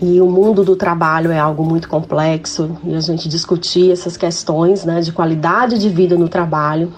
e 0.00 0.20
o 0.20 0.26
mundo 0.26 0.62
do 0.62 0.76
trabalho 0.76 1.30
é 1.30 1.38
algo 1.38 1.64
muito 1.64 1.88
complexo 1.88 2.76
e 2.84 2.94
a 2.94 3.00
gente 3.00 3.28
discutir 3.28 3.90
essas 3.90 4.16
questões 4.16 4.84
né, 4.84 5.00
de 5.00 5.10
qualidade 5.10 5.78
de 5.78 5.88
vida 5.88 6.16
no 6.16 6.28
trabalho 6.28 6.92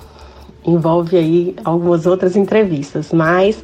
envolve 0.69 1.17
aí 1.17 1.57
algumas 1.65 2.07
outras 2.07 2.37
entrevistas, 2.37 3.13
mas 3.13 3.63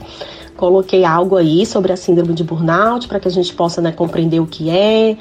coloquei 0.56 1.04
algo 1.04 1.36
aí 1.36 1.66
sobre 1.66 1.92
a 1.92 1.96
síndrome 1.96 2.32
de 2.32 2.44
burnout 2.44 3.08
para 3.08 3.20
que 3.20 3.28
a 3.28 3.30
gente 3.30 3.52
possa 3.54 3.80
né, 3.80 3.92
compreender 3.92 4.40
o 4.40 4.46
que 4.46 4.70
é, 4.70 5.10
é, 5.10 5.16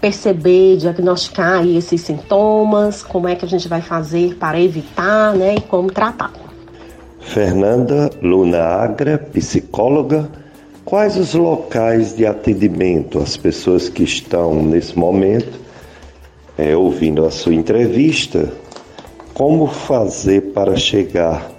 perceber, 0.00 0.76
diagnosticar 0.76 1.60
aí 1.60 1.76
esses 1.76 2.00
sintomas, 2.00 3.02
como 3.02 3.28
é 3.28 3.34
que 3.34 3.44
a 3.44 3.48
gente 3.48 3.68
vai 3.68 3.80
fazer 3.80 4.34
para 4.36 4.60
evitar 4.60 5.34
né, 5.34 5.56
e 5.56 5.60
como 5.60 5.90
tratar. 5.90 6.32
Fernanda 7.20 8.10
Luna 8.22 8.58
Agra, 8.58 9.18
psicóloga. 9.18 10.28
Quais 10.84 11.16
os 11.16 11.32
locais 11.32 12.14
de 12.14 12.26
atendimento 12.26 13.18
as 13.18 13.38
pessoas 13.38 13.88
que 13.88 14.04
estão 14.04 14.62
nesse 14.62 14.96
momento 14.96 15.58
é, 16.58 16.76
ouvindo 16.76 17.24
a 17.24 17.30
sua 17.30 17.54
entrevista 17.54 18.52
como 19.34 19.66
fazer 19.66 20.52
para 20.52 20.76
chegar 20.76 21.50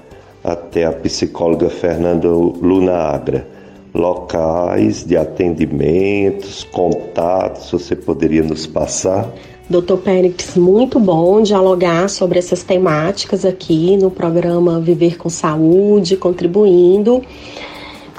até 0.41 0.85
a 0.85 0.93
psicóloga 0.93 1.69
Fernanda 1.69 2.29
Luna 2.29 2.93
Agra? 2.93 3.45
Locais 3.93 5.05
de 5.05 5.15
atendimentos, 5.15 6.63
contatos, 6.65 7.71
você 7.71 7.95
poderia 7.95 8.43
nos 8.43 8.65
passar? 8.65 9.31
Doutor 9.69 9.97
Périx, 9.99 10.55
muito 10.55 10.99
bom 10.99 11.41
dialogar 11.41 12.09
sobre 12.09 12.37
essas 12.37 12.61
temáticas 12.61 13.45
aqui 13.45 13.95
no 13.97 14.11
programa 14.11 14.79
Viver 14.79 15.17
com 15.17 15.29
Saúde, 15.29 16.17
contribuindo 16.17 17.21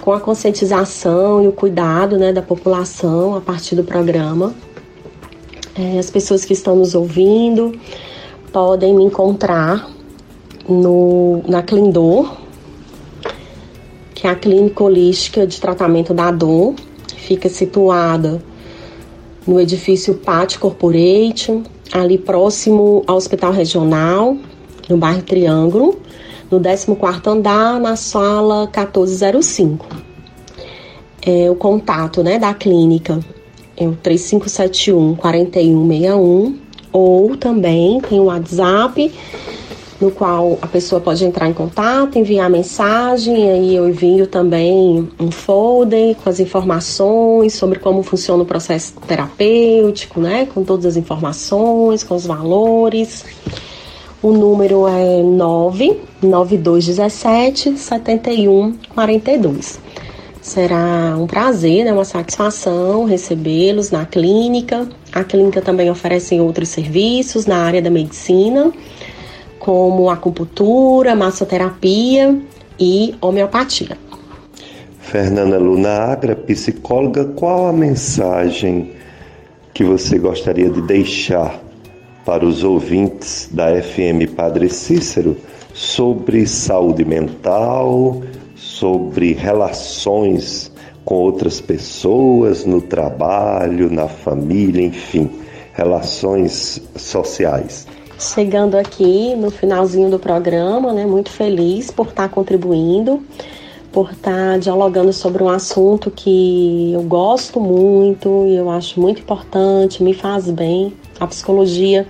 com 0.01 0.13
a 0.13 0.21
conscientização 0.21 1.43
e 1.43 1.49
o 1.49 1.53
cuidado 1.53 2.17
né, 2.17 2.33
da 2.33 2.43
população 2.43 3.37
a 3.37 3.41
partir 3.41 3.75
do 3.75 3.85
programa. 3.85 4.55
É, 5.79 5.99
as 5.99 6.11
pessoas 6.11 6.45
que 6.45 6.55
estão 6.55 6.75
nos 6.75 6.95
ouvindo, 6.95 7.79
podem 8.57 8.95
me 8.95 9.05
encontrar 9.05 9.87
no, 10.67 11.43
na 11.47 11.63
Clindor, 11.63 12.39
que 14.15 14.27
é 14.27 14.31
a 14.31 14.35
clínica 14.35 14.83
holística 14.83 15.47
de 15.47 15.61
tratamento 15.61 16.15
da 16.15 16.31
dor. 16.31 16.75
Fica 17.19 17.51
situada 17.51 18.43
no 19.47 19.61
edifício 19.61 20.15
Pátio 20.15 20.59
Corporate, 20.59 21.63
ali 21.93 22.17
próximo 22.17 23.05
ao 23.07 23.19
Hospital 23.19 23.53
Regional, 23.53 24.39
no 24.89 24.97
bairro 24.97 25.21
Triângulo, 25.21 26.01
no 26.51 26.59
14º 26.59 27.27
andar, 27.27 27.79
na 27.79 27.95
sala 27.95 28.61
1405. 28.75 29.87
É, 31.21 31.51
o 31.51 31.57
contato 31.57 32.23
né, 32.23 32.39
da 32.39 32.55
clínica 32.55 33.21
é 33.77 33.87
o 33.87 33.95
3571 33.97 35.15
4161 35.17 36.66
ou 36.97 37.37
também 37.37 38.01
tem 38.01 38.19
o 38.19 38.25
WhatsApp, 38.25 39.13
no 40.01 40.11
qual 40.11 40.59
a 40.63 40.67
pessoa 40.67 40.99
pode 40.99 41.23
entrar 41.27 41.47
em 41.47 41.53
contato, 41.53 42.19
enviar 42.19 42.49
mensagem, 42.49 43.51
aí 43.51 43.77
eu 43.77 43.87
envio 43.87 44.27
também 44.27 45.07
um 45.21 45.31
folder 45.31 46.17
com 46.17 46.31
as 46.31 46.41
informações 46.41 47.53
sobre 47.53 47.79
como 47.79 48.03
funciona 48.03 48.43
o 48.43 48.47
processo 48.47 48.95
terapêutico, 49.07 50.21
né? 50.21 50.49
Com 50.53 50.65
todas 50.65 50.87
as 50.87 50.97
informações, 50.97 52.03
com 52.03 52.15
os 52.15 52.27
valores. 52.27 53.27
O 54.23 54.33
número 54.33 54.89
é 54.89 55.23
99217 55.23 57.77
7142. 57.77 59.85
Será 60.47 61.17
um 61.19 61.27
prazer, 61.27 61.85
né, 61.85 61.93
uma 61.93 62.05
satisfação 62.05 63.05
recebê-los 63.05 63.91
na 63.91 64.07
clínica. 64.07 64.89
A 65.13 65.25
clínica 65.25 65.61
também 65.61 65.91
oferece 65.91 66.39
outros 66.39 66.69
serviços 66.69 67.47
na 67.47 67.57
área 67.57 67.83
da 67.83 67.91
medicina, 67.91 68.73
como 69.59 70.09
acupuntura, 70.09 71.17
massoterapia 71.17 72.41
e 72.79 73.17
homeopatia. 73.21 73.99
Fernanda 75.01 75.59
Luna 75.59 75.91
Agra, 75.91 76.37
psicóloga, 76.37 77.25
qual 77.25 77.67
a 77.67 77.73
mensagem 77.73 78.93
que 79.75 79.83
você 79.83 80.17
gostaria 80.17 80.71
de 80.71 80.81
deixar 80.83 81.61
para 82.25 82.47
os 82.47 82.63
ouvintes 82.63 83.49
da 83.51 83.83
FM 83.83 84.33
Padre 84.37 84.69
Cícero 84.69 85.37
sobre 85.75 86.47
saúde 86.47 87.05
mental, 87.05 88.23
sobre 88.79 89.33
relações 89.33 90.71
com 91.05 91.15
outras 91.15 91.61
pessoas, 91.61 92.65
no 92.65 92.81
trabalho, 92.83 93.91
na 93.91 94.09
família, 94.09 94.85
enfim, 94.85 95.31
relações 95.73 96.83
sociais. 96.97 97.87
Chegando 98.19 98.77
aqui 98.77 99.35
no 99.37 99.51
finalzinho 99.51 100.11
do 100.11 100.19
programa, 100.19 100.93
né, 100.93 101.07
muito 101.07 101.31
feliz 101.31 101.91
por 101.91 102.09
estar 102.09 102.29
contribuindo, 102.29 103.23
por 103.93 104.11
estar 104.11 104.59
dialogando 104.59 105.13
sobre 105.13 105.43
um 105.43 105.49
assunto 105.49 106.11
que 106.11 106.93
eu 106.93 107.03
gosto 107.03 107.61
muito 107.61 108.47
e 108.47 108.57
eu 108.57 108.69
acho 108.69 109.01
muito 109.01 109.21
importante, 109.23 110.03
me 110.03 110.13
faz 110.13 110.51
bem. 110.51 110.93
A 111.21 111.27
psicologia 111.27 112.07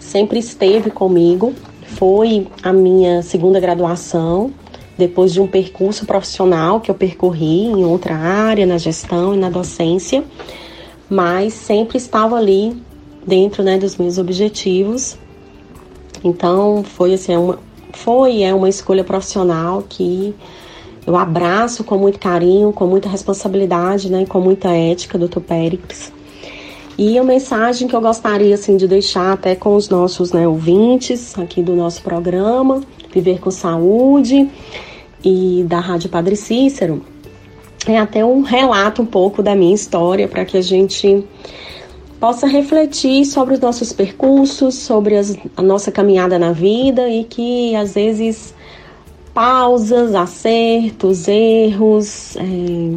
sempre 0.00 0.38
esteve 0.38 0.90
comigo, 0.90 1.52
foi 1.86 2.46
a 2.62 2.72
minha 2.72 3.22
segunda 3.22 3.60
graduação, 3.60 4.50
depois 4.96 5.32
de 5.32 5.40
um 5.40 5.46
percurso 5.46 6.06
profissional 6.06 6.80
que 6.80 6.90
eu 6.90 6.94
percorri 6.94 7.64
em 7.64 7.84
outra 7.84 8.14
área, 8.16 8.64
na 8.64 8.78
gestão 8.78 9.34
e 9.34 9.38
na 9.38 9.50
docência, 9.50 10.22
mas 11.08 11.52
sempre 11.52 11.98
estava 11.98 12.36
ali 12.36 12.80
dentro 13.26 13.62
né, 13.62 13.76
dos 13.76 13.96
meus 13.96 14.18
objetivos. 14.18 15.16
Então 16.22 16.84
foi 16.84 17.14
assim, 17.14 17.34
é 17.34 17.38
uma, 17.38 17.58
foi 17.92 18.42
é 18.42 18.54
uma 18.54 18.68
escolha 18.68 19.04
profissional 19.04 19.82
que 19.88 20.34
eu 21.06 21.16
abraço 21.16 21.84
com 21.84 21.98
muito 21.98 22.18
carinho, 22.18 22.72
com 22.72 22.86
muita 22.86 23.08
responsabilidade, 23.08 24.10
né, 24.10 24.22
e 24.22 24.26
com 24.26 24.40
muita 24.40 24.70
ética, 24.70 25.18
doutor 25.18 25.42
Périx. 25.42 26.12
E 26.96 27.18
a 27.18 27.24
mensagem 27.24 27.88
que 27.88 27.94
eu 27.94 28.00
gostaria 28.00 28.54
assim 28.54 28.76
de 28.76 28.86
deixar 28.86 29.32
até 29.32 29.56
com 29.56 29.74
os 29.74 29.88
nossos 29.88 30.32
né, 30.32 30.46
ouvintes 30.46 31.36
aqui 31.38 31.60
do 31.60 31.74
nosso 31.74 32.00
programa, 32.02 32.82
Viver 33.14 33.38
com 33.38 33.50
Saúde 33.50 34.50
e 35.24 35.64
da 35.68 35.78
Rádio 35.78 36.10
Padre 36.10 36.36
Cícero, 36.36 37.02
é 37.86 37.98
até 37.98 38.24
um 38.24 38.42
relato 38.42 39.02
um 39.02 39.06
pouco 39.06 39.42
da 39.42 39.54
minha 39.54 39.74
história 39.74 40.26
para 40.26 40.44
que 40.44 40.56
a 40.56 40.62
gente 40.62 41.24
possa 42.18 42.46
refletir 42.46 43.24
sobre 43.24 43.54
os 43.54 43.60
nossos 43.60 43.92
percursos, 43.92 44.74
sobre 44.74 45.16
as, 45.16 45.36
a 45.56 45.62
nossa 45.62 45.92
caminhada 45.92 46.38
na 46.38 46.52
vida 46.52 47.08
e 47.08 47.24
que 47.24 47.74
às 47.76 47.94
vezes 47.94 48.54
pausas, 49.34 50.14
acertos, 50.14 51.28
erros, 51.28 52.36
é, 52.36 52.96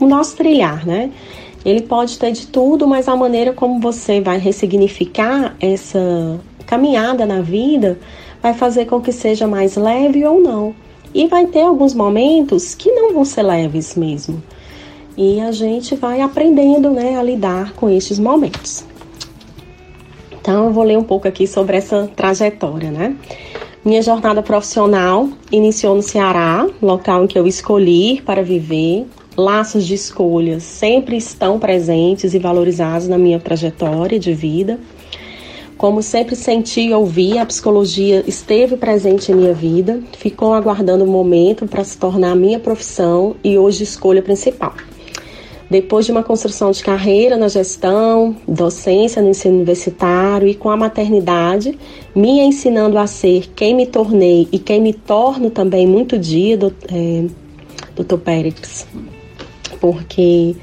o 0.00 0.06
nosso 0.06 0.36
trilhar, 0.36 0.86
né? 0.86 1.10
Ele 1.64 1.82
pode 1.82 2.18
ter 2.18 2.32
de 2.32 2.48
tudo, 2.48 2.88
mas 2.88 3.06
a 3.06 3.14
maneira 3.14 3.52
como 3.52 3.78
você 3.78 4.20
vai 4.20 4.38
ressignificar 4.38 5.54
essa 5.60 6.40
caminhada 6.66 7.24
na 7.24 7.40
vida 7.40 7.98
vai 8.42 8.52
fazer 8.52 8.86
com 8.86 9.00
que 9.00 9.12
seja 9.12 9.46
mais 9.46 9.76
leve 9.76 10.24
ou 10.24 10.40
não. 10.40 10.74
E 11.14 11.26
vai 11.26 11.46
ter 11.46 11.62
alguns 11.62 11.94
momentos 11.94 12.74
que 12.74 12.90
não 12.90 13.12
vão 13.12 13.24
ser 13.24 13.42
leves 13.42 13.94
mesmo. 13.94 14.42
E 15.16 15.40
a 15.40 15.52
gente 15.52 15.94
vai 15.94 16.20
aprendendo 16.20 16.90
né, 16.90 17.18
a 17.18 17.22
lidar 17.22 17.74
com 17.74 17.88
estes 17.88 18.18
momentos. 18.18 18.84
Então, 20.32 20.66
eu 20.66 20.72
vou 20.72 20.82
ler 20.82 20.98
um 20.98 21.04
pouco 21.04 21.28
aqui 21.28 21.46
sobre 21.46 21.76
essa 21.76 22.10
trajetória, 22.16 22.90
né? 22.90 23.14
Minha 23.84 24.00
jornada 24.00 24.42
profissional 24.42 25.28
iniciou 25.50 25.94
no 25.94 26.02
Ceará, 26.02 26.68
local 26.80 27.24
em 27.24 27.26
que 27.26 27.38
eu 27.38 27.46
escolhi 27.46 28.20
para 28.22 28.42
viver, 28.42 29.06
laços 29.36 29.86
de 29.86 29.94
escolhas 29.94 30.62
sempre 30.62 31.16
estão 31.16 31.58
presentes 31.58 32.34
e 32.34 32.38
valorizados 32.38 33.08
na 33.08 33.18
minha 33.18 33.40
trajetória 33.40 34.18
de 34.18 34.32
vida. 34.32 34.78
Como 35.82 36.00
sempre 36.00 36.36
senti 36.36 36.82
e 36.82 36.94
ouvi, 36.94 37.36
a 37.36 37.44
psicologia 37.44 38.22
esteve 38.24 38.76
presente 38.76 39.32
em 39.32 39.34
minha 39.34 39.52
vida, 39.52 40.00
ficou 40.16 40.54
aguardando 40.54 41.02
o 41.02 41.08
momento 41.08 41.66
para 41.66 41.82
se 41.82 41.98
tornar 41.98 42.36
minha 42.36 42.60
profissão 42.60 43.34
e 43.42 43.58
hoje 43.58 43.82
escolha 43.82 44.22
principal. 44.22 44.74
Depois 45.68 46.06
de 46.06 46.12
uma 46.12 46.22
construção 46.22 46.70
de 46.70 46.84
carreira 46.84 47.36
na 47.36 47.48
gestão, 47.48 48.36
docência 48.46 49.20
no 49.20 49.30
ensino 49.30 49.56
universitário 49.56 50.46
e 50.46 50.54
com 50.54 50.70
a 50.70 50.76
maternidade, 50.76 51.76
me 52.14 52.38
ensinando 52.38 52.96
a 52.96 53.08
ser 53.08 53.50
quem 53.52 53.74
me 53.74 53.84
tornei 53.84 54.46
e 54.52 54.60
quem 54.60 54.80
me 54.80 54.92
torno 54.92 55.50
também 55.50 55.84
muito 55.84 56.16
dia, 56.16 56.56
do, 56.56 56.72
é, 56.92 57.24
doutor 57.96 58.18
Pérez, 58.18 58.86
porque 59.80 60.54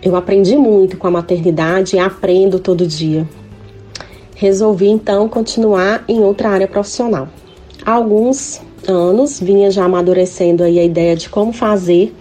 eu 0.00 0.14
aprendi 0.14 0.56
muito 0.56 0.96
com 0.96 1.08
a 1.08 1.10
maternidade 1.10 1.96
e 1.96 1.98
aprendo 1.98 2.60
todo 2.60 2.86
dia. 2.86 3.26
Resolvi 4.34 4.88
então 4.88 5.28
continuar 5.28 6.04
em 6.08 6.20
outra 6.20 6.50
área 6.50 6.66
profissional. 6.66 7.28
Há 7.84 7.92
alguns 7.92 8.60
anos 8.86 9.40
vinha 9.40 9.70
já 9.70 9.84
amadurecendo 9.84 10.62
aí 10.62 10.78
a 10.78 10.84
ideia 10.84 11.14
de 11.16 11.28
como 11.28 11.52
fazer 11.52 12.14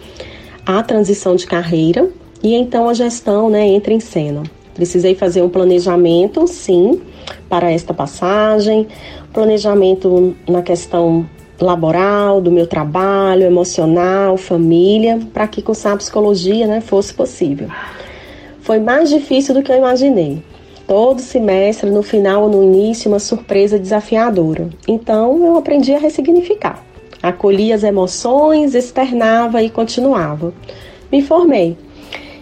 a 0.66 0.82
transição 0.84 1.36
de 1.36 1.46
carreira 1.46 2.10
e 2.42 2.54
então 2.54 2.88
a 2.88 2.94
gestão 2.94 3.50
né, 3.50 3.68
entra 3.68 3.94
em 3.94 4.00
cena. 4.00 4.44
Precisei 4.74 5.16
fazer 5.16 5.42
um 5.42 5.50
planejamento, 5.50 6.48
sim, 6.48 7.02
para 7.48 7.72
esta 7.72 7.94
passagem, 7.94 8.88
planejamento 9.32 10.36
na 10.48 10.62
questão 10.62 11.28
laboral, 11.60 12.42
do 12.42 12.52
meu 12.52 12.68
trabalho, 12.68 13.44
emocional, 13.44 14.36
família, 14.38 15.20
para 15.34 15.48
que 15.48 15.62
cursar 15.62 15.98
psicologia 15.98 16.68
né, 16.68 16.82
fosse 16.82 17.14
possível. 17.14 17.70
Foi 18.62 18.80
mais 18.80 19.10
difícil 19.10 19.54
do 19.54 19.62
que 19.62 19.72
eu 19.72 19.78
imaginei. 19.78 20.42
Todo 20.88 21.22
semestre, 21.22 21.90
no 21.90 22.04
final 22.04 22.44
ou 22.44 22.50
no 22.50 22.64
início, 22.64 23.10
uma 23.10 23.20
surpresa 23.20 23.80
desafiadora. 23.80 24.70
Então 24.88 25.46
eu 25.46 25.58
aprendi 25.58 25.94
a 25.94 26.00
ressignificar. 26.00 26.84
Acolhi 27.22 27.72
as 27.72 27.84
emoções, 27.84 28.76
externava 28.76 29.64
e 29.64 29.70
continuava. 29.70 30.54
Me 31.12 31.22
formei. 31.22 31.78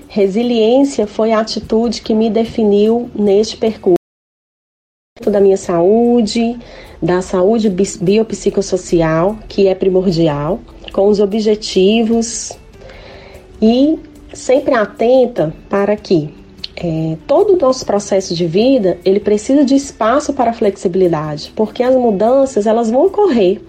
Resiliência 0.08 1.06
foi 1.08 1.32
a 1.32 1.40
atitude 1.40 2.02
que 2.02 2.14
me 2.14 2.30
definiu 2.30 3.10
neste 3.16 3.58
percurso 3.58 3.96
da 5.30 5.40
minha 5.40 5.58
saúde, 5.58 6.58
da 7.02 7.22
saúde 7.22 7.70
biopsicossocial, 7.70 9.38
que 9.48 9.68
é 9.68 9.76
primordial, 9.76 10.60
com 10.92 11.08
os 11.08 11.20
objetivos 11.20 12.52
e 13.62 14.00
sempre 14.34 14.74
atenta 14.74 15.54
para 15.70 15.96
que 15.96 16.34
é, 16.84 17.18
todo 17.28 17.54
o 17.54 17.58
nosso 17.58 17.86
processo 17.86 18.34
de 18.34 18.48
vida 18.48 18.98
ele 19.06 19.20
precisa 19.20 19.64
de 19.64 19.76
espaço 19.76 20.34
para 20.34 20.52
flexibilidade, 20.52 21.54
porque 21.56 21.84
as 21.84 21.96
mudanças 21.96 22.66
elas 22.66 22.90
vão 22.90 23.06
ocorrer 23.06 23.62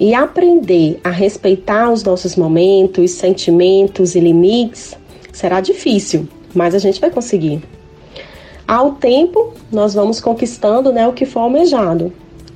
e 0.00 0.12
aprender 0.12 0.98
a 1.04 1.10
respeitar 1.10 1.92
os 1.92 2.02
nossos 2.02 2.34
momentos, 2.34 3.12
sentimentos 3.12 4.16
e 4.16 4.20
limites 4.20 4.96
será 5.32 5.60
difícil, 5.60 6.28
mas 6.54 6.74
a 6.74 6.78
gente 6.78 7.00
vai 7.00 7.10
conseguir. 7.10 7.62
Ao 8.66 8.92
tempo, 8.92 9.52
nós 9.70 9.94
vamos 9.94 10.20
conquistando 10.20 10.92
né, 10.92 11.06
o 11.06 11.12
que 11.12 11.26
for 11.26 11.40
almejado. 11.40 12.12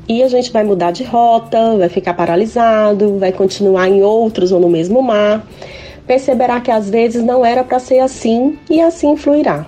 E 0.09 0.23
a 0.23 0.29
gente 0.29 0.51
vai 0.51 0.65
mudar 0.65 0.91
de 0.91 1.05
rota, 1.05 1.77
vai 1.77 1.89
ficar 1.89 2.15
paralisado, 2.15 3.19
vai 3.19 3.31
continuar 3.31 3.89
em 3.89 4.03
outros 4.03 4.51
ou 4.51 4.59
no 4.59 4.69
mesmo 4.71 5.03
mar. 5.03 5.47
Perceberá 6.09 6.59
que 6.59 6.71
às 6.71 6.89
vezes 6.89 7.23
não 7.23 7.45
era 7.45 7.63
para 7.63 7.79
ser 7.79 7.99
assim 7.99 8.59
e 8.71 8.81
assim 8.81 9.15
fluirá, 9.15 9.67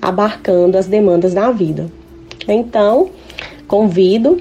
abarcando 0.00 0.78
as 0.78 0.86
demandas 0.86 1.34
da 1.34 1.52
vida. 1.52 1.86
Então, 2.48 3.10
convido 3.68 4.40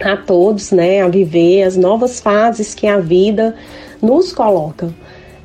a 0.00 0.16
todos 0.16 0.70
né, 0.70 1.02
a 1.02 1.08
viver 1.08 1.64
as 1.64 1.76
novas 1.76 2.20
fases 2.20 2.74
que 2.74 2.86
a 2.86 3.00
vida 3.00 3.56
nos 4.00 4.32
coloca. 4.32 4.94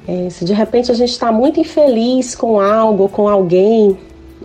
É, 0.07 0.29
se 0.29 0.45
de 0.45 0.53
repente 0.53 0.91
a 0.91 0.95
gente 0.95 1.11
está 1.11 1.31
muito 1.31 1.59
infeliz 1.59 2.35
com 2.35 2.59
algo, 2.59 3.09
com 3.09 3.27
alguém, 3.27 3.97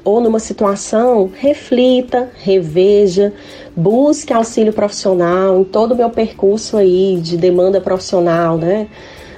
ou 0.03 0.21
numa 0.23 0.39
situação, 0.39 1.31
reflita, 1.35 2.31
reveja, 2.43 3.31
busque 3.77 4.33
auxílio 4.33 4.73
profissional 4.73 5.61
em 5.61 5.65
todo 5.65 5.93
o 5.93 5.97
meu 5.97 6.09
percurso 6.09 6.79
aí 6.79 7.19
de 7.21 7.37
demanda 7.37 7.79
profissional, 7.79 8.57
né? 8.57 8.87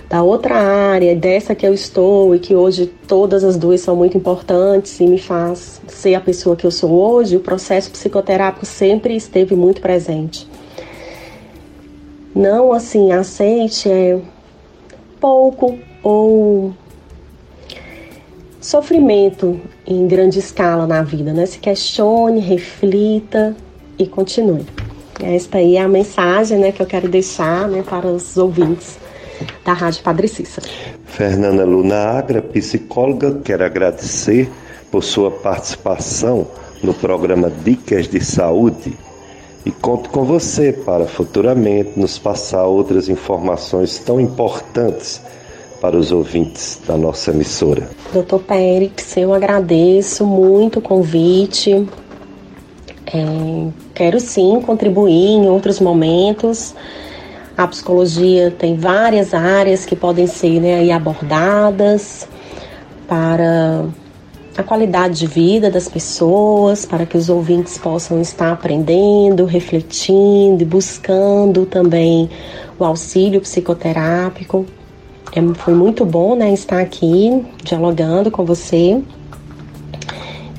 Da 0.09 0.23
outra 0.23 0.55
área, 0.55 1.15
dessa 1.15 1.55
que 1.55 1.67
eu 1.67 1.75
estou 1.75 2.35
e 2.35 2.39
que 2.39 2.55
hoje 2.55 2.87
todas 3.07 3.45
as 3.45 3.57
duas 3.57 3.81
são 3.81 3.95
muito 3.95 4.17
importantes 4.17 4.99
e 5.01 5.07
me 5.07 5.19
faz 5.19 5.83
ser 5.87 6.15
a 6.15 6.21
pessoa 6.21 6.57
que 6.57 6.67
eu 6.67 6.71
sou 6.71 6.91
hoje, 6.91 7.37
o 7.37 7.41
processo 7.41 7.91
psicoterápico 7.91 8.65
sempre 8.65 9.15
esteve 9.15 9.55
muito 9.55 9.83
presente 9.83 10.49
não 12.39 12.73
assim 12.73 13.11
aceite 13.11 13.91
é, 13.91 14.21
pouco 15.21 15.77
ou 16.03 16.73
sofrimento 18.61 19.61
em 19.85 20.07
grande 20.07 20.39
escala 20.39 20.87
na 20.87 21.03
vida, 21.03 21.33
né? 21.33 21.47
Se 21.47 21.59
questione, 21.59 22.41
reflita 22.41 23.57
e 23.99 24.07
continue. 24.07 24.65
Esta 25.21 25.59
aí 25.59 25.77
é 25.77 25.81
a 25.81 25.89
mensagem, 25.89 26.59
né, 26.59 26.71
que 26.71 26.81
eu 26.81 26.87
quero 26.87 27.09
deixar, 27.09 27.67
né, 27.67 27.83
para 27.83 28.07
os 28.07 28.37
ouvintes 28.37 28.97
da 29.64 29.72
Rádio 29.72 30.03
Padre 30.03 30.28
Cícero. 30.28 30.66
Fernanda 31.07 31.64
Luna 31.64 31.97
Agra, 31.97 32.43
psicóloga, 32.43 33.41
quero 33.45 33.64
agradecer 33.64 34.51
por 34.91 35.03
sua 35.03 35.30
participação 35.30 36.47
no 36.82 36.95
programa 36.95 37.51
Dicas 37.64 38.09
de 38.09 38.24
Saúde 38.24 38.97
e 39.66 39.70
conto 39.70 40.09
com 40.11 40.24
você 40.24 40.72
para 40.72 41.07
futuramente 41.07 41.99
nos 41.99 42.18
passar 42.18 42.64
outras 42.64 43.09
informações 43.09 43.99
tão 43.99 44.20
importantes 44.20 45.20
para 45.80 45.97
os 45.97 46.11
ouvintes 46.11 46.80
da 46.86 46.97
nossa 46.97 47.30
emissora. 47.30 47.89
Doutor 48.12 48.41
Périx, 48.41 49.16
eu 49.16 49.32
agradeço 49.34 50.26
muito 50.26 50.78
o 50.78 50.82
convite. 50.82 51.86
É, 53.07 53.68
quero 53.95 54.18
sim 54.20 54.61
contribuir 54.64 55.12
em 55.12 55.49
outros 55.49 55.80
momentos. 55.80 56.74
A 57.59 57.67
psicologia 57.67 58.55
tem 58.57 58.77
várias 58.77 59.35
áreas 59.35 59.85
que 59.85 59.97
podem 59.97 60.29
ser 60.29 60.61
né, 60.61 60.93
abordadas 60.93 62.29
para 63.09 63.85
a 64.57 64.63
qualidade 64.63 65.19
de 65.19 65.27
vida 65.27 65.69
das 65.69 65.89
pessoas, 65.89 66.87
para 66.87 67.05
que 67.05 67.19
os 67.19 67.29
ouvintes 67.29 67.77
possam 67.77 68.21
estar 68.21 68.53
aprendendo, 68.53 69.45
refletindo 69.45 70.63
e 70.63 70.65
buscando 70.65 71.67
também 71.67 72.31
o 72.79 72.85
auxílio 72.85 73.41
psicoterápico. 73.41 74.65
É, 75.33 75.43
foi 75.55 75.75
muito 75.75 76.07
bom 76.07 76.37
né, 76.37 76.53
estar 76.53 76.81
aqui 76.81 77.45
dialogando 77.65 78.31
com 78.31 78.45
você. 78.45 79.03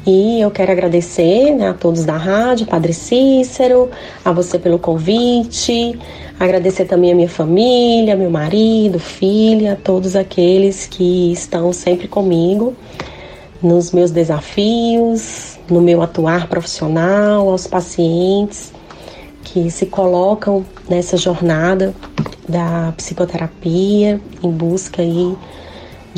E 0.06 0.40
eu 0.42 0.50
quero 0.50 0.72
agradecer 0.72 1.52
né, 1.54 1.70
a 1.70 1.74
todos 1.74 2.06
da 2.06 2.16
rádio, 2.16 2.66
Padre 2.66 2.94
Cícero, 2.94 3.90
a 4.24 4.32
você 4.32 4.58
pelo 4.58 4.80
convite, 4.80 6.00
agradecer 6.40 6.86
também 6.86 7.12
a 7.12 7.16
minha 7.16 7.30
família, 7.30 8.16
meu 8.16 8.32
marido, 8.32 8.98
filha, 8.98 9.78
todos 9.84 10.16
aqueles 10.16 10.88
que 10.88 11.32
estão 11.34 11.74
sempre 11.74 12.08
comigo 12.08 12.76
nos 13.62 13.92
meus 13.92 14.10
desafios, 14.10 15.60
no 15.70 15.82
meu 15.82 16.02
atuar 16.02 16.48
profissional, 16.48 17.50
aos 17.50 17.68
pacientes 17.68 18.72
que 19.44 19.70
se 19.70 19.86
colocam 19.86 20.66
nessa 20.88 21.18
jornada 21.18 21.94
da 22.48 22.94
psicoterapia 22.96 24.22
em 24.42 24.50
busca 24.50 25.02
aí 25.02 25.36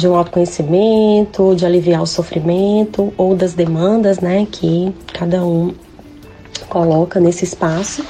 de 0.01 0.07
um 0.07 0.15
autoconhecimento, 0.15 1.55
de 1.55 1.63
aliviar 1.63 2.01
o 2.01 2.07
sofrimento 2.07 3.13
ou 3.15 3.35
das 3.35 3.53
demandas, 3.53 4.19
né, 4.19 4.47
que 4.51 4.91
cada 5.13 5.45
um 5.45 5.73
coloca 6.67 7.19
nesse 7.19 7.45
espaço. 7.45 8.03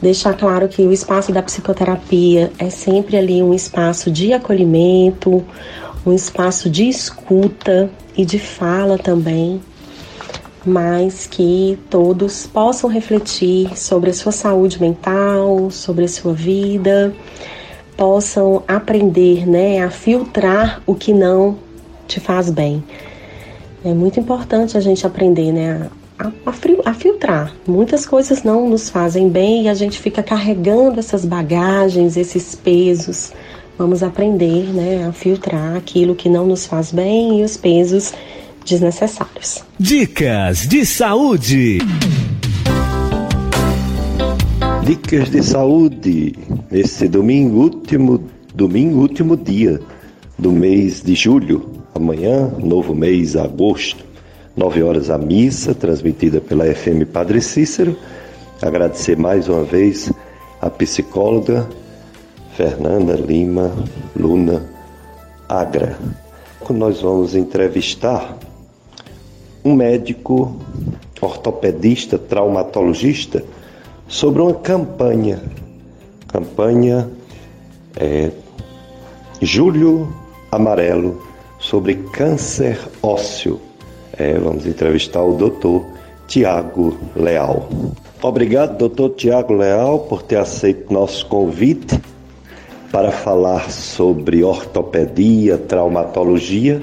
Deixar 0.00 0.34
claro 0.34 0.68
que 0.68 0.82
o 0.82 0.92
espaço 0.92 1.32
da 1.32 1.42
psicoterapia 1.42 2.52
é 2.58 2.70
sempre 2.70 3.16
ali 3.16 3.42
um 3.42 3.52
espaço 3.52 4.10
de 4.12 4.32
acolhimento, 4.32 5.44
um 6.06 6.12
espaço 6.12 6.70
de 6.70 6.88
escuta 6.88 7.90
e 8.16 8.24
de 8.24 8.38
fala 8.38 8.96
também, 8.96 9.60
mas 10.64 11.26
que 11.26 11.76
todos 11.90 12.46
possam 12.46 12.88
refletir 12.88 13.76
sobre 13.76 14.10
a 14.10 14.14
sua 14.14 14.30
saúde 14.30 14.80
mental, 14.80 15.68
sobre 15.70 16.04
a 16.04 16.08
sua 16.08 16.32
vida, 16.32 17.12
possam 17.96 18.62
aprender 18.68 19.46
né, 19.48 19.82
a 19.82 19.90
filtrar 19.90 20.82
o 20.86 20.94
que 20.94 21.12
não 21.12 21.56
te 22.06 22.20
faz 22.20 22.50
bem. 22.50 22.84
É 23.84 23.94
muito 23.94 24.20
importante 24.20 24.76
a 24.76 24.80
gente 24.80 25.06
aprender 25.06 25.52
né, 25.52 25.88
a, 26.18 26.26
a, 26.28 26.90
a, 26.90 26.94
filtrar. 26.94 27.52
Muitas 27.66 28.04
coisas 28.04 28.42
não 28.42 28.68
nos 28.68 28.90
fazem 28.90 29.28
bem 29.28 29.64
e 29.64 29.68
a 29.68 29.74
gente 29.74 29.98
fica 29.98 30.22
carregando 30.22 30.98
essas 30.98 31.24
bagagens, 31.24 32.16
esses 32.16 32.54
pesos 32.54 33.32
Vamos 33.78 34.02
aprender 34.02 34.72
né, 34.72 35.06
a 35.06 35.12
filtrar 35.12 35.76
aquilo 35.76 36.14
que 36.14 36.30
não 36.30 36.46
nos 36.46 36.64
faz 36.64 36.90
bem 36.90 37.40
e 37.40 37.44
os 37.44 37.58
pesos 37.58 38.14
desnecessários. 38.64 39.62
Dicas 39.78 40.66
de 40.66 40.86
saúde. 40.86 41.78
Dicas 44.86 45.32
de 45.32 45.42
saúde. 45.42 46.32
Esse 46.70 47.08
domingo 47.08 47.58
último, 47.58 48.22
domingo 48.54 49.00
último 49.00 49.36
dia 49.36 49.80
do 50.38 50.52
mês 50.52 51.02
de 51.02 51.12
julho. 51.16 51.68
Amanhã, 51.92 52.52
novo 52.62 52.94
mês, 52.94 53.34
agosto, 53.34 54.04
9 54.56 54.84
horas 54.84 55.10
a 55.10 55.18
missa, 55.18 55.74
transmitida 55.74 56.40
pela 56.40 56.72
FM 56.72 57.02
Padre 57.12 57.40
Cícero. 57.40 57.96
Agradecer 58.62 59.18
mais 59.18 59.48
uma 59.48 59.64
vez 59.64 60.12
a 60.60 60.70
psicóloga 60.70 61.68
Fernanda 62.56 63.14
Lima 63.16 63.74
Luna 64.14 64.70
Agra. 65.48 65.98
Nós 66.70 67.00
vamos 67.00 67.34
entrevistar 67.34 68.38
um 69.64 69.74
médico 69.74 70.54
ortopedista, 71.20 72.16
traumatologista, 72.16 73.42
sobre 74.08 74.42
uma 74.42 74.54
campanha, 74.54 75.42
campanha 76.28 77.08
é, 77.96 78.30
Julho 79.40 80.12
Amarelo 80.50 81.20
sobre 81.58 81.94
câncer 82.12 82.78
ósseo. 83.02 83.60
É, 84.16 84.38
vamos 84.38 84.66
entrevistar 84.66 85.22
o 85.22 85.34
doutor 85.34 85.84
Tiago 86.26 86.96
Leal. 87.14 87.68
Obrigado, 88.22 88.78
doutor 88.78 89.10
Tiago 89.10 89.54
Leal, 89.54 90.00
por 90.00 90.22
ter 90.22 90.36
aceito 90.36 90.92
nosso 90.92 91.26
convite 91.26 92.00
para 92.90 93.12
falar 93.12 93.70
sobre 93.70 94.42
ortopedia, 94.42 95.58
traumatologia 95.58 96.80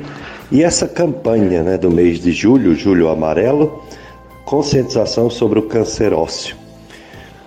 e 0.52 0.64
essa 0.64 0.88
campanha 0.88 1.64
né, 1.64 1.78
do 1.78 1.90
mês 1.90 2.20
de 2.20 2.32
julho, 2.32 2.76
Julho 2.76 3.10
Amarelo, 3.10 3.82
conscientização 4.46 5.30
sobre 5.30 5.58
o 5.58 5.64
câncer 5.64 6.14
ósseo. 6.14 6.63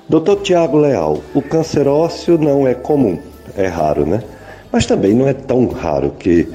Doutor 0.08 0.36
Tiago 0.42 0.78
Leal, 0.78 1.20
o 1.34 1.42
câncer 1.42 1.88
ósseo 1.88 2.38
não 2.38 2.64
é 2.64 2.74
comum, 2.74 3.18
é 3.56 3.66
raro, 3.66 4.06
né? 4.06 4.22
Mas 4.70 4.86
também 4.86 5.12
não 5.12 5.26
é 5.26 5.32
tão 5.32 5.66
raro 5.66 6.12
que 6.16 6.48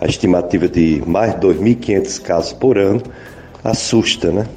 a 0.00 0.06
estimativa 0.06 0.66
de 0.66 1.00
mais 1.06 1.32
de 1.34 1.46
2.500 1.46 2.22
casos 2.22 2.52
por 2.52 2.76
ano 2.76 3.00
assusta, 3.62 4.32
né? 4.32 4.48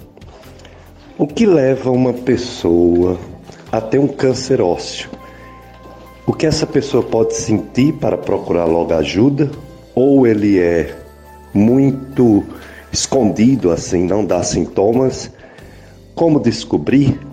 O 1.15 1.27
que 1.27 1.45
leva 1.45 1.91
uma 1.91 2.11
pessoa 2.11 3.19
a 3.71 3.79
ter 3.79 3.99
um 3.99 4.07
câncer 4.07 4.59
ósseo? 4.61 5.11
O 6.25 6.33
que 6.33 6.47
essa 6.47 6.65
pessoa 6.65 7.03
pode 7.03 7.35
sentir 7.35 7.93
para 7.93 8.17
procurar 8.17 8.65
logo 8.65 8.95
ajuda? 8.95 9.51
Ou 9.93 10.25
ele 10.25 10.57
é 10.57 10.95
muito 11.53 12.43
escondido, 12.91 13.69
assim, 13.69 14.05
não 14.05 14.25
dá 14.25 14.41
sintomas? 14.41 15.29
Como 16.15 16.39
descobrir 16.39 17.28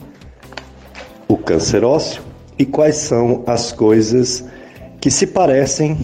o 1.28 1.36
câncer 1.36 1.84
ósseo 1.84 2.22
e 2.58 2.64
quais 2.64 2.96
são 2.96 3.42
as 3.46 3.72
coisas 3.72 4.44
que 5.00 5.10
se 5.10 5.26
parecem, 5.26 5.98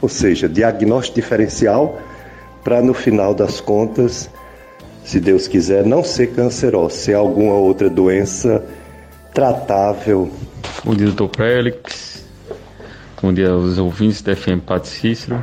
ou 0.00 0.08
seja, 0.08 0.48
diagnóstico 0.48 1.16
diferencial, 1.16 1.98
para 2.62 2.82
no 2.82 2.94
final 2.94 3.34
das 3.34 3.60
contas, 3.60 4.30
se 5.04 5.20
Deus 5.20 5.46
quiser, 5.46 5.84
não 5.84 6.02
ser 6.02 6.28
câncer 6.28 6.74
ósseo, 6.74 6.98
ser 6.98 7.14
alguma 7.14 7.54
outra 7.54 7.88
doença 7.88 8.64
tratável 9.32 10.30
Bom 10.86 10.94
dia, 10.94 11.06
doutor 11.06 11.30
Félix. 11.36 12.24
Bom 13.20 13.32
dia 13.32 13.50
aos 13.50 13.76
ouvintes 13.76 14.22
da 14.22 14.36
FM 14.36 14.60
Padre 14.64 14.88
Cícero. 14.88 15.42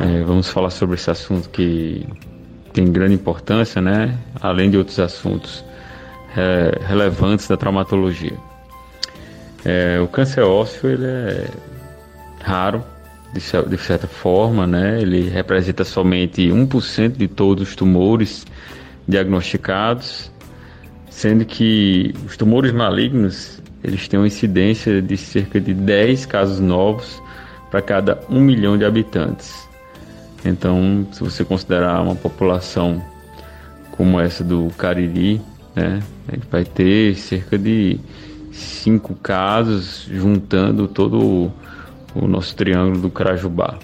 É, 0.00 0.24
vamos 0.24 0.48
falar 0.48 0.70
sobre 0.70 0.96
esse 0.96 1.08
assunto 1.08 1.48
que 1.48 2.04
tem 2.72 2.90
grande 2.90 3.14
importância, 3.14 3.80
né? 3.80 4.18
Além 4.40 4.68
de 4.68 4.76
outros 4.76 4.98
assuntos 4.98 5.64
é, 6.36 6.78
relevantes 6.86 7.48
da 7.48 7.56
traumatologia. 7.56 8.36
É, 9.64 10.00
o 10.00 10.08
câncer 10.08 10.42
ósseo 10.42 10.90
ele 10.90 11.06
é 11.06 11.48
raro, 12.42 12.84
de, 13.32 13.40
de 13.40 13.78
certa 13.78 14.06
forma, 14.06 14.66
né? 14.66 15.00
Ele 15.00 15.28
representa 15.28 15.84
somente 15.84 16.42
1% 16.48 17.16
de 17.16 17.28
todos 17.28 17.68
os 17.68 17.76
tumores 17.76 18.44
diagnosticados, 19.06 20.30
sendo 21.08 21.44
que 21.44 22.14
os 22.26 22.36
tumores 22.36 22.72
malignos 22.72 23.62
eles 23.82 24.06
têm 24.06 24.18
uma 24.20 24.26
incidência 24.26 25.02
de 25.02 25.16
cerca 25.16 25.60
de 25.60 25.74
10 25.74 26.26
casos 26.26 26.60
novos 26.60 27.20
para 27.70 27.82
cada 27.82 28.20
1 28.28 28.40
milhão 28.40 28.78
de 28.78 28.84
habitantes. 28.84 29.68
Então, 30.44 31.06
se 31.12 31.20
você 31.20 31.44
considerar 31.44 32.00
uma 32.00 32.14
população 32.14 33.02
como 33.92 34.20
essa 34.20 34.44
do 34.44 34.68
Cariri, 34.76 35.40
né, 35.74 36.02
vai 36.50 36.64
ter 36.64 37.14
cerca 37.16 37.58
de 37.58 37.98
5 38.52 39.14
casos 39.16 40.06
juntando 40.10 40.86
todo 40.86 41.18
o, 41.18 41.52
o 42.14 42.28
nosso 42.28 42.54
triângulo 42.54 43.00
do 43.00 43.10
Carajubá 43.10 43.78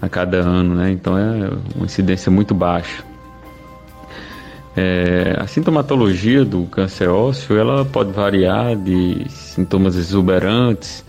a 0.00 0.08
cada 0.08 0.38
ano, 0.38 0.74
né? 0.74 0.90
Então 0.90 1.16
é 1.18 1.50
uma 1.74 1.84
incidência 1.84 2.30
muito 2.30 2.54
baixa. 2.54 3.04
É, 4.76 5.36
a 5.38 5.46
sintomatologia 5.46 6.44
do 6.44 6.64
câncer 6.64 7.08
ósseo 7.08 7.58
ela 7.58 7.84
pode 7.84 8.12
variar 8.12 8.76
de 8.76 9.26
sintomas 9.28 9.96
exuberantes, 9.96 11.04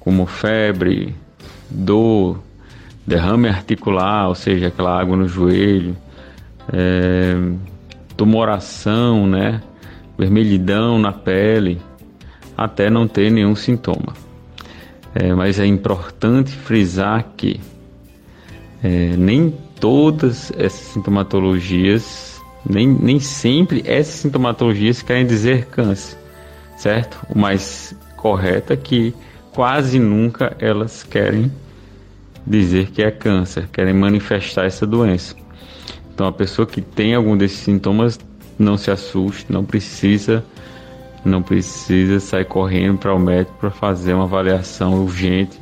como 0.00 0.26
febre, 0.26 1.14
dor, 1.70 2.42
derrame 3.06 3.48
articular, 3.48 4.28
ou 4.28 4.34
seja, 4.34 4.68
aquela 4.68 4.98
água 4.98 5.16
no 5.16 5.28
joelho, 5.28 5.96
é, 6.72 7.36
tumoração, 8.16 9.26
né, 9.26 9.62
vermelhidão 10.18 10.98
na 10.98 11.12
pele, 11.12 11.80
até 12.56 12.90
não 12.90 13.08
ter 13.08 13.30
nenhum 13.30 13.54
sintoma. 13.54 14.14
É, 15.14 15.34
mas 15.34 15.58
é 15.58 15.66
importante 15.66 16.52
frisar 16.52 17.32
que 17.36 17.60
é, 18.82 19.14
nem 19.16 19.54
todas 19.78 20.50
essas 20.56 20.92
sintomatologias 20.92 22.32
nem, 22.68 22.86
nem 22.86 23.18
sempre 23.18 23.82
essas 23.84 24.14
sintomatologias 24.14 25.02
querem 25.02 25.26
dizer 25.26 25.66
câncer, 25.66 26.16
certo? 26.76 27.18
O 27.28 27.38
mais 27.38 27.94
correto 28.16 28.72
é 28.72 28.76
que 28.76 29.14
quase 29.52 29.98
nunca 29.98 30.56
elas 30.58 31.02
querem 31.02 31.50
dizer 32.46 32.90
que 32.90 33.02
é 33.02 33.10
câncer, 33.10 33.68
querem 33.72 33.94
manifestar 33.94 34.64
essa 34.66 34.86
doença. 34.86 35.34
Então, 36.14 36.26
a 36.26 36.32
pessoa 36.32 36.66
que 36.66 36.80
tem 36.80 37.14
algum 37.14 37.36
desses 37.36 37.58
sintomas 37.58 38.18
não 38.58 38.76
se 38.76 38.90
assuste, 38.90 39.50
não 39.50 39.64
precisa 39.64 40.44
não 41.24 41.42
precisa 41.42 42.18
sair 42.18 42.44
correndo 42.44 42.98
para 42.98 43.14
o 43.14 43.18
médico 43.18 43.56
para 43.60 43.70
fazer 43.70 44.12
uma 44.12 44.24
avaliação 44.24 45.02
urgente 45.02 45.58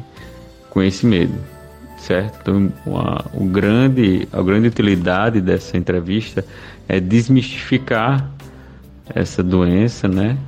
com 0.70 0.82
esse 0.82 1.04
medo, 1.04 1.34
certo? 1.98 2.38
Então, 2.40 2.72
o 3.34 3.44
grande, 3.44 4.26
a 4.32 4.40
grande 4.40 4.68
utilidade 4.68 5.40
dessa 5.40 5.76
entrevista 5.76 6.44
é 6.88 6.98
desmistificar 6.98 8.30
essa 9.14 9.42
doença, 9.42 10.08
né? 10.08 10.38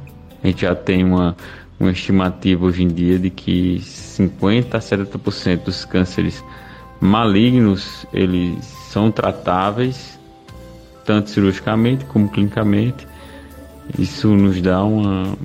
A 0.42 0.46
gente 0.46 0.62
já 0.62 0.74
tem 0.74 1.05
uma, 1.05 1.36
uma 1.78 1.90
estimativa 1.90 2.64
hoje 2.64 2.82
em 2.82 2.88
dia 2.88 3.18
de 3.18 3.30
que 3.30 3.80
50 3.80 4.76
a 4.76 4.80
70% 4.80 5.64
dos 5.64 5.84
cânceres 5.84 6.42
malignos 7.03 8.07
eles 8.14 8.64
são 8.88 9.11
tratáveis 9.11 10.18
tanto 11.05 11.30
cirurgicamente 11.30 12.05
como 12.07 12.28
clinicamente. 12.28 13.07
Isso 13.98 14.28
nos 14.28 14.61
dá 14.61 14.84
uma, 14.84 15.36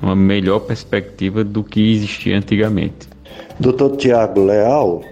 uma 0.00 0.14
melhor 0.14 0.60
perspectiva 0.60 1.42
do 1.44 1.62
que 1.62 1.94
existia 1.94 2.36
antigamente. 2.36 3.08
Doutor 3.58 3.96
Tiago 3.96 4.44
Leal, 4.44 5.02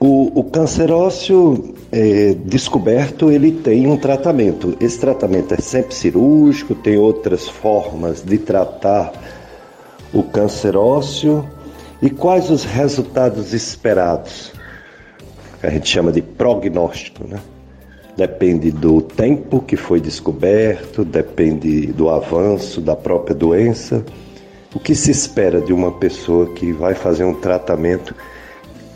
o, 0.00 0.40
o 0.40 0.44
câncer 0.44 0.90
ósseo 0.90 1.74
é, 1.92 2.34
descoberto, 2.44 3.30
ele 3.30 3.52
tem 3.52 3.86
um 3.86 3.96
tratamento. 3.96 4.76
Esse 4.80 4.98
tratamento 4.98 5.54
é 5.54 5.58
sempre 5.58 5.94
cirúrgico, 5.94 6.74
tem 6.74 6.96
outras 6.96 7.48
formas 7.48 8.22
de 8.22 8.38
tratar 8.38 9.12
o 10.12 10.22
câncer 10.22 10.76
ósseo. 10.76 11.46
E 12.00 12.08
quais 12.08 12.48
os 12.48 12.64
resultados 12.64 13.52
esperados? 13.52 14.57
A 15.62 15.70
gente 15.70 15.88
chama 15.88 16.12
de 16.12 16.22
prognóstico, 16.22 17.26
né? 17.26 17.40
Depende 18.16 18.70
do 18.70 19.00
tempo 19.00 19.60
que 19.60 19.76
foi 19.76 20.00
descoberto, 20.00 21.04
depende 21.04 21.86
do 21.92 22.08
avanço 22.08 22.80
da 22.80 22.96
própria 22.96 23.34
doença. 23.34 24.04
O 24.74 24.80
que 24.80 24.94
se 24.94 25.10
espera 25.10 25.60
de 25.60 25.72
uma 25.72 25.92
pessoa 25.92 26.52
que 26.52 26.72
vai 26.72 26.94
fazer 26.94 27.24
um 27.24 27.34
tratamento 27.34 28.14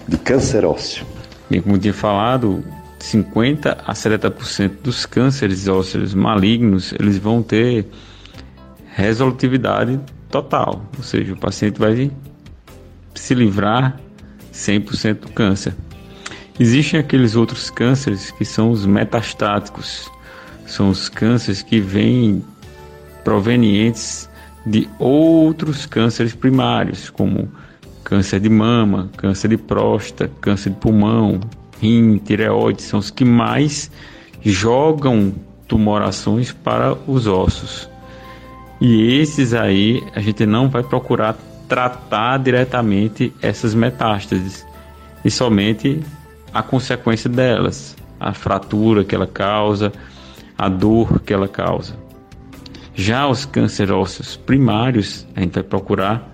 de 0.09 0.19
câncer 0.19 0.65
ósseo? 0.65 1.07
Bem, 1.49 1.63
como 1.63 1.79
tinha 1.79 1.95
falado, 1.95 2.65
50 2.99 3.79
a 3.85 3.93
70% 3.93 4.73
dos 4.83 5.07
cânceres 5.07 5.69
ósseos 5.69 6.15
malignos, 6.15 6.93
eles 6.99 7.19
vão 7.19 7.43
ter 7.43 7.87
resolutividade 8.95 10.01
total, 10.31 10.83
ou 10.97 11.03
seja, 11.03 11.33
o 11.33 11.37
paciente 11.37 11.79
vai 11.79 12.11
se 13.15 13.35
livrar 13.35 14.01
100% 14.53 15.21
do 15.21 15.29
câncer. 15.29 15.75
Existem 16.61 17.00
aqueles 17.00 17.34
outros 17.34 17.70
cânceres 17.70 18.30
que 18.30 18.44
são 18.44 18.70
os 18.70 18.84
metastáticos, 18.84 20.11
são 20.66 20.90
os 20.90 21.09
cânceres 21.09 21.62
que 21.62 21.80
vêm 21.80 22.44
provenientes 23.24 24.28
de 24.64 24.88
outros 24.98 25.86
cânceres 25.86 26.34
primários, 26.34 27.11
como 27.11 27.50
câncer 28.05 28.40
de 28.40 28.48
mama, 28.48 29.11
câncer 29.16 29.48
de 29.48 29.57
próstata, 29.57 30.30
câncer 30.40 30.70
de 30.70 30.76
pulmão, 30.76 31.40
rim, 31.80 32.18
tireoide, 32.18 32.82
são 32.82 33.00
os 33.00 33.11
que 33.11 33.24
mais 33.24 33.90
jogam 34.42 35.32
tumorações 35.66 36.53
para 36.53 36.94
os 37.07 37.26
ossos. 37.26 37.88
E 38.80 39.18
esses 39.20 39.55
aí 39.55 40.03
a 40.14 40.20
gente 40.20 40.44
não 40.44 40.68
vai 40.68 40.82
procurar 40.82 41.36
tratar 41.68 42.38
diretamente 42.38 43.32
essas 43.40 43.74
metástases 43.74 44.66
e 45.24 45.30
somente 45.30 46.03
a 46.53 46.62
consequência 46.62 47.28
delas, 47.28 47.96
a 48.20 48.32
fratura 48.32 49.05
que 49.05 49.14
ela 49.14 49.26
causa, 49.26 49.92
a 50.57 50.68
dor 50.68 51.20
que 51.20 51.32
ela 51.32 51.48
causa. 51.48 51.96
Já 52.94 53.26
os 53.26 53.44
câncer 53.44 53.90
ósseos 53.90 54.36
primários, 54.36 55.26
a 55.34 55.40
gente 55.40 55.55
vai 55.55 55.62
procurar 55.62 56.28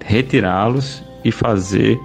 retirá-los 0.00 1.02
e 1.24 1.30
fazer 1.30 1.98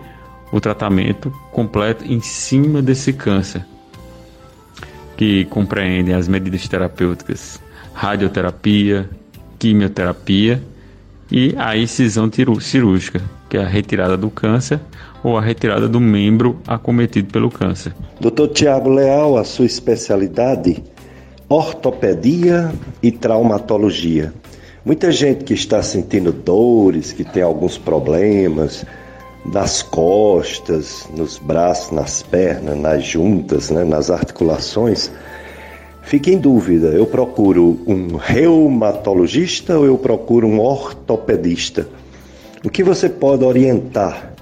o 0.51 0.59
tratamento 0.59 1.31
completo 1.51 2.05
em 2.05 2.19
cima 2.21 2.81
desse 2.81 3.11
câncer, 3.11 3.65
que 5.17 5.45
compreendem 5.45 6.15
as 6.15 6.27
medidas 6.27 6.67
terapêuticas, 6.67 7.61
radioterapia, 7.93 9.09
quimioterapia 9.57 10.63
e 11.31 11.53
a 11.57 11.75
incisão 11.75 12.29
cirúrgica, 12.59 13.21
que 13.49 13.57
é 13.57 13.63
a 13.63 13.67
retirada 13.67 14.15
do 14.15 14.29
câncer 14.29 14.79
ou 15.23 15.37
a 15.37 15.41
retirada 15.41 15.87
do 15.87 15.99
membro 15.99 16.59
acometido 16.67 17.31
pelo 17.31 17.49
câncer. 17.49 17.93
Dr. 18.19 18.47
Tiago 18.53 18.89
Leal, 18.89 19.37
a 19.37 19.43
sua 19.43 19.65
especialidade 19.65 20.83
ortopedia 21.49 22.71
e 23.01 23.11
traumatologia. 23.11 24.31
Muita 24.85 25.11
gente 25.11 25.43
que 25.43 25.53
está 25.53 25.81
sentindo 25.81 26.31
dores, 26.31 27.11
que 27.11 27.23
tem 27.23 27.43
alguns 27.43 27.77
problemas 27.77 28.85
nas 29.45 29.81
costas, 29.81 31.07
nos 31.15 31.37
braços, 31.37 31.91
nas 31.91 32.21
pernas, 32.21 32.77
nas 32.77 33.03
juntas, 33.03 33.71
né, 33.71 33.83
nas 33.83 34.11
articulações, 34.11 35.11
fica 36.03 36.29
em 36.29 36.37
dúvida: 36.37 36.87
eu 36.89 37.05
procuro 37.05 37.79
um 37.87 38.15
reumatologista 38.15 39.77
ou 39.77 39.85
eu 39.85 39.97
procuro 39.97 40.47
um 40.47 40.59
ortopedista? 40.59 41.87
O 42.63 42.69
que 42.69 42.83
você 42.83 43.09
pode 43.09 43.43
orientar 43.43 44.33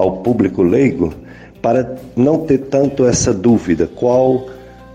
ao 0.00 0.18
público 0.18 0.62
leigo 0.62 1.12
para 1.60 1.96
não 2.16 2.38
ter 2.46 2.58
tanto 2.58 3.04
essa 3.04 3.34
dúvida? 3.34 3.86
Qual 3.86 4.48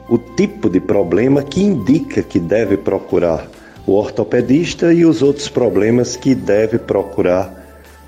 o 0.10 0.18
tipo 0.18 0.70
de 0.70 0.80
problema 0.80 1.43
que 1.43 1.62
indica 1.62 2.24
que 2.24 2.39
deve 2.39 2.76
procurar 2.76 3.47
o 3.86 3.93
ortopedista 3.93 4.91
e 4.91 5.06
os 5.06 5.22
outros 5.22 5.47
problemas 5.47 6.16
que 6.16 6.34
deve 6.34 6.80
procurar 6.80 7.53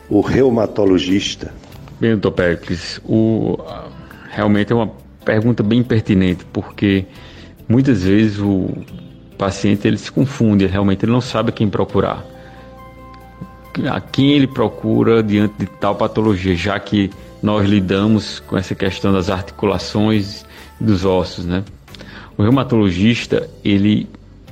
o 0.10 0.22
reumatologista? 0.22 1.54
Bem, 2.00 2.12
doutor 2.12 2.32
Pericles, 2.32 3.00
o, 3.06 3.58
realmente 4.32 4.72
é 4.72 4.76
uma 4.76 4.92
pergunta 5.24 5.62
bem 5.62 5.84
pertinente, 5.84 6.46
porque 6.46 7.06
muitas 7.68 8.04
vezes 8.04 8.40
o 8.40 8.70
paciente 9.38 9.88
ele 9.88 9.98
se 9.98 10.12
confunde, 10.12 10.66
realmente 10.66 11.06
ele 11.06 11.12
não 11.12 11.22
sabe 11.22 11.52
quem 11.52 11.70
procurar. 11.70 12.26
A 13.92 14.02
quem 14.02 14.32
ele 14.32 14.48
procura 14.48 15.22
diante 15.22 15.54
de 15.60 15.66
tal 15.66 15.96
patologia, 15.96 16.56
já 16.56 16.80
que 16.80 17.12
nós 17.42 17.68
lidamos 17.68 18.40
com 18.40 18.58
essa 18.58 18.74
questão 18.74 19.14
das 19.14 19.30
articulações 19.30 20.46
e 20.82 20.84
dos 20.84 21.06
ossos, 21.06 21.46
né? 21.46 21.64
O 22.38 22.44
reumatologista, 22.44 23.50
ele 23.64 24.08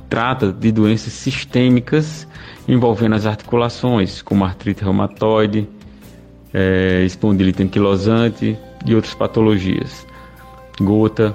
trata 0.08 0.52
de 0.52 0.70
doenças 0.70 1.12
sistêmicas 1.12 2.26
envolvendo 2.68 3.14
as 3.14 3.26
articulações, 3.26 4.22
como 4.22 4.44
artrite 4.44 4.82
reumatoide, 4.82 5.68
é, 6.52 7.02
espondilite 7.04 7.62
anquilosante 7.62 8.56
e 8.84 8.94
outras 8.94 9.14
patologias. 9.14 10.06
Gota. 10.80 11.34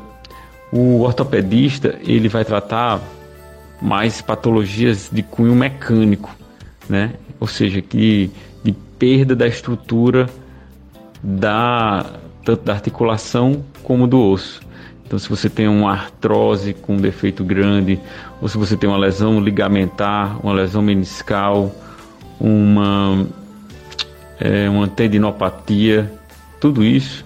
O 0.72 1.02
ortopedista, 1.02 2.00
ele 2.02 2.30
vai 2.30 2.46
tratar 2.46 3.02
mais 3.82 4.22
patologias 4.22 5.10
de 5.12 5.22
cunho 5.22 5.54
mecânico, 5.54 6.34
né? 6.88 7.14
Ou 7.42 7.48
seja, 7.48 7.82
que 7.82 8.32
de 8.64 8.72
perda 8.72 9.36
da 9.36 9.48
estrutura 9.48 10.30
da 11.22 12.06
tanto 12.46 12.64
da 12.64 12.74
articulação 12.74 13.66
como 13.84 14.08
do 14.08 14.20
osso. 14.22 14.62
Então, 15.06 15.20
se 15.20 15.28
você 15.28 15.50
tem 15.50 15.68
uma 15.68 15.92
artrose 15.92 16.74
com 16.74 16.94
um 16.94 16.98
defeito 16.98 17.44
grande, 17.44 18.00
ou 18.42 18.48
se 18.48 18.58
você 18.58 18.78
tem 18.78 18.90
uma 18.90 18.98
lesão 18.98 19.42
ligamentar, 19.42 20.40
uma 20.42 20.54
lesão 20.54 20.82
meniscal, 20.82 21.76
uma, 22.40 23.28
é, 24.40 24.70
uma 24.70 24.88
tendinopatia, 24.88 26.10
tudo 26.62 26.84
isso 26.84 27.26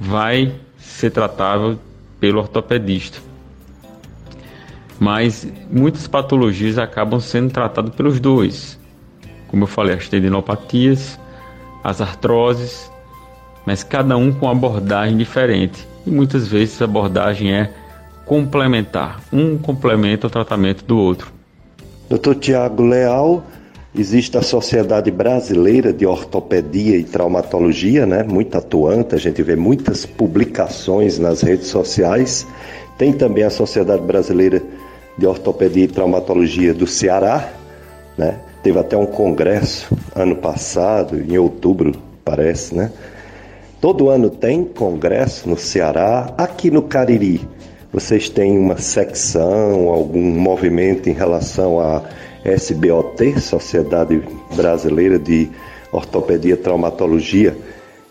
vai 0.00 0.54
ser 0.78 1.10
tratável 1.10 1.78
pelo 2.18 2.38
ortopedista. 2.38 3.18
Mas 4.98 5.46
muitas 5.70 6.08
patologias 6.08 6.78
acabam 6.78 7.20
sendo 7.20 7.50
tratadas 7.50 7.94
pelos 7.94 8.18
dois. 8.18 8.79
Como 9.50 9.64
eu 9.64 9.66
falei, 9.66 9.96
as 9.96 10.08
tendinopatias, 10.08 11.18
as 11.82 12.00
artroses, 12.00 12.90
mas 13.66 13.82
cada 13.82 14.16
um 14.16 14.32
com 14.32 14.48
abordagem 14.48 15.16
diferente 15.16 15.86
e 16.06 16.10
muitas 16.10 16.46
vezes 16.46 16.80
a 16.80 16.84
abordagem 16.84 17.52
é 17.52 17.72
complementar, 18.24 19.20
um 19.32 19.58
complementa 19.58 20.28
o 20.28 20.30
tratamento 20.30 20.84
do 20.84 20.96
outro. 20.96 21.32
Dr. 22.08 22.34
Tiago 22.36 22.84
Leal, 22.84 23.42
existe 23.92 24.38
a 24.38 24.42
Sociedade 24.42 25.10
Brasileira 25.10 25.92
de 25.92 26.06
Ortopedia 26.06 26.96
e 26.96 27.02
Traumatologia, 27.02 28.06
né? 28.06 28.22
Muito 28.22 28.56
atuante, 28.56 29.16
a 29.16 29.18
gente 29.18 29.42
vê 29.42 29.56
muitas 29.56 30.06
publicações 30.06 31.18
nas 31.18 31.40
redes 31.42 31.66
sociais. 31.66 32.46
Tem 32.96 33.12
também 33.12 33.42
a 33.42 33.50
Sociedade 33.50 34.02
Brasileira 34.02 34.62
de 35.18 35.26
Ortopedia 35.26 35.84
e 35.84 35.88
Traumatologia 35.88 36.72
do 36.72 36.86
Ceará, 36.86 37.52
né? 38.16 38.38
Teve 38.62 38.78
até 38.78 38.96
um 38.96 39.06
congresso 39.06 39.96
ano 40.14 40.36
passado, 40.36 41.20
em 41.20 41.38
outubro, 41.38 41.92
parece, 42.24 42.74
né? 42.74 42.92
Todo 43.80 44.10
ano 44.10 44.28
tem 44.28 44.62
congresso 44.62 45.48
no 45.48 45.56
Ceará, 45.56 46.34
aqui 46.36 46.70
no 46.70 46.82
Cariri. 46.82 47.48
Vocês 47.90 48.28
têm 48.28 48.58
uma 48.58 48.76
secção, 48.76 49.88
algum 49.88 50.20
movimento 50.20 51.08
em 51.08 51.14
relação 51.14 51.80
à 51.80 52.02
SBOT, 52.44 53.40
Sociedade 53.40 54.22
Brasileira 54.54 55.18
de 55.18 55.48
Ortopedia 55.90 56.52
e 56.52 56.56
Traumatologia? 56.58 57.56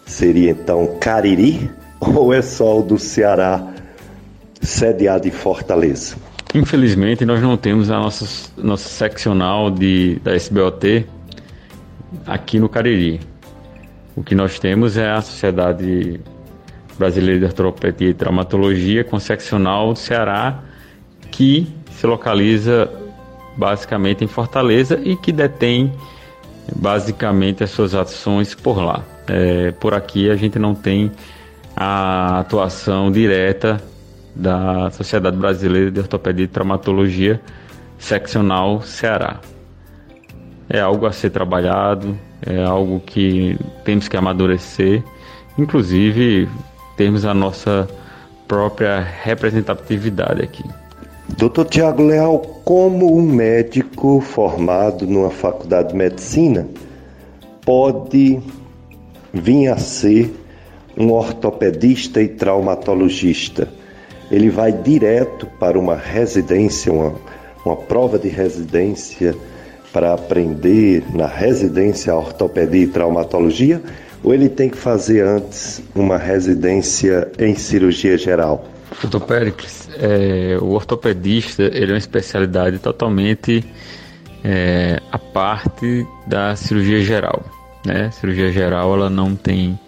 Seria 0.08 0.50
então 0.50 0.96
Cariri 1.00 1.70
ou 2.02 2.34
é 2.34 2.42
só 2.42 2.80
o 2.80 2.82
do 2.82 2.98
Ceará, 2.98 3.72
sediado 4.60 5.28
em 5.28 5.32
Fortaleza? 5.32 6.16
Infelizmente, 6.54 7.26
nós 7.26 7.42
não 7.42 7.56
temos 7.56 7.92
a 7.92 8.00
nossa, 8.00 8.52
nossa 8.58 8.90
seccional 8.90 9.70
de, 9.70 10.16
da 10.24 10.36
SBOT 10.36 11.06
aqui 12.26 12.58
no 12.58 12.68
Cariri. 12.68 13.20
O 14.16 14.24
que 14.24 14.34
nós 14.34 14.58
temos 14.58 14.98
é 14.98 15.12
a 15.12 15.22
Sociedade 15.22 16.20
Brasileira 16.98 17.40
de 17.40 17.46
Ortopedia 17.46 18.10
e 18.10 18.14
Traumatologia 18.16 19.04
com 19.04 19.20
seccional 19.20 19.94
do 19.94 20.00
Ceará, 20.00 20.64
que 21.30 21.68
se 21.92 22.08
localiza 22.08 22.92
basicamente 23.56 24.24
em 24.24 24.28
Fortaleza 24.28 25.00
e 25.04 25.16
que 25.16 25.32
detém 25.32 25.94
basicamente 26.76 27.64
as 27.64 27.70
suas 27.70 27.94
ações 27.94 28.56
por 28.56 28.82
lá. 28.82 29.04
É, 29.28 29.70
por 29.72 29.94
aqui 29.94 30.32
a 30.32 30.36
gente 30.36 30.58
não 30.58 30.74
tem 30.74 31.12
a 31.76 32.40
atuação 32.40 33.12
direta 33.12 33.80
da 34.36 34.90
Sociedade 34.92 35.38
Brasileira 35.38 35.92
de 35.92 36.00
Ortopedia 36.00 36.46
e 36.46 36.48
Traumatologia 36.48 37.42
seccional 37.98 38.82
Ceará. 38.82 39.40
É 40.70 40.80
algo 40.80 41.06
a 41.06 41.12
ser 41.12 41.32
trabalhado, 41.32 42.18
é 42.46 42.64
algo 42.64 43.00
que 43.00 43.58
temos 43.84 44.08
que 44.08 44.16
amadurecer, 44.16 45.04
inclusive 45.58 46.48
temos 46.96 47.26
a 47.26 47.34
nossa 47.34 47.88
própria 48.48 49.00
representatividade 49.00 50.42
aqui. 50.42 50.64
Doutor 51.38 51.66
Tiago 51.66 52.04
Leal, 52.04 52.40
como 52.66 53.16
um 53.16 53.22
médico 53.22 54.20
formado 54.20 55.06
numa 55.06 55.30
faculdade 55.30 55.90
de 55.90 55.96
medicina 55.96 56.68
pode 57.64 58.40
vir 59.32 59.68
a 59.68 59.78
ser 59.78 60.34
um 60.98 61.12
ortopedista 61.12 62.22
e 62.22 62.28
traumatologista? 62.28 63.79
Ele 64.32 64.50
vai 64.50 64.72
direto 64.72 65.46
para 65.60 65.78
uma 65.80 65.96
residência, 65.96 66.92
uma, 66.92 67.16
uma 67.66 67.76
prova 67.76 68.20
de 68.20 68.30
residência 68.30 69.36
para 69.92 70.14
aprender 70.14 71.04
na 71.14 71.28
residência 71.28 72.16
ortopedia 72.16 72.84
e 72.84 72.88
traumatologia 72.88 73.82
ou 74.24 74.34
ele 74.34 74.50
tem 74.50 74.70
que 74.70 74.78
fazer 74.78 75.26
antes 75.26 75.82
uma 75.96 76.18
residência 76.18 77.32
em 77.40 77.56
cirurgia 77.56 78.18
geral? 78.18 78.66
Doutor 79.02 79.22
Péricles, 79.22 79.90
é, 79.98 80.58
o 80.60 80.72
ortopedista 80.72 81.64
ele 81.64 81.92
é 81.92 81.94
uma 81.94 81.98
especialidade 81.98 82.80
totalmente 82.80 83.64
é, 84.44 85.00
a 85.12 85.18
parte 85.18 86.06
da 86.28 86.56
cirurgia 86.56 87.02
geral. 87.02 87.44
né? 87.86 88.06
A 88.08 88.12
cirurgia 88.12 88.52
geral 88.52 88.94
ela 88.94 89.10
não 89.10 89.36
tem 89.36 89.80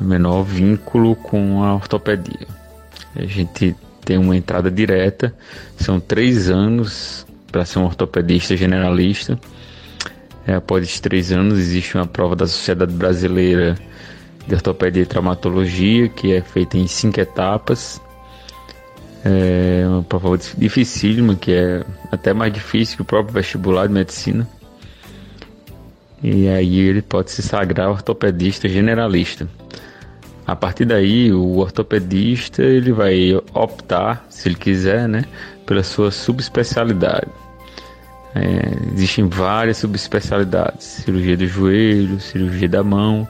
o 0.00 0.04
menor 0.04 0.42
vínculo 0.42 1.14
com 1.14 1.62
a 1.62 1.74
ortopedia. 1.74 2.63
A 3.16 3.24
gente 3.24 3.76
tem 4.04 4.18
uma 4.18 4.36
entrada 4.36 4.70
direta, 4.70 5.34
são 5.76 5.98
três 5.98 6.50
anos 6.50 7.26
para 7.50 7.64
ser 7.64 7.78
um 7.78 7.84
ortopedista 7.84 8.56
generalista. 8.56 9.38
É, 10.46 10.54
após 10.54 10.84
esses 10.84 11.00
três 11.00 11.32
anos, 11.32 11.58
existe 11.58 11.96
uma 11.96 12.06
prova 12.06 12.36
da 12.36 12.46
Sociedade 12.46 12.92
Brasileira 12.92 13.76
de 14.46 14.54
Ortopedia 14.54 15.02
e 15.02 15.06
Traumatologia, 15.06 16.08
que 16.08 16.32
é 16.34 16.42
feita 16.42 16.76
em 16.76 16.86
cinco 16.86 17.20
etapas. 17.20 18.00
É 19.24 19.84
uma 19.88 20.02
prova 20.02 20.36
dificílima, 20.58 21.34
que 21.34 21.52
é 21.52 21.82
até 22.12 22.34
mais 22.34 22.52
difícil 22.52 22.96
que 22.96 23.02
o 23.02 23.06
próprio 23.06 23.32
vestibular 23.32 23.86
de 23.86 23.94
medicina. 23.94 24.46
E 26.22 26.48
aí 26.48 26.78
ele 26.78 27.00
pode 27.00 27.30
se 27.30 27.42
sagrar 27.42 27.90
ortopedista 27.90 28.68
generalista. 28.68 29.48
A 30.46 30.54
partir 30.54 30.84
daí, 30.84 31.32
o 31.32 31.56
ortopedista 31.56 32.62
ele 32.62 32.92
vai 32.92 33.34
optar, 33.54 34.26
se 34.28 34.48
ele 34.48 34.56
quiser, 34.56 35.08
né, 35.08 35.24
pela 35.64 35.82
sua 35.82 36.10
subespecialidade. 36.10 37.28
É, 38.34 38.92
existem 38.92 39.26
várias 39.26 39.78
subespecialidades: 39.78 40.86
cirurgia 40.86 41.36
do 41.36 41.46
joelho, 41.46 42.20
cirurgia 42.20 42.68
da 42.68 42.82
mão, 42.82 43.26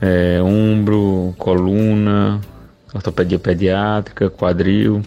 é, 0.00 0.40
ombro, 0.42 1.34
coluna, 1.36 2.40
ortopedia 2.94 3.38
pediátrica, 3.38 4.30
quadril, 4.30 5.02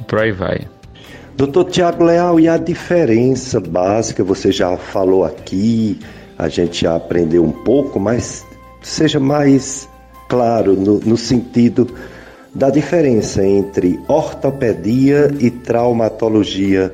e 0.00 0.04
por 0.04 0.20
aí 0.20 0.32
vai. 0.32 0.68
Doutor 1.36 1.64
Tiago 1.64 2.04
Leal, 2.04 2.38
e 2.38 2.48
a 2.48 2.56
diferença 2.56 3.58
básica, 3.58 4.22
você 4.22 4.52
já 4.52 4.76
falou 4.76 5.24
aqui, 5.24 5.98
a 6.38 6.48
gente 6.48 6.82
já 6.82 6.96
aprendeu 6.96 7.44
um 7.44 7.52
pouco, 7.52 7.98
mas 7.98 8.46
seja 8.80 9.18
mais 9.18 9.88
claro 10.28 10.74
no, 10.74 10.98
no 11.00 11.16
sentido 11.16 11.88
da 12.54 12.70
diferença 12.70 13.44
entre 13.44 14.00
ortopedia 14.08 15.30
e 15.38 15.50
traumatologia, 15.50 16.92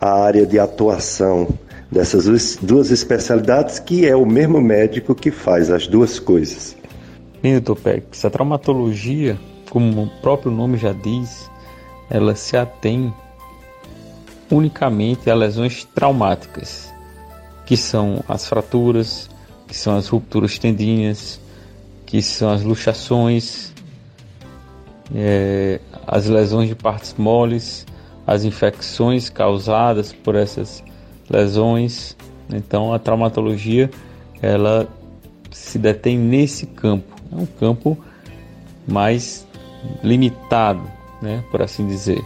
a 0.00 0.22
área 0.22 0.46
de 0.46 0.58
atuação 0.58 1.48
dessas 1.90 2.56
duas 2.62 2.90
especialidades, 2.90 3.78
que 3.78 4.06
é 4.06 4.16
o 4.16 4.24
mesmo 4.24 4.60
médico 4.60 5.14
que 5.14 5.30
faz 5.30 5.70
as 5.70 5.86
duas 5.86 6.18
coisas. 6.18 6.76
Bem, 7.42 7.54
doutor 7.54 7.82
Pex, 7.82 8.24
a 8.24 8.30
traumatologia, 8.30 9.38
como 9.68 10.04
o 10.04 10.10
próprio 10.20 10.52
nome 10.52 10.78
já 10.78 10.92
diz, 10.92 11.50
ela 12.08 12.36
se 12.36 12.56
atém 12.56 13.12
unicamente 14.50 15.28
a 15.28 15.34
lesões 15.34 15.84
traumáticas, 15.94 16.92
que 17.66 17.76
são 17.76 18.22
as 18.28 18.46
fraturas, 18.46 19.28
que 19.66 19.76
são 19.76 19.96
as 19.96 20.06
rupturas 20.06 20.58
tendíneas, 20.58 21.40
que 22.12 22.20
são 22.20 22.50
as 22.50 22.62
luxações, 22.62 23.72
é, 25.14 25.80
as 26.06 26.26
lesões 26.26 26.68
de 26.68 26.74
partes 26.74 27.14
moles, 27.16 27.86
as 28.26 28.44
infecções 28.44 29.30
causadas 29.30 30.12
por 30.12 30.34
essas 30.34 30.84
lesões. 31.30 32.14
Então 32.52 32.92
a 32.92 32.98
traumatologia 32.98 33.90
ela 34.42 34.86
se 35.50 35.78
detém 35.78 36.18
nesse 36.18 36.66
campo, 36.66 37.16
é 37.32 37.34
um 37.34 37.46
campo 37.46 37.96
mais 38.86 39.46
limitado, 40.04 40.82
né, 41.22 41.42
por 41.50 41.62
assim 41.62 41.86
dizer. 41.86 42.22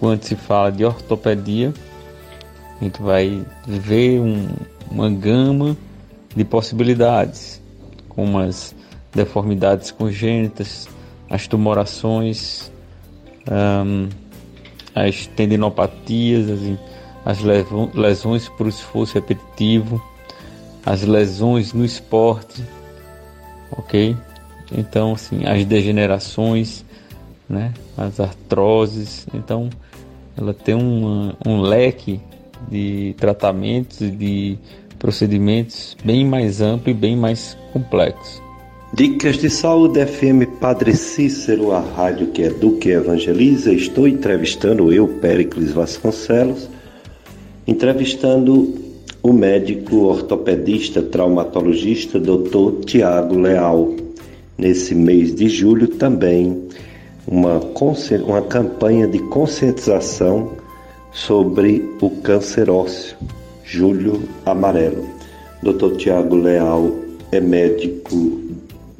Quando 0.00 0.24
se 0.24 0.34
fala 0.34 0.72
de 0.72 0.84
ortopedia, 0.84 1.72
a 2.80 2.82
gente 2.82 3.00
vai 3.00 3.46
ver 3.68 4.18
um, 4.18 4.48
uma 4.90 5.08
gama 5.08 5.76
de 6.34 6.44
possibilidades 6.44 7.64
como 8.16 8.38
as 8.38 8.74
deformidades 9.14 9.92
congênitas, 9.92 10.88
as 11.30 11.46
tumorações, 11.46 12.72
um, 13.48 14.08
as 14.94 15.26
tendinopatias, 15.28 16.50
as, 17.24 17.38
as 17.38 17.94
lesões 17.94 18.48
por 18.48 18.66
esforço 18.66 19.14
repetitivo, 19.14 20.02
as 20.84 21.02
lesões 21.02 21.72
no 21.72 21.84
esporte, 21.84 22.64
ok? 23.70 24.16
Então, 24.72 25.12
assim, 25.12 25.46
as 25.46 25.64
degenerações, 25.64 26.84
né? 27.48 27.72
As 27.96 28.18
artroses, 28.18 29.26
então 29.34 29.68
ela 30.36 30.52
tem 30.52 30.74
uma, 30.74 31.36
um 31.46 31.60
leque 31.60 32.20
de 32.68 33.14
tratamentos 33.18 34.00
e 34.00 34.10
de 34.10 34.58
procedimentos 34.98 35.96
bem 36.04 36.24
mais 36.24 36.60
amplo 36.60 36.90
e 36.90 36.94
bem 36.94 37.16
mais 37.16 37.56
complexo. 37.72 38.42
Dicas 38.92 39.36
de 39.36 39.50
Saúde 39.50 40.06
FM 40.06 40.58
Padre 40.60 40.96
Cícero, 40.96 41.72
a 41.72 41.80
rádio 41.80 42.28
que 42.28 42.42
educa 42.42 42.88
e 42.88 42.92
evangeliza. 42.92 43.72
Estou 43.72 44.06
entrevistando 44.08 44.92
eu, 44.92 45.06
Péricles 45.06 45.72
Vasconcelos, 45.72 46.68
entrevistando 47.66 48.74
o 49.22 49.32
médico 49.32 49.96
ortopedista 50.04 51.02
traumatologista 51.02 52.18
Dr. 52.18 52.84
Tiago 52.86 53.36
Leal. 53.36 53.94
Nesse 54.56 54.94
mês 54.94 55.34
de 55.34 55.48
julho 55.48 55.88
também 55.88 56.68
uma, 57.26 57.60
uma 58.24 58.42
campanha 58.42 59.06
de 59.06 59.18
conscientização 59.18 60.52
sobre 61.12 61.84
o 62.00 62.08
câncer 62.08 62.70
ósseo 62.70 63.16
Júlio 63.66 64.22
Amarelo. 64.44 65.04
Dr. 65.62 65.96
Tiago 65.96 66.36
Leal 66.36 66.92
é 67.32 67.40
médico 67.40 68.40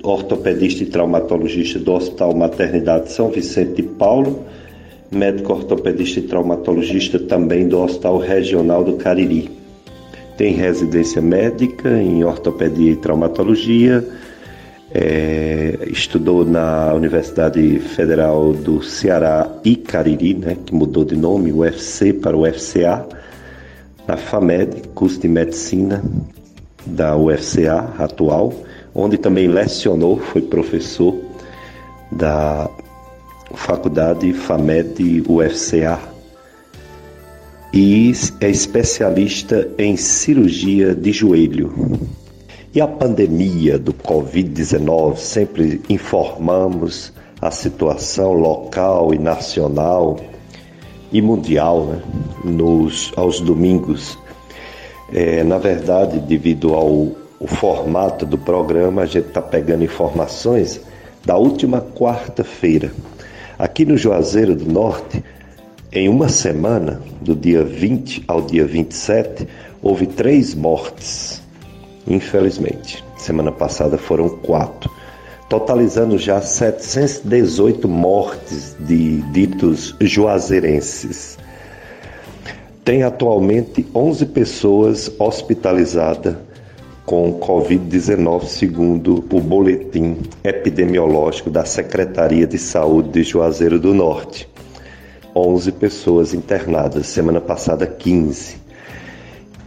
ortopedista 0.03 0.83
e 0.83 0.87
traumatologista 0.87 1.79
do 1.79 1.93
Hospital 1.93 2.35
Maternidade 2.35 3.13
São 3.13 3.31
Vicente 3.31 3.75
de 3.75 3.83
Paulo, 3.83 4.45
médico 5.11 5.53
ortopedista 5.53 6.19
e 6.19 6.23
traumatologista 6.25 7.19
também 7.19 7.69
do 7.69 7.81
Hospital 7.81 8.19
Regional 8.19 8.83
do 8.83 8.95
Cariri. 8.95 9.51
Tem 10.37 10.53
residência 10.55 11.23
médica 11.23 11.89
em 11.89 12.25
ortopedia 12.25 12.93
e 12.93 12.97
traumatologia, 12.97 14.05
é, 14.93 15.79
estudou 15.91 16.45
na 16.45 16.93
Universidade 16.93 17.79
Federal 17.79 18.53
do 18.53 18.83
Ceará 18.83 19.49
e 19.65 19.77
Cariri, 19.77 20.35
né, 20.35 20.57
que 20.67 20.75
mudou 20.75 21.05
de 21.05 21.17
nome, 21.17 21.53
UFC 21.53 22.13
para 22.13 22.37
UFCA 22.37 23.07
na 24.07 24.17
FAMED, 24.17 24.89
curso 24.95 25.21
de 25.21 25.29
medicina 25.29 26.03
da 26.85 27.17
UFCA 27.17 27.95
atual, 27.99 28.53
onde 28.95 29.19
também 29.19 29.49
lecionou, 29.49 30.19
foi 30.19 30.43
professor 30.43 31.15
da 32.13 32.71
faculdade 33.55 34.33
FAMED 34.33 35.25
UFCA 35.29 35.99
e 37.73 38.13
é 38.41 38.49
especialista 38.49 39.69
em 39.77 39.97
cirurgia 39.97 40.95
de 40.95 41.13
joelho. 41.13 41.75
E 42.75 42.81
a 42.81 42.87
pandemia 42.87 43.79
do 43.79 43.93
Covid-19, 43.93 45.17
sempre 45.17 45.81
informamos 45.89 47.13
a 47.41 47.51
situação 47.51 48.33
local 48.33 49.13
e 49.13 49.19
nacional 49.19 50.19
e 51.17 51.23
mundial 51.23 51.87
né, 51.87 52.03
nos, 52.45 53.11
aos 53.17 53.41
domingos. 53.41 54.19
É, 55.13 55.43
na 55.43 55.57
verdade, 55.57 56.19
devido 56.19 56.75
ao 56.75 57.09
formato 57.47 58.27
do 58.27 58.37
programa, 58.37 59.03
a 59.03 59.07
gente 59.07 59.29
está 59.29 59.41
pegando 59.41 59.85
informações 59.85 60.81
da 61.25 61.37
última 61.37 61.81
quarta-feira. 61.81 62.93
Aqui 63.59 63.87
no 63.87 63.97
Juazeiro 63.97 64.55
do 64.55 64.71
Norte, 64.71 65.25
em 65.91 66.09
uma 66.09 66.29
semana, 66.29 67.01
do 67.23 67.35
dia 67.35 67.65
20 67.65 68.25
ao 68.29 68.43
dia 68.43 68.67
27, 68.67 69.49
houve 69.83 70.07
três 70.07 70.55
mortes, 70.55 71.41
infelizmente. 72.07 73.03
Semana 73.17 73.51
passada 73.51 73.97
foram 73.97 74.29
quatro 74.29 74.91
totalizando 75.49 76.19
já 76.19 76.41
718 76.41 77.89
mortes 77.89 78.77
de 78.81 79.23
ditos 79.33 79.95
juazeirenses. 80.01 81.39
Tem 82.85 83.03
atualmente 83.03 83.87
11 83.95 84.27
pessoas 84.27 85.11
hospitalizadas 85.19 86.37
com 87.05 87.39
Covid-19, 87.39 88.47
segundo 88.47 89.25
o 89.31 89.41
boletim 89.41 90.19
epidemiológico 90.43 91.49
da 91.49 91.65
Secretaria 91.65 92.47
de 92.47 92.59
Saúde 92.59 93.11
de 93.11 93.23
Juazeiro 93.23 93.79
do 93.79 93.95
Norte. 93.95 94.49
11 95.35 95.71
pessoas 95.73 96.35
internadas, 96.35 97.07
semana 97.07 97.41
passada 97.41 97.87
15. 97.87 98.57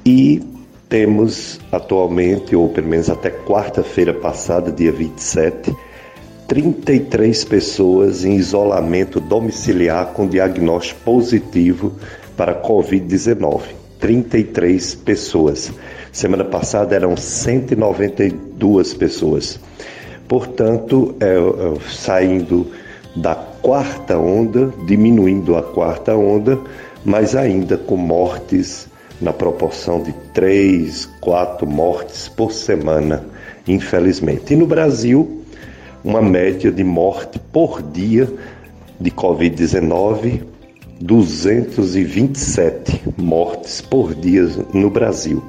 E 0.05 0.41
temos 0.89 1.59
atualmente, 1.71 2.55
ou 2.55 2.67
pelo 2.67 2.87
menos 2.87 3.09
até 3.09 3.29
quarta-feira 3.29 4.11
passada, 4.11 4.71
dia 4.71 4.91
27, 4.91 5.71
33 6.47 7.43
pessoas 7.43 8.25
em 8.25 8.35
isolamento 8.35 9.19
domiciliar 9.19 10.07
com 10.07 10.27
diagnóstico 10.27 10.99
positivo 11.01 11.93
para 12.35 12.59
Covid-19. 12.59 13.61
33 13.99 14.95
pessoas. 14.95 15.71
Semana 16.11 16.43
passada 16.43 16.95
eram 16.95 17.15
192 17.15 18.93
pessoas. 18.95 19.59
Portanto, 20.27 21.15
é, 21.19 21.35
é, 21.35 21.79
saindo 21.91 22.65
da 23.15 23.35
quarta 23.35 24.17
onda, 24.17 24.73
diminuindo 24.85 25.55
a 25.55 25.61
quarta 25.61 26.15
onda, 26.15 26.57
mas 27.03 27.35
ainda 27.35 27.77
com 27.77 27.97
mortes 27.97 28.89
na 29.21 29.33
proporção 29.33 30.01
de 30.01 30.13
3, 30.33 31.05
4 31.19 31.67
mortes 31.67 32.29
por 32.29 32.51
semana, 32.51 33.23
infelizmente. 33.67 34.53
E 34.53 34.57
no 34.57 34.65
Brasil, 34.65 35.43
uma 36.03 36.21
média 36.21 36.71
de 36.71 36.83
morte 36.83 37.39
por 37.51 37.81
dia 37.81 38.31
de 38.99 39.09
Covid-19, 39.11 40.41
227 41.01 43.01
mortes 43.17 43.81
por 43.81 44.13
dia 44.13 44.45
no 44.73 44.89
Brasil, 44.89 45.41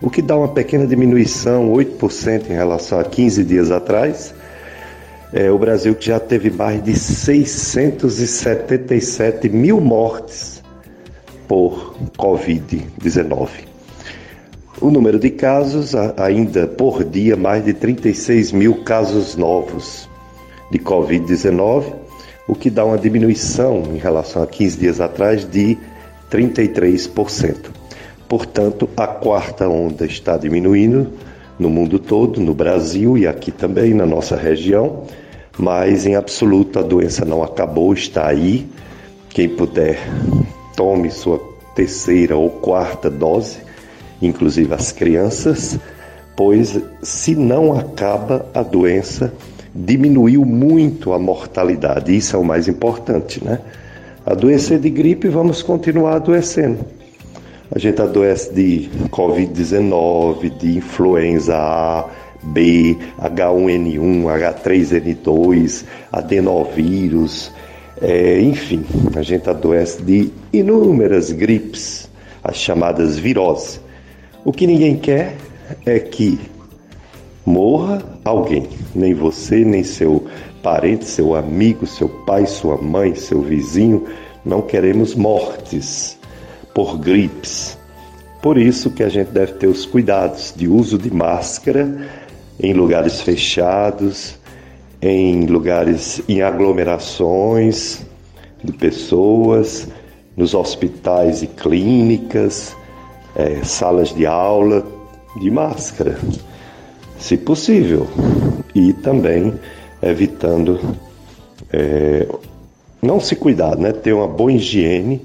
o 0.00 0.08
que 0.10 0.22
dá 0.22 0.36
uma 0.36 0.48
pequena 0.48 0.86
diminuição, 0.86 1.72
8% 1.72 2.50
em 2.50 2.54
relação 2.54 3.00
a 3.00 3.04
15 3.04 3.42
dias 3.44 3.70
atrás. 3.70 4.34
É, 5.32 5.50
o 5.50 5.58
Brasil 5.58 5.94
que 5.94 6.06
já 6.06 6.18
teve 6.18 6.50
mais 6.50 6.82
de 6.82 6.98
677 6.98 9.48
mil 9.48 9.80
mortes 9.80 10.57
por 11.48 11.96
Covid-19. 12.18 13.48
O 14.80 14.90
número 14.92 15.18
de 15.18 15.30
casos, 15.30 15.94
ainda 16.16 16.68
por 16.68 17.02
dia, 17.02 17.36
mais 17.36 17.64
de 17.64 17.72
36 17.72 18.52
mil 18.52 18.84
casos 18.84 19.34
novos 19.34 20.08
de 20.70 20.78
Covid-19, 20.78 21.94
o 22.46 22.54
que 22.54 22.70
dá 22.70 22.84
uma 22.84 22.96
diminuição 22.96 23.82
em 23.92 23.98
relação 23.98 24.42
a 24.42 24.46
15 24.46 24.78
dias 24.78 25.00
atrás 25.00 25.44
de 25.44 25.76
33%. 26.30 27.70
Portanto, 28.28 28.88
a 28.96 29.06
quarta 29.06 29.68
onda 29.68 30.04
está 30.04 30.36
diminuindo 30.36 31.12
no 31.58 31.68
mundo 31.68 31.98
todo, 31.98 32.40
no 32.40 32.54
Brasil 32.54 33.18
e 33.18 33.26
aqui 33.26 33.50
também 33.50 33.92
na 33.94 34.06
nossa 34.06 34.36
região, 34.36 35.04
mas 35.58 36.06
em 36.06 36.14
absoluto 36.14 36.78
a 36.78 36.82
doença 36.82 37.24
não 37.24 37.42
acabou, 37.42 37.92
está 37.92 38.28
aí. 38.28 38.68
Quem 39.30 39.48
puder, 39.48 39.98
tome 40.78 41.10
sua 41.10 41.42
terceira 41.74 42.36
ou 42.36 42.48
quarta 42.48 43.10
dose, 43.10 43.58
inclusive 44.22 44.72
as 44.72 44.92
crianças, 44.92 45.76
pois 46.36 46.80
se 47.02 47.34
não 47.34 47.76
acaba 47.76 48.46
a 48.54 48.62
doença, 48.62 49.34
diminuiu 49.74 50.44
muito 50.44 51.12
a 51.12 51.18
mortalidade. 51.18 52.16
Isso 52.16 52.36
é 52.36 52.38
o 52.38 52.44
mais 52.44 52.68
importante, 52.68 53.44
né? 53.44 53.58
Adoecer 54.24 54.78
de 54.78 54.88
gripe, 54.88 55.26
vamos 55.26 55.62
continuar 55.62 56.14
adoecendo. 56.14 56.78
A 57.74 57.78
gente 57.78 58.00
adoece 58.00 58.54
de 58.54 58.88
Covid-19, 59.10 60.58
de 60.58 60.78
influenza 60.78 61.56
A, 61.56 62.08
B, 62.40 62.96
H1N1, 63.20 64.22
H3N2, 64.64 65.84
adenovírus, 66.12 67.52
é, 68.00 68.40
enfim, 68.40 68.84
a 69.16 69.22
gente 69.22 69.48
adoece 69.48 70.02
de 70.02 70.30
inúmeras 70.52 71.32
gripes, 71.32 72.08
as 72.42 72.56
chamadas 72.56 73.18
viroses. 73.18 73.80
O 74.44 74.52
que 74.52 74.66
ninguém 74.66 74.96
quer 74.96 75.36
é 75.84 75.98
que 75.98 76.38
morra 77.44 78.02
alguém, 78.24 78.68
nem 78.94 79.14
você, 79.14 79.64
nem 79.64 79.82
seu 79.82 80.26
parente, 80.62 81.04
seu 81.04 81.34
amigo, 81.34 81.86
seu 81.86 82.08
pai, 82.08 82.46
sua 82.46 82.76
mãe, 82.76 83.14
seu 83.14 83.42
vizinho. 83.42 84.06
Não 84.44 84.62
queremos 84.62 85.14
mortes 85.14 86.18
por 86.74 86.98
gripes. 86.98 87.76
Por 88.40 88.56
isso 88.56 88.90
que 88.90 89.02
a 89.02 89.08
gente 89.08 89.30
deve 89.30 89.54
ter 89.54 89.66
os 89.66 89.84
cuidados 89.84 90.54
de 90.56 90.68
uso 90.68 90.96
de 90.96 91.12
máscara 91.12 92.08
em 92.60 92.72
lugares 92.72 93.20
fechados, 93.20 94.37
em 95.00 95.46
lugares 95.46 96.22
em 96.28 96.42
aglomerações 96.42 98.04
de 98.62 98.72
pessoas, 98.72 99.88
nos 100.36 100.54
hospitais 100.54 101.42
e 101.42 101.46
clínicas, 101.46 102.76
é, 103.36 103.62
salas 103.64 104.14
de 104.14 104.26
aula, 104.26 104.84
de 105.40 105.50
máscara, 105.50 106.18
se 107.18 107.36
possível, 107.36 108.06
e 108.74 108.92
também 108.92 109.54
evitando 110.02 110.80
é, 111.72 112.26
não 113.02 113.20
se 113.20 113.36
cuidar, 113.36 113.76
né? 113.76 113.92
Ter 113.92 114.12
uma 114.12 114.26
boa 114.26 114.52
higiene 114.52 115.20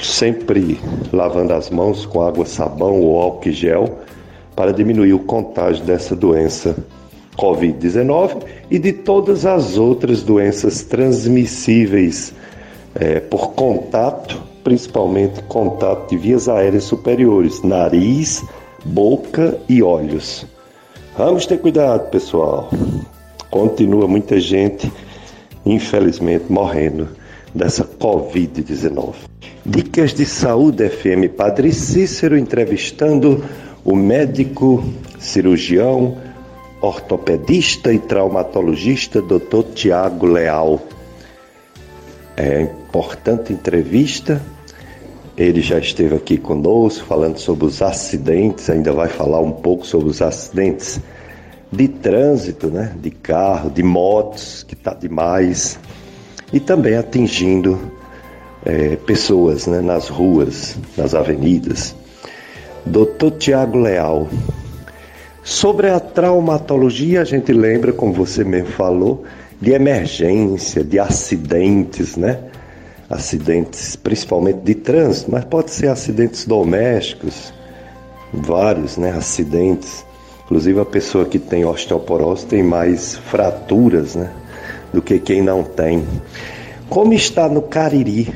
sempre 0.00 0.80
lavando 1.12 1.52
as 1.52 1.70
mãos 1.70 2.06
com 2.06 2.22
água, 2.22 2.46
sabão 2.46 3.00
ou 3.00 3.20
álcool 3.20 3.50
gel 3.50 3.98
para 4.56 4.72
diminuir 4.72 5.12
o 5.12 5.18
contágio 5.18 5.84
dessa 5.84 6.16
doença 6.16 6.76
Covid-19 7.36 8.42
e 8.70 8.78
de 8.78 8.92
todas 8.92 9.46
as 9.46 9.76
outras 9.76 10.22
doenças 10.22 10.82
transmissíveis 10.82 12.34
é, 12.94 13.20
por 13.20 13.52
contato, 13.52 14.42
principalmente 14.62 15.42
contato 15.44 16.10
de 16.10 16.16
vias 16.16 16.48
aéreas 16.48 16.84
superiores, 16.84 17.62
nariz, 17.62 18.44
boca 18.84 19.58
e 19.68 19.82
olhos. 19.82 20.46
Vamos 21.16 21.46
ter 21.46 21.58
cuidado, 21.58 22.10
pessoal. 22.10 22.70
Continua 23.50 24.06
muita 24.06 24.40
gente, 24.40 24.90
infelizmente, 25.64 26.44
morrendo 26.48 27.08
dessa 27.54 27.84
Covid-19. 27.84 29.14
Dicas 29.64 30.14
de 30.14 30.24
Saúde 30.24 30.88
FM 30.88 31.28
Padre 31.36 31.72
Cícero 31.72 32.36
entrevistando 32.36 33.44
o 33.84 33.94
médico, 33.94 34.82
cirurgião, 35.18 36.16
ortopedista 36.82 37.92
e 37.92 37.98
traumatologista 37.98 39.22
Dr. 39.22 39.62
Tiago 39.74 40.26
Leal. 40.26 40.80
É 42.36 42.62
importante 42.62 43.52
entrevista. 43.52 44.42
Ele 45.36 45.62
já 45.62 45.78
esteve 45.78 46.14
aqui 46.14 46.36
conosco 46.36 47.06
falando 47.06 47.38
sobre 47.38 47.64
os 47.64 47.80
acidentes, 47.80 48.68
ainda 48.68 48.92
vai 48.92 49.08
falar 49.08 49.40
um 49.40 49.52
pouco 49.52 49.86
sobre 49.86 50.08
os 50.08 50.20
acidentes 50.20 51.00
de 51.70 51.88
trânsito, 51.88 52.66
né? 52.66 52.94
De 53.00 53.10
carro, 53.10 53.70
de 53.70 53.82
motos, 53.82 54.62
que 54.62 54.74
está 54.74 54.92
demais, 54.92 55.78
e 56.52 56.60
também 56.60 56.96
atingindo 56.96 57.80
é, 58.64 58.96
pessoas 58.96 59.66
né, 59.66 59.80
nas 59.80 60.08
ruas, 60.08 60.76
nas 60.96 61.14
avenidas. 61.14 61.94
Doutor 62.84 63.30
Tiago 63.32 63.78
Leal. 63.78 64.28
Sobre 65.44 65.88
a 65.90 65.98
traumatologia, 65.98 67.20
a 67.20 67.24
gente 67.24 67.52
lembra, 67.52 67.92
como 67.92 68.12
você 68.12 68.44
mesmo 68.44 68.68
falou, 68.68 69.24
de 69.60 69.72
emergência, 69.72 70.84
de 70.84 71.00
acidentes, 71.00 72.16
né? 72.16 72.38
Acidentes 73.10 73.96
principalmente 73.96 74.60
de 74.60 74.76
trânsito, 74.76 75.32
mas 75.32 75.44
pode 75.44 75.72
ser 75.72 75.88
acidentes 75.88 76.46
domésticos, 76.46 77.52
vários, 78.32 78.96
né? 78.96 79.10
Acidentes. 79.10 80.06
Inclusive 80.44 80.78
a 80.80 80.84
pessoa 80.84 81.24
que 81.24 81.40
tem 81.40 81.64
osteoporose 81.64 82.46
tem 82.46 82.62
mais 82.62 83.16
fraturas, 83.16 84.14
né? 84.14 84.30
Do 84.92 85.02
que 85.02 85.18
quem 85.18 85.42
não 85.42 85.64
tem. 85.64 86.06
Como 86.88 87.12
está 87.12 87.48
no 87.48 87.62
Cariri 87.62 88.32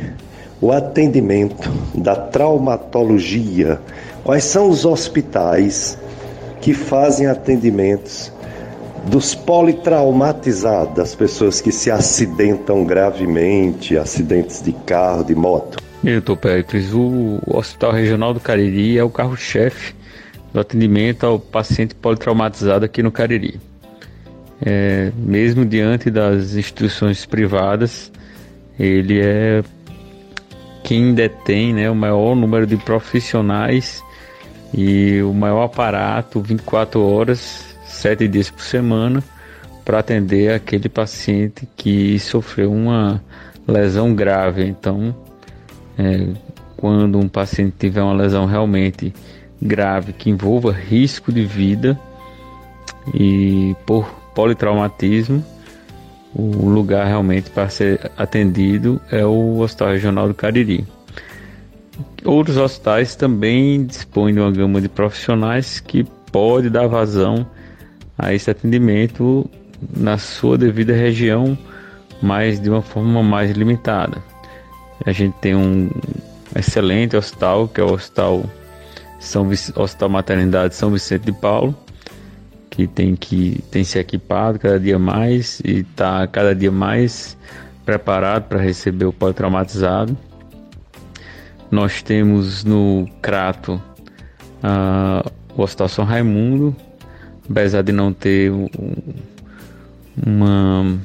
o 0.61 0.73
atendimento 0.73 1.71
da 1.95 2.17
traumatologia? 2.17 3.81
Quais 4.25 4.43
são 4.43 4.69
os 4.69 4.85
hospitais 4.85 5.97
que 6.61 6.75
fazem 6.75 7.27
atendimentos 7.27 8.33
dos 9.07 9.35
politraumatizados, 9.35 10.95
das 10.95 11.15
pessoas 11.15 11.61
que 11.61 11.71
se 11.71 11.91
acidentam 11.91 12.85
gravemente, 12.85 13.97
acidentes 13.97 14.63
de 14.63 14.73
carro, 14.73 15.25
de 15.25 15.35
moto? 15.35 15.79
Milton 16.03 16.37
Pérez, 16.37 16.93
o 16.93 17.41
Hospital 17.47 17.93
Regional 17.93 18.35
do 18.35 18.41
Cariri 18.41 18.99
é 18.99 19.05
o 19.05 19.11
carro-chefe 19.11 19.95
do 20.53 20.61
atendimento 20.61 21.25
ao 21.25 21.39
paciente 21.39 21.95
politraumatizado 21.95 22.85
aqui 22.85 23.03
no 23.03 23.11
Cariri. 23.11 23.61
É, 24.65 25.13
mesmo 25.17 25.65
diante 25.65 26.11
das 26.11 26.55
instituições 26.55 27.27
privadas, 27.27 28.11
ele 28.79 29.21
é 29.21 29.63
quem 30.83 31.15
detém 31.15 31.75
né, 31.75 31.91
o 31.91 31.95
maior 31.95 32.35
número 32.35 32.67
de 32.67 32.77
profissionais 32.77 34.03
e 34.73 35.23
o 35.23 35.33
maior 35.33 35.65
aparato 35.65 36.41
24 36.41 37.01
horas, 37.03 37.65
7 37.87 38.29
dias 38.29 38.51
por 38.51 38.63
semana, 38.63 39.23
para 39.85 40.01
atender 40.01 40.53
aquele 40.53 40.89
paciente 40.89 41.69
que 41.77 42.19
sofreu 42.19 42.73
uma 42.73 43.23
lesão 43.67 44.15
grave. 44.15 44.65
Então, 44.67 45.15
é, 45.99 46.29
quando 46.77 47.19
um 47.19 47.29
paciente 47.29 47.75
tiver 47.79 48.03
uma 48.03 48.15
lesão 48.15 48.47
realmente 48.47 49.15
grave 49.61 50.13
que 50.13 50.29
envolva 50.29 50.73
risco 50.73 51.33
de 51.33 51.45
vida 51.45 51.99
e 53.15 53.75
por 53.87 54.07
politraumatismo, 54.35 55.45
o 56.35 56.69
lugar 56.69 57.07
realmente 57.07 57.49
para 57.49 57.69
ser 57.69 58.11
atendido 58.17 59.01
é 59.11 59.25
o 59.25 59.59
Hospital 59.61 59.89
Regional 59.89 60.29
do 60.29 60.35
Cariri. 60.35 60.87
Outros 62.25 62.57
hospitais 62.57 63.15
também 63.15 63.85
dispõem 63.85 64.35
de 64.35 64.41
uma 64.41 64.51
gama 64.51 64.81
de 64.81 64.89
profissionais 64.89 65.81
que 65.81 66.05
pode 66.31 66.69
dar 66.69 66.87
vazão 66.87 67.47
a 68.19 68.35
esse 68.35 68.51
atendimento 68.51 69.49
na 69.97 70.19
sua 70.19 70.57
devida 70.57 70.95
região, 70.95 71.57
mas 72.23 72.61
de 72.61 72.71
uma 72.71 72.83
forma 72.83 73.23
mais 73.23 73.51
limitada. 73.51 74.23
A 75.05 75.13
gente 75.13 75.35
tem 75.35 75.55
um 75.55 75.91
excelente 76.55 77.17
hospital, 77.17 77.69
que 77.69 77.81
é 77.81 77.85
o 77.85 77.93
Hospital, 77.93 78.45
São 79.21 79.49
hospital 79.77 80.09
Maternidade 80.09 80.75
São 80.75 80.91
Vicente 80.91 81.27
de 81.27 81.33
Paulo, 81.33 81.75
que 82.71 82.87
tem 82.87 83.15
que 83.15 83.63
tem 83.71 83.85
se 83.85 83.99
equipado 83.99 84.59
cada 84.59 84.81
dia 84.81 84.99
mais 84.99 85.61
e 85.65 85.81
está 85.81 86.27
cada 86.27 86.55
dia 86.55 86.73
mais 86.73 87.37
preparado 87.85 88.45
para 88.45 88.61
receber 88.61 89.05
o 89.05 89.13
pós-traumatizado. 89.13 90.17
Nós 91.71 92.03
temos 92.03 92.65
no 92.65 93.09
Crato 93.21 93.81
uh, 94.63 95.31
o 95.57 95.63
Hospital 95.63 95.89
São 95.89 96.05
Raimundo, 96.05 96.75
apesar 97.51 97.83
de 97.83 97.93
não 97.93 98.13
ter 98.13 98.51
um, 98.51 98.69
uma 100.25 100.99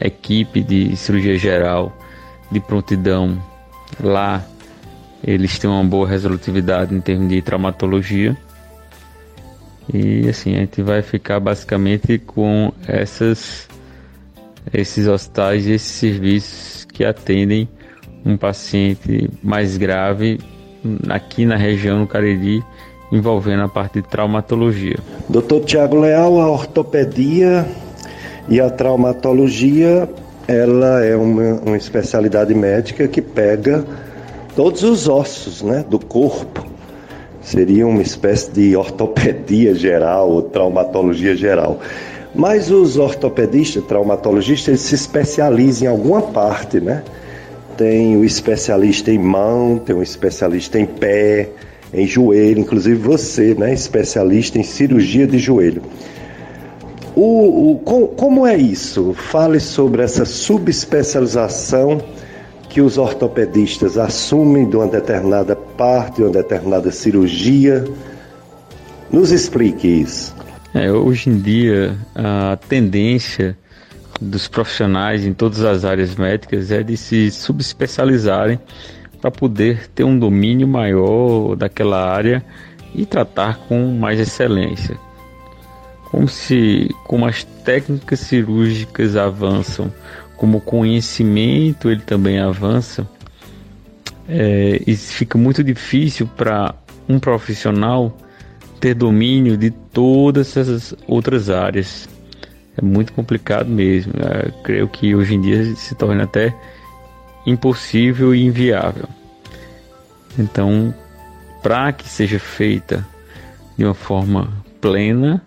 equipe 0.00 0.62
de 0.62 0.96
cirurgia 0.96 1.38
geral 1.38 1.96
de 2.50 2.60
prontidão 2.60 3.42
lá, 4.00 4.44
eles 5.22 5.58
têm 5.58 5.68
uma 5.68 5.84
boa 5.84 6.08
resolutividade 6.08 6.94
em 6.94 7.00
termos 7.00 7.28
de 7.28 7.42
traumatologia. 7.42 8.36
E 9.92 10.28
assim, 10.28 10.54
a 10.56 10.60
gente 10.60 10.82
vai 10.82 11.02
ficar 11.02 11.40
basicamente 11.40 12.18
com 12.18 12.72
essas 12.86 13.68
esses 14.72 15.06
hospitais 15.06 15.66
e 15.66 15.72
esses 15.72 15.92
serviços 15.92 16.84
que 16.84 17.04
atendem 17.04 17.68
um 18.26 18.36
paciente 18.36 19.30
mais 19.42 19.76
grave 19.76 20.40
aqui 21.08 21.46
na 21.46 21.56
região 21.56 22.00
do 22.00 22.06
Cariri, 22.06 22.62
envolvendo 23.12 23.62
a 23.62 23.68
parte 23.68 24.02
de 24.02 24.08
traumatologia. 24.08 24.96
Doutor 25.28 25.64
Tiago 25.64 26.00
Leal, 26.00 26.40
a 26.40 26.50
ortopedia 26.50 27.64
e 28.48 28.60
a 28.60 28.68
traumatologia, 28.68 30.08
ela 30.48 31.04
é 31.04 31.16
uma, 31.16 31.54
uma 31.64 31.76
especialidade 31.76 32.52
médica 32.52 33.06
que 33.06 33.22
pega 33.22 33.84
todos 34.56 34.82
os 34.82 35.08
ossos 35.08 35.62
né, 35.62 35.84
do 35.88 35.98
corpo. 35.98 36.66
Seria 37.40 37.86
uma 37.86 38.02
espécie 38.02 38.50
de 38.50 38.76
ortopedia 38.76 39.72
geral 39.72 40.28
ou 40.30 40.42
traumatologia 40.42 41.36
geral. 41.36 41.78
Mas 42.34 42.70
os 42.72 42.98
ortopedistas, 42.98 43.84
traumatologistas, 43.84 44.68
eles 44.68 44.80
se 44.80 44.94
especializam 44.96 45.88
em 45.88 45.90
alguma 45.90 46.22
parte, 46.22 46.80
né? 46.80 47.02
Tem 47.76 48.16
o 48.16 48.24
especialista 48.24 49.10
em 49.10 49.18
mão, 49.18 49.78
tem 49.78 49.94
um 49.94 50.02
especialista 50.02 50.78
em 50.78 50.86
pé, 50.86 51.48
em 51.92 52.06
joelho, 52.06 52.60
inclusive 52.60 52.96
você, 52.96 53.54
né, 53.54 53.72
especialista 53.72 54.58
em 54.58 54.62
cirurgia 54.62 55.26
de 55.26 55.38
joelho. 55.38 55.82
O, 57.14 57.72
o, 57.72 57.78
com, 57.78 58.06
como 58.08 58.46
é 58.46 58.56
isso? 58.56 59.14
Fale 59.14 59.58
sobre 59.58 60.02
essa 60.02 60.24
subespecialização 60.24 62.02
que 62.68 62.80
os 62.82 62.98
ortopedistas 62.98 63.96
assumem 63.96 64.68
de 64.68 64.76
uma 64.76 64.86
determinada 64.86 65.56
parte, 65.56 66.16
de 66.16 66.24
uma 66.24 66.30
determinada 66.30 66.90
cirurgia. 66.90 67.84
Nos 69.10 69.30
explique 69.30 69.88
isso. 69.88 70.36
É, 70.74 70.92
hoje 70.92 71.30
em 71.30 71.38
dia, 71.38 71.96
a 72.14 72.58
tendência 72.68 73.56
dos 74.20 74.48
profissionais 74.48 75.24
em 75.26 75.32
todas 75.32 75.62
as 75.62 75.84
áreas 75.84 76.16
médicas 76.16 76.70
é 76.70 76.82
de 76.82 76.96
se 76.96 77.30
subespecializarem 77.30 78.58
para 79.20 79.30
poder 79.30 79.88
ter 79.88 80.04
um 80.04 80.18
domínio 80.18 80.66
maior 80.66 81.56
daquela 81.56 82.10
área 82.10 82.44
e 82.94 83.04
tratar 83.04 83.58
com 83.68 83.92
mais 83.92 84.18
excelência. 84.18 84.96
Como 86.10 86.28
se 86.28 86.94
como 87.04 87.26
as 87.26 87.44
técnicas 87.44 88.20
cirúrgicas 88.20 89.16
avançam, 89.16 89.92
como 90.36 90.58
o 90.58 90.60
conhecimento 90.60 91.90
ele 91.90 92.00
também 92.00 92.38
avança, 92.38 93.06
é, 94.28 94.80
fica 94.96 95.36
muito 95.36 95.62
difícil 95.62 96.28
para 96.36 96.74
um 97.08 97.18
profissional 97.18 98.16
ter 98.80 98.94
domínio 98.94 99.56
de 99.56 99.70
todas 99.70 100.56
essas 100.56 100.94
outras 101.06 101.48
áreas 101.50 102.08
é 102.76 102.82
muito 102.82 103.12
complicado 103.12 103.68
mesmo. 103.68 104.12
É, 104.18 104.50
creio 104.62 104.88
que 104.88 105.14
hoje 105.14 105.34
em 105.34 105.40
dia 105.40 105.74
se 105.76 105.94
torna 105.94 106.24
até 106.24 106.54
impossível 107.46 108.34
e 108.34 108.44
inviável. 108.44 109.08
Então, 110.38 110.94
para 111.62 111.92
que 111.92 112.08
seja 112.08 112.38
feita 112.38 113.06
de 113.76 113.84
uma 113.84 113.94
forma 113.94 114.52
plena, 114.80 115.42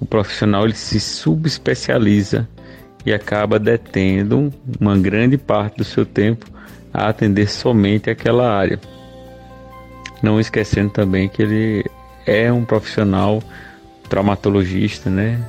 o 0.00 0.06
profissional 0.06 0.64
ele 0.64 0.74
se 0.74 0.98
subespecializa 1.00 2.48
e 3.04 3.12
acaba 3.12 3.58
detendo 3.58 4.52
uma 4.80 4.96
grande 4.96 5.36
parte 5.36 5.76
do 5.78 5.84
seu 5.84 6.04
tempo 6.04 6.46
a 6.92 7.08
atender 7.08 7.48
somente 7.48 8.10
aquela 8.10 8.50
área. 8.50 8.80
Não 10.22 10.40
esquecendo 10.40 10.90
também 10.90 11.28
que 11.28 11.42
ele 11.42 11.84
é 12.26 12.50
um 12.50 12.64
profissional 12.64 13.42
traumatologista, 14.08 15.10
né? 15.10 15.40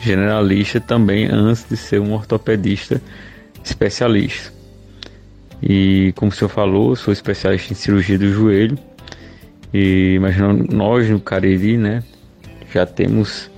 Generalista 0.00 0.80
também 0.80 1.26
antes 1.26 1.66
de 1.68 1.76
ser 1.76 2.00
um 2.00 2.12
ortopedista 2.12 3.00
especialista. 3.64 4.52
E 5.62 6.12
como 6.16 6.30
o 6.30 6.34
senhor 6.34 6.50
falou, 6.50 6.94
sou 6.96 7.12
especialista 7.12 7.72
em 7.72 7.76
cirurgia 7.76 8.18
do 8.18 8.30
joelho. 8.32 8.78
E 9.72 10.18
mas 10.20 10.36
nós 10.70 11.08
no 11.10 11.20
Cariri, 11.20 11.76
né, 11.76 12.02
já 12.72 12.86
temos 12.86 13.50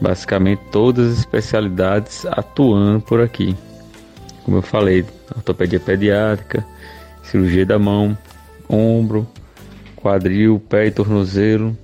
basicamente 0.00 0.60
todas 0.70 1.12
as 1.12 1.18
especialidades 1.20 2.26
atuando 2.26 3.00
por 3.00 3.20
aqui. 3.20 3.56
Como 4.44 4.56
eu 4.56 4.62
falei, 4.62 5.04
ortopedia 5.36 5.78
pediátrica, 5.78 6.64
cirurgia 7.22 7.64
da 7.64 7.78
mão, 7.78 8.16
ombro, 8.68 9.26
quadril, 9.96 10.60
pé 10.68 10.86
e 10.86 10.90
tornozelo, 10.90 11.76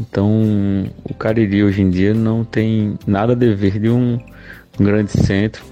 então, 0.00 0.90
o 1.04 1.12
Cariri 1.12 1.62
hoje 1.62 1.82
em 1.82 1.90
dia 1.90 2.14
não 2.14 2.42
tem 2.42 2.98
nada 3.06 3.32
a 3.32 3.36
dever 3.36 3.78
de 3.78 3.90
um, 3.90 4.18
grande 4.78 5.10
centro. 5.12 5.62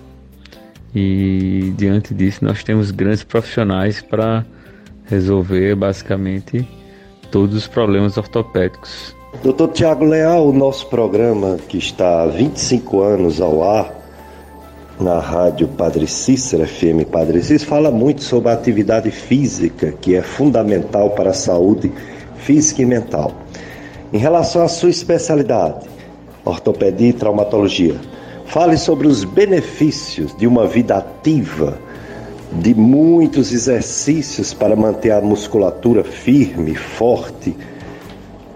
E 0.95 1.73
diante 1.77 2.13
disso, 2.13 2.45
nós 2.45 2.63
temos 2.63 2.91
grandes 2.91 3.25
profissionais 3.25 4.03
para 4.03 4.45
resolver 5.07 5.75
basicamente 5.75 6.69
todos 7.31 7.57
os 7.57 7.67
problemas 7.67 8.17
ortopédicos. 8.19 9.17
Doutor 9.43 9.69
Tiago 9.69 10.05
Leal, 10.05 10.49
o 10.49 10.53
nosso 10.53 10.87
programa 10.89 11.57
que 11.69 11.79
está 11.79 12.23
há 12.23 12.27
25 12.27 13.01
anos 13.01 13.41
ao 13.41 13.63
ar 13.63 13.95
na 15.01 15.21
rádio 15.21 15.69
Padre 15.69 16.07
Cícero, 16.07 16.67
FM 16.67 17.09
Padre 17.11 17.41
Cícero, 17.43 17.71
fala 17.71 17.91
muito 17.91 18.23
sobre 18.23 18.51
a 18.51 18.55
atividade 18.55 19.11
física, 19.11 19.93
que 19.93 20.17
é 20.17 20.23
fundamental 20.23 21.11
para 21.11 21.31
a 21.31 21.35
saúde 21.35 21.93
física 22.39 22.83
e 22.83 22.87
mental. 22.87 23.33
Em 24.11 24.17
relação 24.17 24.63
à 24.63 24.69
sua 24.69 24.89
especialidade, 24.89 25.87
ortopedia 26.43 27.11
e 27.11 27.13
traumatologia, 27.13 27.97
fale 28.47 28.79
sobre 28.79 29.07
os 29.07 29.23
benefícios 29.23 30.35
de 30.35 30.47
uma 30.47 30.67
vida 30.67 30.97
ativa, 30.97 31.79
de 32.51 32.75
muitos 32.75 33.53
exercícios 33.53 34.55
para 34.55 34.75
manter 34.75 35.11
a 35.11 35.21
musculatura 35.21 36.03
firme, 36.03 36.75
forte 36.75 37.55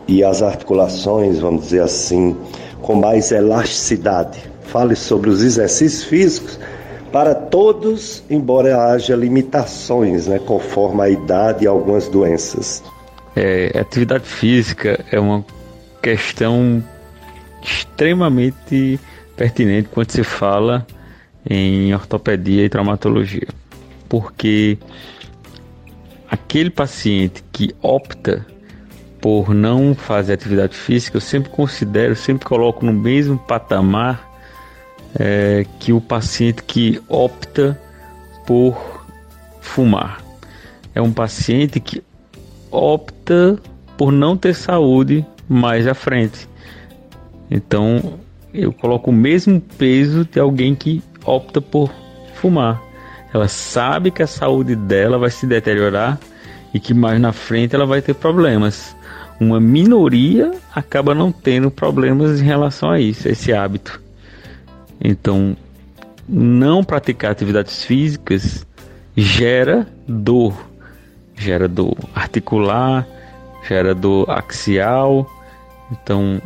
e 0.08 0.24
as 0.24 0.42
articulações, 0.42 1.38
vamos 1.38 1.64
dizer 1.64 1.82
assim, 1.82 2.34
com 2.80 2.94
mais 2.94 3.30
elasticidade. 3.30 4.38
Fale 4.62 4.96
sobre 4.96 5.28
os 5.28 5.42
exercícios 5.42 6.04
físicos 6.04 6.58
para 7.12 7.34
todos, 7.34 8.24
embora 8.30 8.86
haja 8.86 9.14
limitações, 9.14 10.26
né, 10.26 10.38
conforme 10.38 11.02
a 11.02 11.10
idade 11.10 11.64
e 11.64 11.68
algumas 11.68 12.08
doenças. 12.08 12.82
É, 13.34 13.78
atividade 13.78 14.24
física 14.24 15.04
é 15.10 15.18
uma 15.18 15.44
questão 16.02 16.84
extremamente 17.62 19.00
pertinente 19.36 19.88
quando 19.90 20.10
se 20.10 20.22
fala 20.22 20.86
em 21.48 21.94
ortopedia 21.94 22.64
e 22.64 22.68
traumatologia, 22.68 23.48
porque 24.08 24.78
aquele 26.30 26.70
paciente 26.70 27.42
que 27.52 27.74
opta 27.80 28.46
por 29.20 29.54
não 29.54 29.94
fazer 29.94 30.32
atividade 30.32 30.74
física, 30.74 31.16
eu 31.16 31.20
sempre 31.20 31.50
considero, 31.50 32.16
sempre 32.16 32.44
coloco 32.44 32.84
no 32.84 32.92
mesmo 32.92 33.38
patamar 33.38 34.28
é, 35.18 35.64
que 35.78 35.92
o 35.92 36.00
paciente 36.00 36.62
que 36.64 37.00
opta 37.08 37.80
por 38.46 39.06
fumar. 39.60 40.20
É 40.94 41.00
um 41.00 41.12
paciente 41.12 41.78
que 41.78 42.02
opta 42.72 43.58
por 43.96 44.10
não 44.10 44.36
ter 44.36 44.54
saúde 44.54 45.24
mais 45.48 45.86
à 45.86 45.94
frente. 45.94 46.48
Então 47.50 48.18
eu 48.52 48.72
coloco 48.72 49.10
o 49.10 49.14
mesmo 49.14 49.60
peso 49.60 50.24
de 50.24 50.40
alguém 50.40 50.74
que 50.74 51.02
opta 51.24 51.60
por 51.60 51.92
fumar. 52.34 52.82
Ela 53.32 53.48
sabe 53.48 54.10
que 54.10 54.22
a 54.22 54.26
saúde 54.26 54.74
dela 54.74 55.18
vai 55.18 55.30
se 55.30 55.46
deteriorar 55.46 56.18
e 56.74 56.80
que 56.80 56.92
mais 56.92 57.20
na 57.20 57.32
frente 57.32 57.74
ela 57.74 57.86
vai 57.86 58.02
ter 58.02 58.14
problemas. 58.14 58.96
Uma 59.40 59.58
minoria 59.58 60.52
acaba 60.74 61.14
não 61.14 61.32
tendo 61.32 61.70
problemas 61.70 62.40
em 62.40 62.44
relação 62.44 62.90
a 62.90 63.00
isso, 63.00 63.28
a 63.28 63.30
esse 63.30 63.52
hábito. 63.52 64.00
Então, 65.02 65.56
não 66.28 66.84
praticar 66.84 67.32
atividades 67.32 67.84
físicas 67.84 68.66
gera 69.16 69.86
dor, 70.06 70.54
gera 71.42 71.68
dor 71.68 71.96
articular, 72.14 73.06
gera 73.68 73.94
dor 73.94 74.30
axial. 74.30 75.30
Então, 75.90 76.40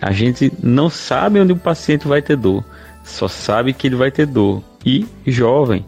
a 0.00 0.12
gente 0.12 0.52
não 0.62 0.88
sabe 0.88 1.40
onde 1.40 1.52
o 1.52 1.56
paciente 1.56 2.06
vai 2.06 2.22
ter 2.22 2.36
dor, 2.36 2.64
só 3.04 3.26
sabe 3.26 3.72
que 3.72 3.86
ele 3.86 3.96
vai 3.96 4.10
ter 4.10 4.26
dor. 4.26 4.62
E 4.84 5.06
jovem. 5.26 5.84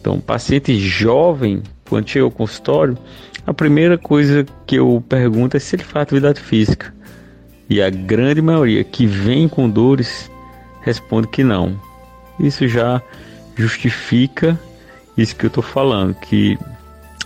Então, 0.00 0.18
paciente 0.18 0.76
jovem, 0.78 1.62
quando 1.88 2.08
chega 2.08 2.24
ao 2.24 2.30
consultório, 2.30 2.98
a 3.46 3.54
primeira 3.54 3.96
coisa 3.96 4.44
que 4.66 4.76
eu 4.76 5.02
pergunto 5.08 5.56
é 5.56 5.60
se 5.60 5.76
ele 5.76 5.84
faz 5.84 6.02
atividade 6.02 6.40
física. 6.40 6.92
E 7.70 7.80
a 7.80 7.90
grande 7.90 8.42
maioria 8.42 8.82
que 8.82 9.06
vem 9.06 9.48
com 9.48 9.68
dores 9.68 10.30
responde 10.80 11.28
que 11.28 11.44
não. 11.44 11.78
Isso 12.40 12.66
já 12.66 13.00
justifica 13.56 14.58
isso 15.16 15.34
que 15.34 15.44
eu 15.44 15.48
estou 15.48 15.62
falando, 15.62 16.14
que 16.14 16.56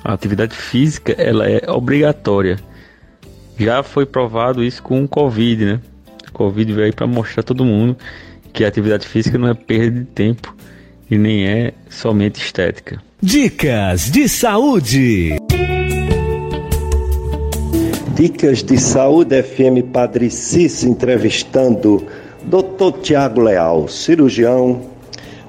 a 0.05 0.13
atividade 0.13 0.55
física 0.55 1.13
ela 1.13 1.49
é 1.49 1.71
obrigatória. 1.71 2.59
Já 3.59 3.83
foi 3.83 4.07
provado 4.07 4.63
isso 4.63 4.83
com 4.83 5.05
o 5.05 5.09
Covid, 5.09 5.65
né? 5.65 5.81
O 6.29 6.33
Covid 6.33 6.73
veio 6.73 6.95
para 6.95 7.07
mostrar 7.07 7.43
a 7.43 7.45
todo 7.45 7.65
mundo 7.65 7.97
que 8.53 8.65
a 8.65 8.69
atividade 8.69 9.07
física 9.07 9.39
não 9.39 9.49
é 9.49 9.55
perda 9.55 10.01
de 10.01 10.07
tempo 10.07 10.55
e 11.11 11.17
nem 11.17 11.47
é 11.47 11.73
somente 11.89 12.41
estética. 12.41 13.01
Dicas 13.21 14.11
de 14.11 14.29
saúde. 14.29 15.37
Dicas 18.15 18.63
de 18.63 18.79
saúde 18.79 19.43
FM 19.43 19.91
Padre 19.93 20.31
Cis 20.31 20.83
entrevistando 20.85 22.07
Dr. 22.45 22.99
Tiago 23.01 23.41
Leal, 23.41 23.89
cirurgião, 23.89 24.83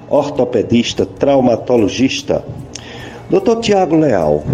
ortopedista, 0.08 1.04
traumatologista. 1.04 2.44
Dr. 3.30 3.60
Tiago 3.60 3.96
Leal, 3.96 4.44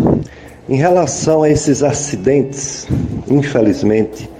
em 0.68 0.76
relação 0.76 1.42
a 1.42 1.50
esses 1.50 1.82
acidentes, 1.82 2.86
infelizmente, 3.28 4.30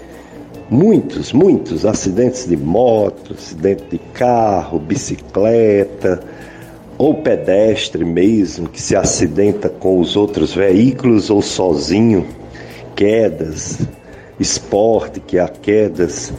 muitos, 0.70 1.32
muitos 1.32 1.84
acidentes 1.84 2.46
de 2.46 2.56
moto, 2.56 3.34
acidente 3.34 3.82
de 3.90 3.98
carro, 4.14 4.78
bicicleta 4.78 6.22
ou 6.96 7.14
pedestre 7.14 8.04
mesmo 8.04 8.68
que 8.68 8.80
se 8.80 8.94
acidenta 8.94 9.68
com 9.68 9.98
os 9.98 10.16
outros 10.16 10.54
veículos 10.54 11.28
ou 11.28 11.42
sozinho, 11.42 12.26
quedas, 12.94 13.78
esporte 14.38 15.18
que 15.18 15.40
há 15.40 15.48
quedas. 15.48 16.32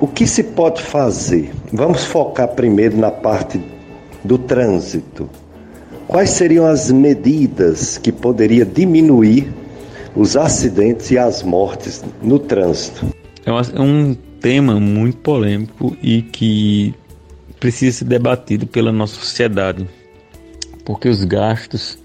O 0.00 0.06
que 0.06 0.26
se 0.26 0.42
pode 0.42 0.80
fazer? 0.80 1.50
Vamos 1.70 2.04
focar 2.04 2.48
primeiro 2.48 2.96
na 2.96 3.10
parte 3.10 3.60
do 4.24 4.38
trânsito. 4.38 5.28
Quais 6.10 6.30
seriam 6.30 6.66
as 6.66 6.90
medidas 6.90 7.96
que 7.96 8.10
poderia 8.10 8.66
diminuir 8.66 9.48
os 10.16 10.36
acidentes 10.36 11.12
e 11.12 11.16
as 11.16 11.40
mortes 11.44 12.04
no 12.20 12.36
trânsito? 12.36 13.06
É 13.46 13.80
um 13.80 14.16
tema 14.40 14.80
muito 14.80 15.18
polêmico 15.18 15.96
e 16.02 16.22
que 16.22 16.92
precisa 17.60 17.98
ser 17.98 18.06
debatido 18.06 18.66
pela 18.66 18.90
nossa 18.90 19.14
sociedade, 19.14 19.88
porque 20.84 21.08
os 21.08 21.22
gastos 21.22 21.96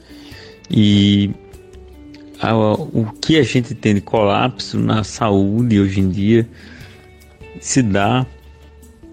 e 0.70 1.32
o 2.94 3.06
que 3.20 3.40
a 3.40 3.44
gente 3.44 3.74
tem 3.74 3.96
de 3.96 4.02
colapso 4.02 4.78
na 4.78 5.04
saúde 5.04 5.80
hoje 5.80 6.00
em 6.00 6.10
dia 6.10 6.48
se 7.60 7.82
dá 7.82 8.24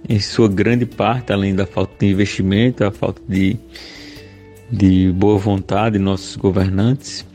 em 0.06 0.20
sua 0.20 0.50
grande 0.50 0.84
parte, 0.84 1.32
além 1.32 1.54
da 1.54 1.64
falta 1.64 1.94
de 1.98 2.12
investimento, 2.12 2.84
a 2.84 2.90
falta 2.90 3.22
de, 3.26 3.56
de 4.72 5.12
boa 5.12 5.36
vontade 5.36 5.98
de 5.98 6.02
nossos 6.02 6.34
governantes, 6.34 7.26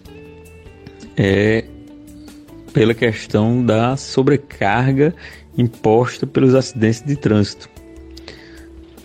é 1.15 1.65
pela 2.73 2.95
questão 2.95 3.63
da 3.63 3.95
sobrecarga 3.95 5.13
imposta 5.55 6.25
pelos 6.25 6.55
acidentes 6.55 7.01
de 7.01 7.15
trânsito. 7.15 7.69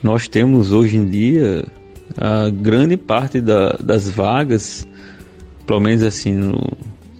Nós 0.02 0.28
temos 0.28 0.72
hoje 0.72 0.96
em 0.96 1.06
dia 1.06 1.66
a 2.16 2.48
grande 2.48 2.96
parte 2.96 3.40
da, 3.40 3.72
das 3.74 4.08
vagas, 4.08 4.86
pelo 5.66 5.80
menos 5.80 6.02
assim, 6.02 6.32
no, 6.32 6.58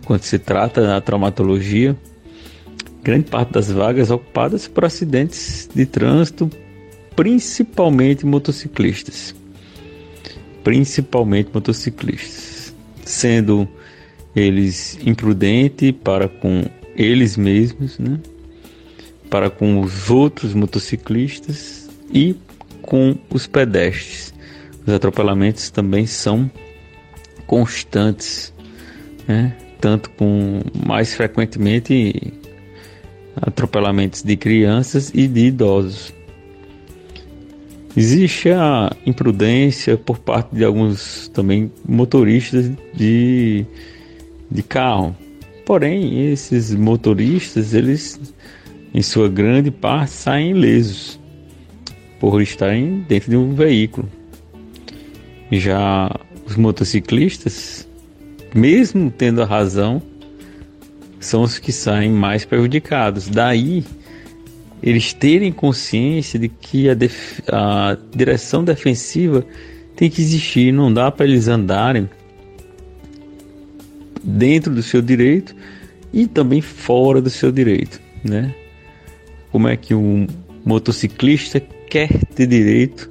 quando 0.06 0.22
se 0.22 0.39
trata 0.39 0.82
da 0.82 1.01
traumatologia, 1.01 1.97
grande 3.02 3.30
parte 3.30 3.52
das 3.52 3.70
vagas 3.70 4.10
ocupadas 4.10 4.66
por 4.66 4.84
acidentes 4.84 5.68
de 5.74 5.84
trânsito, 5.84 6.51
principalmente 7.14 8.24
motociclistas. 8.24 9.41
Principalmente 10.62 11.51
motociclistas, 11.52 12.74
sendo 13.05 13.68
eles 14.34 14.98
imprudentes 15.05 15.93
para 15.93 16.28
com 16.28 16.64
eles 16.94 17.36
mesmos, 17.36 17.98
né? 17.98 18.18
para 19.28 19.48
com 19.48 19.80
os 19.80 20.10
outros 20.10 20.55
motociclistas 20.55 21.89
e 22.12 22.36
com 22.82 23.16
os 23.30 23.47
pedestres. 23.47 24.34
Os 24.86 24.93
atropelamentos 24.93 25.70
também 25.70 26.06
são 26.06 26.51
constantes, 27.47 28.52
né? 29.26 29.56
tanto 29.80 30.10
com 30.10 30.60
mais 30.86 31.14
frequentemente 31.14 32.32
atropelamentos 33.36 34.22
de 34.22 34.36
crianças 34.36 35.10
e 35.14 35.26
de 35.26 35.47
idosos. 35.47 36.12
Existe 37.94 38.51
a 38.51 38.90
imprudência 39.05 39.98
por 39.98 40.19
parte 40.19 40.55
de 40.55 40.64
alguns 40.64 41.28
também 41.28 41.70
motoristas 41.86 42.70
de, 42.94 43.66
de 44.51 44.62
carro. 44.62 45.14
Porém, 45.66 46.31
esses 46.31 46.74
motoristas, 46.74 47.74
eles 47.74 48.19
em 48.94 49.02
sua 49.02 49.28
grande 49.28 49.70
parte 49.70 50.12
saem 50.12 50.51
ilesos 50.52 51.20
por 52.19 52.40
estarem 52.40 53.05
dentro 53.06 53.31
de 53.31 53.36
um 53.36 53.55
veículo. 53.55 54.09
Já 55.51 56.10
os 56.47 56.56
motociclistas, 56.56 57.86
mesmo 58.55 59.10
tendo 59.10 59.43
a 59.43 59.44
razão, 59.44 60.01
são 61.20 61.43
os 61.43 61.59
que 61.59 61.73
saem 61.73 62.10
mais 62.10 62.44
prejudicados. 62.47 63.28
Daí 63.28 63.85
eles 64.83 65.13
terem 65.13 65.53
consciência 65.53 66.39
de 66.39 66.49
que 66.49 66.89
a, 66.89 66.95
def 66.95 67.41
a 67.49 67.97
direção 68.15 68.65
defensiva 68.65 69.47
tem 69.95 70.11
que 70.11 70.21
existir, 70.21 70.73
não 70.73 70.93
dá 70.93 71.11
para 71.11 71.27
eles 71.27 71.47
andarem 71.49 72.09
dentro 74.23 74.75
do 74.75 74.83
seu 74.83 75.01
direito 75.01 75.55
e 76.13 76.27
também 76.27 76.61
fora 76.61 77.21
do 77.21 77.31
seu 77.31 77.53
direito, 77.53 78.01
né? 78.25 78.55
Como 79.51 79.69
é 79.69 79.77
que 79.77 79.95
um 79.95 80.27
motociclista 80.65 81.61
quer 81.61 82.09
ter 82.35 82.47
direito 82.47 83.11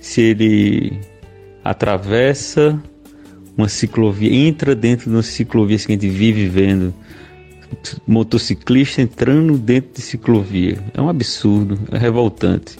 se 0.00 0.20
ele 0.20 1.00
atravessa 1.64 2.80
uma 3.56 3.68
ciclovia, 3.68 4.32
entra 4.32 4.74
dentro 4.74 5.10
de 5.10 5.16
uma 5.16 5.22
ciclovia 5.22 5.78
que 5.78 5.92
a 5.92 5.94
gente 5.94 6.08
vive 6.08 6.48
vendo 6.48 6.94
motociclista 8.06 9.02
entrando 9.02 9.56
dentro 9.56 9.94
de 9.94 10.02
ciclovia. 10.02 10.78
É 10.94 11.00
um 11.00 11.08
absurdo, 11.08 11.78
é 11.92 11.98
revoltante, 11.98 12.78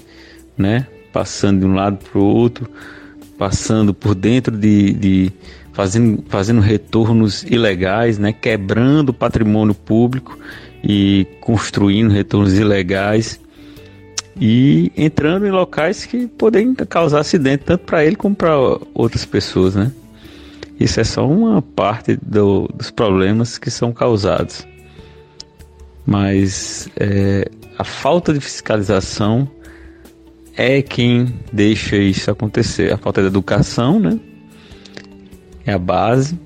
né? 0.57 0.87
Passando 1.13 1.61
de 1.61 1.67
um 1.67 1.75
lado 1.75 1.99
para 1.99 2.21
o 2.21 2.25
outro, 2.25 2.69
passando 3.39 3.93
por 3.95 4.15
dentro 4.15 4.57
de, 4.57 4.93
de 4.93 5.33
fazendo, 5.73 6.25
fazendo 6.29 6.61
retornos 6.61 7.43
ilegais, 7.45 8.19
né? 8.19 8.33
Quebrando 8.33 9.11
o 9.11 9.15
patrimônio 9.15 9.75
público 9.75 10.39
e 10.83 11.27
construindo 11.41 12.11
retornos 12.11 12.55
ilegais 12.55 13.41
e 14.41 14.91
entrando 14.97 15.47
em 15.47 15.51
locais 15.51 16.07
que 16.07 16.27
podem 16.27 16.75
causar 16.75 17.21
acidente 17.21 17.65
tanto 17.65 17.85
para 17.85 18.05
ele 18.05 18.17
como 18.17 18.35
para 18.35 18.57
outras 18.95 19.25
pessoas, 19.25 19.75
né? 19.75 19.93
Isso 20.79 20.99
é 20.99 21.05
só 21.05 21.29
uma 21.29 21.61
parte 21.61 22.17
do, 22.17 22.67
dos 22.75 22.91
problemas 22.91 23.59
que 23.59 23.71
são 23.71 23.93
causados 23.93 24.67
mas 26.07 26.89
é, 26.97 27.49
a 27.79 27.85
falta 27.85 28.33
de 28.33 28.41
fiscalização 28.41 29.49
é 30.57 30.83
quem 30.83 31.35
deixa 31.53 31.97
isso 31.97 32.31
acontecer. 32.31 32.93
A 32.93 32.99
falta 32.99 33.21
de 33.21 33.29
educação, 33.29 33.99
né? 33.99 34.19
É 35.65 35.73
a 35.73 35.79
base. 35.79 36.39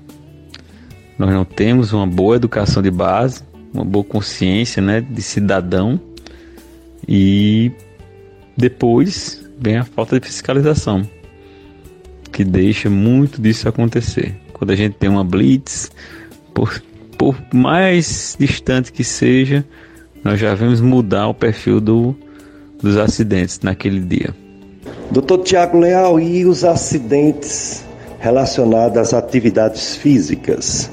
Nós 1.17 1.29
não 1.31 1.45
temos 1.45 1.93
uma 1.93 2.05
boa 2.05 2.35
educação 2.35 2.81
de 2.81 2.91
base, 2.91 3.43
uma 3.73 3.85
boa 3.85 4.03
consciência, 4.03 4.81
né, 4.81 5.01
de 5.01 5.21
cidadão. 5.21 5.99
E 7.07 7.71
depois 8.55 9.45
vem 9.59 9.77
a 9.77 9.83
falta 9.83 10.19
de 10.19 10.25
fiscalização, 10.25 11.07
que 12.31 12.43
deixa 12.43 12.89
muito 12.89 13.41
disso 13.41 13.67
acontecer. 13.67 14.35
quando 14.53 14.71
a 14.71 14.75
gente 14.75 14.95
tem 14.95 15.09
uma 15.09 15.23
blitz, 15.23 15.91
por, 16.53 16.81
por 17.17 17.35
mais 17.53 18.35
distante 18.39 18.91
que 18.91 19.03
seja, 19.03 19.65
nós 20.23 20.39
já 20.39 20.55
vamos 20.55 20.81
mudar 20.81 21.27
o 21.27 21.33
perfil 21.33 21.79
do, 21.79 22.15
dos 22.81 22.97
acidentes 22.97 23.59
naquele 23.61 23.99
dia. 23.99 24.33
Doutor 25.11 25.39
Tiago 25.39 25.79
Leal, 25.79 26.19
e 26.19 26.45
os 26.45 26.63
acidentes 26.63 27.83
relacionados 28.19 28.97
às 28.97 29.13
atividades 29.13 29.95
físicas, 29.95 30.89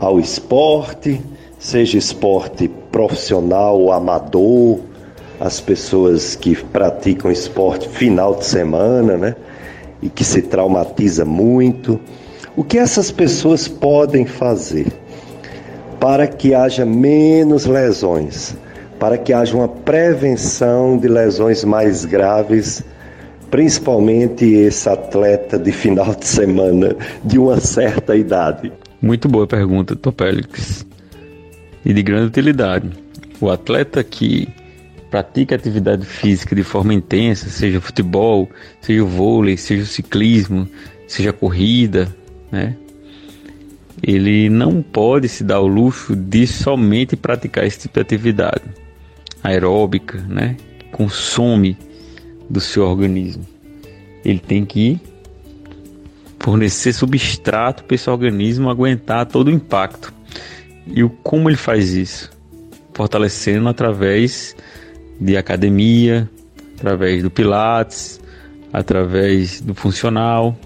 ao 0.00 0.20
esporte, 0.20 1.20
seja 1.58 1.96
esporte 1.96 2.68
profissional 2.92 3.90
amador, 3.90 4.80
as 5.40 5.60
pessoas 5.60 6.36
que 6.36 6.54
praticam 6.54 7.30
esporte 7.30 7.88
final 7.88 8.34
de 8.36 8.44
semana, 8.44 9.16
né? 9.16 9.36
E 10.02 10.08
que 10.08 10.22
se 10.24 10.42
traumatiza 10.42 11.24
muito. 11.24 11.98
O 12.56 12.62
que 12.62 12.78
essas 12.78 13.10
pessoas 13.10 13.66
podem 13.66 14.26
fazer 14.26 14.86
para 16.04 16.26
que 16.26 16.52
haja 16.54 16.84
menos 16.84 17.64
lesões, 17.64 18.54
para 19.00 19.16
que 19.16 19.32
haja 19.32 19.56
uma 19.56 19.68
prevenção 19.68 20.98
de 20.98 21.08
lesões 21.08 21.64
mais 21.64 22.04
graves, 22.04 22.84
principalmente 23.50 24.44
esse 24.44 24.86
atleta 24.86 25.58
de 25.58 25.72
final 25.72 26.14
de 26.14 26.26
semana 26.26 26.94
de 27.24 27.38
uma 27.38 27.58
certa 27.58 28.14
idade? 28.14 28.70
Muito 29.00 29.28
boa 29.28 29.46
pergunta, 29.46 29.96
Topélix. 29.96 30.86
E 31.82 31.94
de 31.94 32.02
grande 32.02 32.26
utilidade. 32.26 32.90
O 33.40 33.48
atleta 33.48 34.04
que 34.04 34.46
pratica 35.10 35.54
atividade 35.54 36.04
física 36.04 36.54
de 36.54 36.62
forma 36.62 36.92
intensa, 36.92 37.48
seja 37.48 37.80
futebol, 37.80 38.46
seja 38.82 39.02
vôlei, 39.04 39.56
seja 39.56 39.86
ciclismo, 39.86 40.68
seja 41.08 41.32
corrida, 41.32 42.14
né? 42.52 42.76
Ele 44.02 44.48
não 44.50 44.82
pode 44.82 45.28
se 45.28 45.44
dar 45.44 45.60
o 45.60 45.66
luxo 45.66 46.14
de 46.14 46.46
somente 46.46 47.16
praticar 47.16 47.64
esse 47.66 47.80
tipo 47.80 47.94
de 47.94 48.00
atividade 48.00 48.64
aeróbica, 49.42 50.18
né? 50.28 50.56
Que 50.78 50.86
consome 50.86 51.76
do 52.48 52.60
seu 52.60 52.84
organismo. 52.84 53.46
Ele 54.24 54.38
tem 54.38 54.64
que 54.64 55.00
fornecer 56.38 56.92
substrato 56.92 57.84
para 57.84 57.94
esse 57.94 58.08
organismo 58.10 58.68
aguentar 58.68 59.26
todo 59.26 59.48
o 59.48 59.50
impacto. 59.50 60.12
E 60.86 61.02
o 61.02 61.08
como 61.08 61.48
ele 61.48 61.56
faz 61.56 61.92
isso? 61.92 62.30
Fortalecendo 62.92 63.68
através 63.68 64.54
de 65.18 65.36
academia, 65.36 66.28
através 66.76 67.22
do 67.22 67.30
Pilates, 67.30 68.20
através 68.72 69.60
do 69.60 69.74
funcional, 69.74 70.56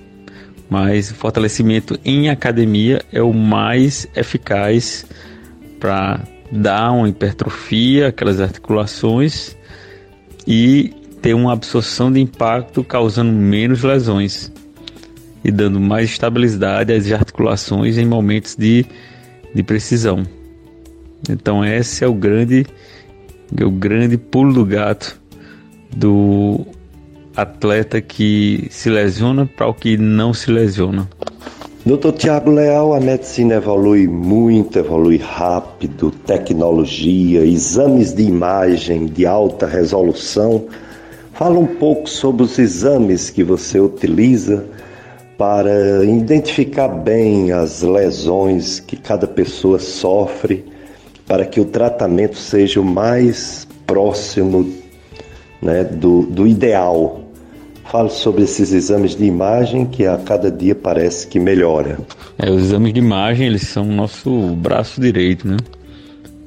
mas 0.69 1.11
fortalecimento 1.11 1.99
em 2.05 2.28
academia 2.28 3.03
é 3.12 3.23
o 3.23 3.32
mais 3.32 4.07
eficaz 4.15 5.07
para 5.81 6.20
dar 6.51 6.93
uma 6.93 7.09
hipertrofia 7.09 8.09
àquelas 8.09 8.40
articulações 8.40 9.57
e 10.47 10.93
ter 11.20 11.35
uma 11.35 11.53
absorção 11.53 12.12
de 12.12 12.20
impacto 12.20 12.85
causando 12.85 13.32
menos 13.32 13.82
lesões 13.82 14.53
e 15.45 15.51
dando 15.51 15.81
mais 15.81 16.11
estabilidade 16.11 16.93
às 16.93 17.11
articulações 17.11 17.97
em 17.97 18.07
momentos 18.07 18.57
de, 18.57 18.85
de 19.55 19.62
precisão. 19.62 20.24
Então 21.28 21.65
esse 21.65 22.05
é 22.05 22.07
o 22.07 22.15
grande 22.15 22.66
o 23.62 23.70
grande 23.70 24.19
pulo 24.19 24.53
do 24.53 24.65
gato 24.65 25.19
do 25.97 26.66
atleta 27.40 28.01
que 28.01 28.66
se 28.69 28.90
lesiona 28.90 29.47
para 29.47 29.69
o 29.69 29.74
que 29.74 29.97
não 29.97 30.35
se 30.35 30.51
lesiona. 30.51 31.09
Doutor 31.86 32.12
Tiago 32.12 32.51
Leal, 32.51 32.93
a 32.93 33.01
medicina 33.01 33.55
evolui 33.55 34.09
muito, 34.09 34.78
evolui 34.78 35.16
rápido, 35.16 36.10
tecnologia, 36.10 37.44
exames 37.47 38.12
de 38.12 38.24
imagem 38.24 39.06
de 39.06 39.24
alta 39.24 39.66
resolução. 39.66 40.66
Fala 41.32 41.59
um 41.59 41.66
pouco 41.66 42.10
sobre 42.10 42.43
os 42.43 42.59
exames 42.59 43.31
que 43.31 43.44
você 43.44 43.78
utiliza 43.78 44.66
para 45.39 46.05
identificar 46.05 46.89
bem 46.89 47.52
as 47.52 47.82
lesões 47.82 48.81
que 48.81 48.97
cada 48.97 49.28
pessoa 49.28 49.78
sofre 49.78 50.65
para 51.28 51.47
que 51.47 51.60
o 51.60 51.65
tratamento 51.65 52.36
seja 52.36 52.81
o 52.81 52.85
mais 52.85 53.69
próximo 53.86 54.69
né, 55.62 55.85
do, 55.85 56.23
do 56.23 56.47
ideal. 56.47 57.28
Falo 57.90 58.10
sobre 58.10 58.43
esses 58.43 58.73
exames 58.73 59.16
de 59.16 59.24
imagem 59.24 59.86
que 59.86 60.06
a 60.06 60.16
cada 60.19 60.51
dia 60.51 60.74
parece 60.74 61.27
que 61.27 61.39
melhora. 61.39 61.98
É, 62.39 62.51
os 62.51 62.65
exames 62.65 62.93
de 62.93 63.01
imagem 63.01 63.47
eles 63.47 63.62
são 63.62 63.89
o 63.89 63.93
nosso 63.93 64.55
braço 64.56 65.01
direito, 65.01 65.48
né? 65.48 65.56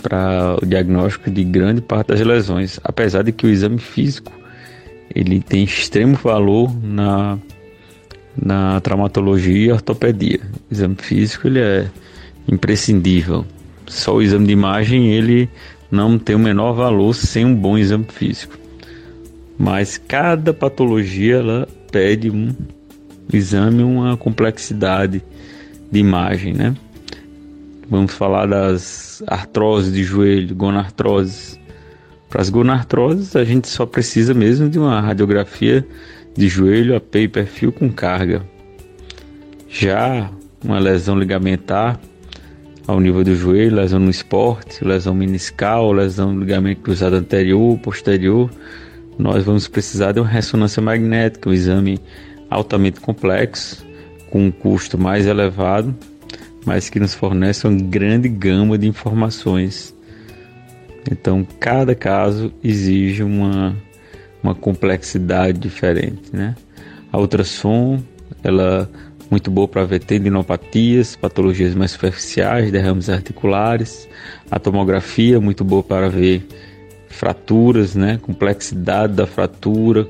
Para 0.01 0.57
o 0.61 0.65
diagnóstico 0.65 1.29
de 1.29 1.43
grande 1.43 1.81
parte 1.81 2.07
das 2.07 2.21
lesões. 2.21 2.79
Apesar 2.83 3.23
de 3.23 3.31
que 3.31 3.45
o 3.45 3.49
exame 3.49 3.79
físico 3.79 4.31
ele 5.13 5.41
tem 5.41 5.63
extremo 5.63 6.15
valor 6.15 6.71
na, 6.83 7.37
na 8.35 8.79
traumatologia 8.81 9.67
e 9.67 9.71
ortopedia. 9.71 10.39
O 10.69 10.73
exame 10.73 10.95
físico 10.95 11.47
ele 11.47 11.59
é 11.59 11.87
imprescindível 12.47 13.45
só 13.91 14.15
o 14.15 14.21
exame 14.21 14.47
de 14.47 14.53
imagem 14.53 15.11
ele 15.11 15.49
não 15.91 16.17
tem 16.17 16.35
o 16.35 16.39
menor 16.39 16.73
valor 16.73 17.13
sem 17.13 17.45
um 17.45 17.53
bom 17.53 17.77
exame 17.77 18.05
físico. 18.07 18.57
Mas 19.61 19.95
cada 19.95 20.55
patologia 20.55 21.35
ela 21.35 21.67
pede 21.91 22.31
um 22.31 22.51
exame, 23.31 23.83
uma 23.83 24.17
complexidade 24.17 25.23
de 25.91 25.99
imagem, 25.99 26.51
né? 26.51 26.75
Vamos 27.87 28.11
falar 28.11 28.47
das 28.47 29.21
artroses 29.27 29.93
de 29.93 30.03
joelho, 30.03 30.55
gonartroses. 30.55 31.59
Para 32.27 32.41
as 32.41 32.49
gonartroses, 32.49 33.35
a 33.35 33.43
gente 33.43 33.67
só 33.67 33.85
precisa 33.85 34.33
mesmo 34.33 34.67
de 34.67 34.79
uma 34.79 34.99
radiografia 34.99 35.85
de 36.35 36.47
joelho 36.47 36.95
a 36.95 36.99
pé 36.99 37.19
e 37.19 37.27
perfil 37.27 37.71
com 37.71 37.87
carga. 37.87 38.41
Já 39.69 40.31
uma 40.63 40.79
lesão 40.79 41.19
ligamentar, 41.19 41.99
ao 42.87 42.99
nível 42.99 43.23
do 43.23 43.35
joelho, 43.35 43.75
lesão 43.75 43.99
no 43.99 44.09
esporte, 44.09 44.83
lesão 44.83 45.13
meniscal, 45.13 45.91
lesão 45.91 46.33
no 46.33 46.39
ligamento 46.39 46.81
cruzado 46.81 47.15
anterior, 47.15 47.77
posterior, 47.77 48.49
nós 49.17 49.43
vamos 49.43 49.67
precisar 49.67 50.11
de 50.11 50.19
uma 50.19 50.27
ressonância 50.27 50.81
magnética, 50.81 51.49
um 51.49 51.53
exame 51.53 51.99
altamente 52.49 52.99
complexo, 52.99 53.85
com 54.29 54.45
um 54.45 54.51
custo 54.51 54.97
mais 54.97 55.25
elevado, 55.25 55.95
mas 56.65 56.89
que 56.89 56.99
nos 56.99 57.13
fornece 57.13 57.67
uma 57.67 57.79
grande 57.81 58.29
gama 58.29 58.77
de 58.77 58.87
informações. 58.87 59.95
Então, 61.09 61.45
cada 61.59 61.95
caso 61.95 62.53
exige 62.63 63.23
uma, 63.23 63.75
uma 64.43 64.53
complexidade 64.53 65.59
diferente, 65.59 66.29
né? 66.33 66.55
A 67.11 67.17
ultrassom, 67.17 68.01
ela 68.43 68.89
muito 69.29 69.49
boa 69.49 69.67
para 69.67 69.85
ver 69.85 69.99
tendinopatias, 69.99 71.15
patologias 71.15 71.73
mais 71.73 71.91
superficiais, 71.91 72.69
derrames 72.69 73.09
articulares. 73.09 74.07
A 74.49 74.59
tomografia, 74.59 75.39
muito 75.39 75.63
boa 75.63 75.81
para 75.81 76.09
ver 76.09 76.45
fraturas, 77.11 77.95
né, 77.95 78.19
complexidade 78.21 79.13
da 79.13 79.27
fratura, 79.27 80.07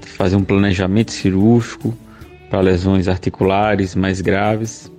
fazer 0.00 0.36
um 0.36 0.44
planejamento 0.44 1.12
cirúrgico 1.12 1.94
para 2.50 2.60
lesões 2.60 3.08
articulares 3.08 3.94
mais 3.94 4.20
graves. 4.20 4.90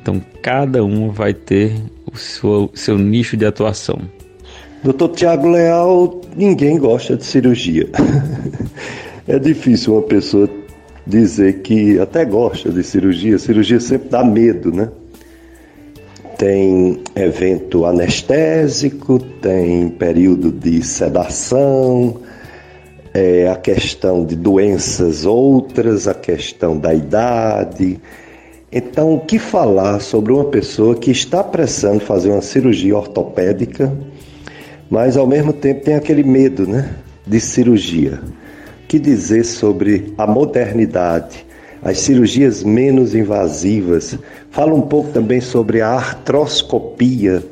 Então, 0.00 0.20
cada 0.42 0.84
uma 0.84 1.12
vai 1.12 1.32
ter 1.32 1.74
o 2.12 2.16
seu, 2.16 2.70
seu 2.74 2.98
nicho 2.98 3.36
de 3.36 3.46
atuação. 3.46 4.00
Doutor 4.82 5.10
Tiago 5.10 5.48
Leal, 5.48 6.20
ninguém 6.36 6.76
gosta 6.78 7.16
de 7.16 7.24
cirurgia. 7.24 7.88
é 9.28 9.38
difícil 9.38 9.92
uma 9.94 10.02
pessoa 10.02 10.50
dizer 11.06 11.62
que 11.62 11.98
até 12.00 12.24
gosta 12.24 12.70
de 12.70 12.82
cirurgia, 12.82 13.38
cirurgia 13.38 13.78
sempre 13.78 14.08
dá 14.08 14.24
medo, 14.24 14.72
né? 14.72 14.88
Tem 16.42 17.00
evento 17.14 17.86
anestésico, 17.86 19.20
tem 19.20 19.88
período 19.90 20.50
de 20.50 20.82
sedação, 20.82 22.16
é, 23.14 23.48
a 23.48 23.54
questão 23.54 24.26
de 24.26 24.34
doenças 24.34 25.24
outras, 25.24 26.08
a 26.08 26.14
questão 26.14 26.76
da 26.76 26.92
idade. 26.92 28.00
Então, 28.72 29.14
o 29.14 29.20
que 29.20 29.38
falar 29.38 30.00
sobre 30.00 30.32
uma 30.32 30.46
pessoa 30.46 30.96
que 30.96 31.12
está 31.12 31.44
precisando 31.44 32.00
fazer 32.00 32.30
uma 32.30 32.42
cirurgia 32.42 32.96
ortopédica, 32.96 33.96
mas 34.90 35.16
ao 35.16 35.28
mesmo 35.28 35.52
tempo 35.52 35.84
tem 35.84 35.94
aquele 35.94 36.24
medo, 36.24 36.66
né, 36.66 36.92
de 37.24 37.38
cirurgia? 37.38 38.18
que 38.88 38.98
dizer 38.98 39.44
sobre 39.44 40.12
a 40.18 40.26
modernidade, 40.26 41.46
as 41.82 41.98
cirurgias 41.98 42.62
menos 42.62 43.14
invasivas. 43.14 44.18
Fala 44.50 44.72
um 44.72 44.82
pouco 44.82 45.10
também 45.12 45.40
sobre 45.40 45.80
a 45.80 45.90
artroscopia, 45.90 47.42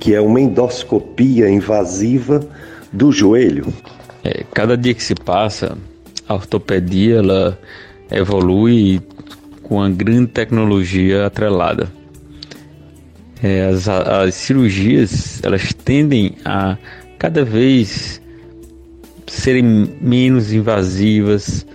que 0.00 0.14
é 0.14 0.20
uma 0.20 0.40
endoscopia 0.40 1.48
invasiva 1.48 2.46
do 2.92 3.12
joelho. 3.12 3.72
É, 4.22 4.44
cada 4.54 4.76
dia 4.76 4.94
que 4.94 5.02
se 5.02 5.14
passa, 5.14 5.76
a 6.26 6.34
ortopedia 6.34 7.16
ela 7.16 7.58
evolui 8.10 9.00
com 9.62 9.82
a 9.82 9.90
grande 9.90 10.28
tecnologia 10.28 11.26
atrelada. 11.26 11.92
É, 13.42 13.66
as, 13.66 13.88
as 13.88 14.34
cirurgias 14.34 15.40
elas 15.42 15.74
tendem 15.74 16.36
a 16.44 16.78
cada 17.18 17.44
vez 17.44 18.22
serem 19.26 19.94
menos 20.00 20.52
invasivas, 20.52 21.66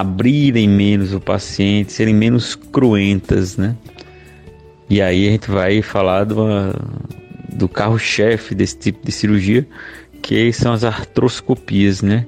abrirem 0.00 0.68
menos 0.68 1.14
o 1.14 1.20
paciente, 1.20 1.90
serem 1.90 2.14
menos 2.14 2.54
cruentas, 2.54 3.56
né? 3.56 3.74
E 4.90 5.00
aí 5.00 5.26
a 5.26 5.30
gente 5.30 5.50
vai 5.50 5.80
falar 5.80 6.24
do, 6.24 6.36
do 7.54 7.66
carro-chefe 7.66 8.54
desse 8.54 8.76
tipo 8.76 9.06
de 9.06 9.10
cirurgia, 9.10 9.66
que 10.20 10.52
são 10.52 10.74
as 10.74 10.84
artroscopias, 10.84 12.02
né? 12.02 12.26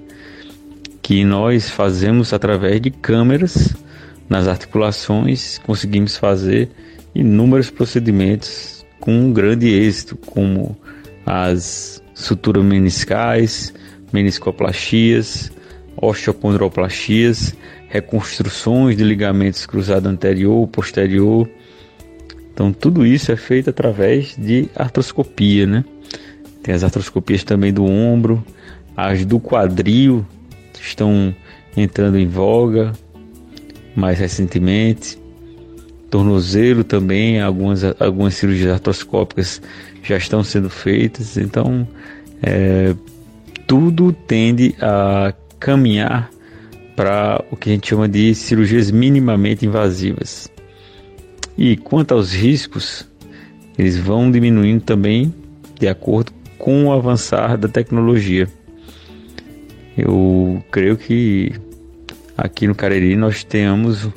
Que 1.03 1.25
nós 1.25 1.69
fazemos 1.69 2.33
através 2.33 2.81
de 2.81 2.91
câmeras 2.91 3.77
nas 4.31 4.49
articulações, 4.49 5.59
conseguimos 5.59 6.17
fazer 6.17 6.71
inúmeros 7.15 7.69
procedimentos 7.69 8.85
com 8.99 9.31
grande 9.31 9.69
êxito, 9.69 10.17
como 10.17 10.75
as 11.27 12.03
suturas 12.15 12.65
meniscais, 12.65 13.75
meniscoplastias, 14.11 15.53
osteocondroplastias, 16.01 17.55
reconstruções 17.89 18.97
de 18.97 19.05
ligamentos 19.05 19.67
cruzado 19.67 20.09
anterior, 20.09 20.67
posterior. 20.69 21.49
Então 22.53 22.73
tudo 22.73 23.07
isso 23.07 23.33
é 23.33 23.37
feito 23.37 23.71
através 23.71 24.35
de 24.37 24.69
artroscopia, 24.75 25.67
né? 25.67 25.85
Tem 26.63 26.75
as 26.75 26.85
artroscopias 26.85 27.45
também 27.45 27.73
do 27.73 27.85
ombro, 27.85 28.45
as 28.97 29.25
do 29.25 29.39
quadril 29.39 30.27
estão 30.81 31.35
entrando 31.77 32.19
em 32.19 32.27
voga 32.27 32.93
mais 33.95 34.19
recentemente. 34.19 35.19
Tornozelo 36.11 36.85
também, 36.85 37.41
algumas, 37.41 37.83
algumas 38.01 38.35
cirurgias 38.35 38.73
artroscópicas 38.73 39.61
já 40.03 40.17
estão 40.17 40.43
sendo 40.43 40.71
feitas. 40.71 41.37
Então, 41.37 41.87
é, 42.43 42.95
tudo 43.67 44.13
tende 44.13 44.75
a 44.81 45.35
caminhar 45.59 46.31
para 46.97 47.45
o 47.51 47.57
que 47.57 47.71
a 47.71 47.73
gente 47.73 47.89
chama 47.89 48.09
de 48.09 48.35
cirurgias 48.35 48.91
minimamente 48.91 49.65
invasivas. 49.65 50.51
E 51.57 51.77
quanto 51.77 52.13
aos 52.13 52.33
riscos, 52.33 53.07
eles 53.79 53.97
vão 53.97 54.31
diminuindo 54.31 54.83
também 54.83 55.33
de 55.79 55.87
acordo 55.87 56.33
com 56.59 56.87
o 56.87 56.93
avançar 56.93 57.57
da 57.57 57.69
tecnologia. 57.69 58.49
Eu 59.97 60.63
creio 60.71 60.97
que 60.97 61.53
aqui 62.37 62.67
no 62.67 62.75
Cariri 62.75 63.17
nós 63.17 63.45
tenhamos 63.45 64.09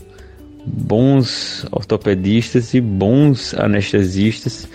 bons 0.65 1.65
ortopedistas 1.71 2.73
e 2.73 2.81
bons 2.81 3.53
anestesistas 3.55 4.67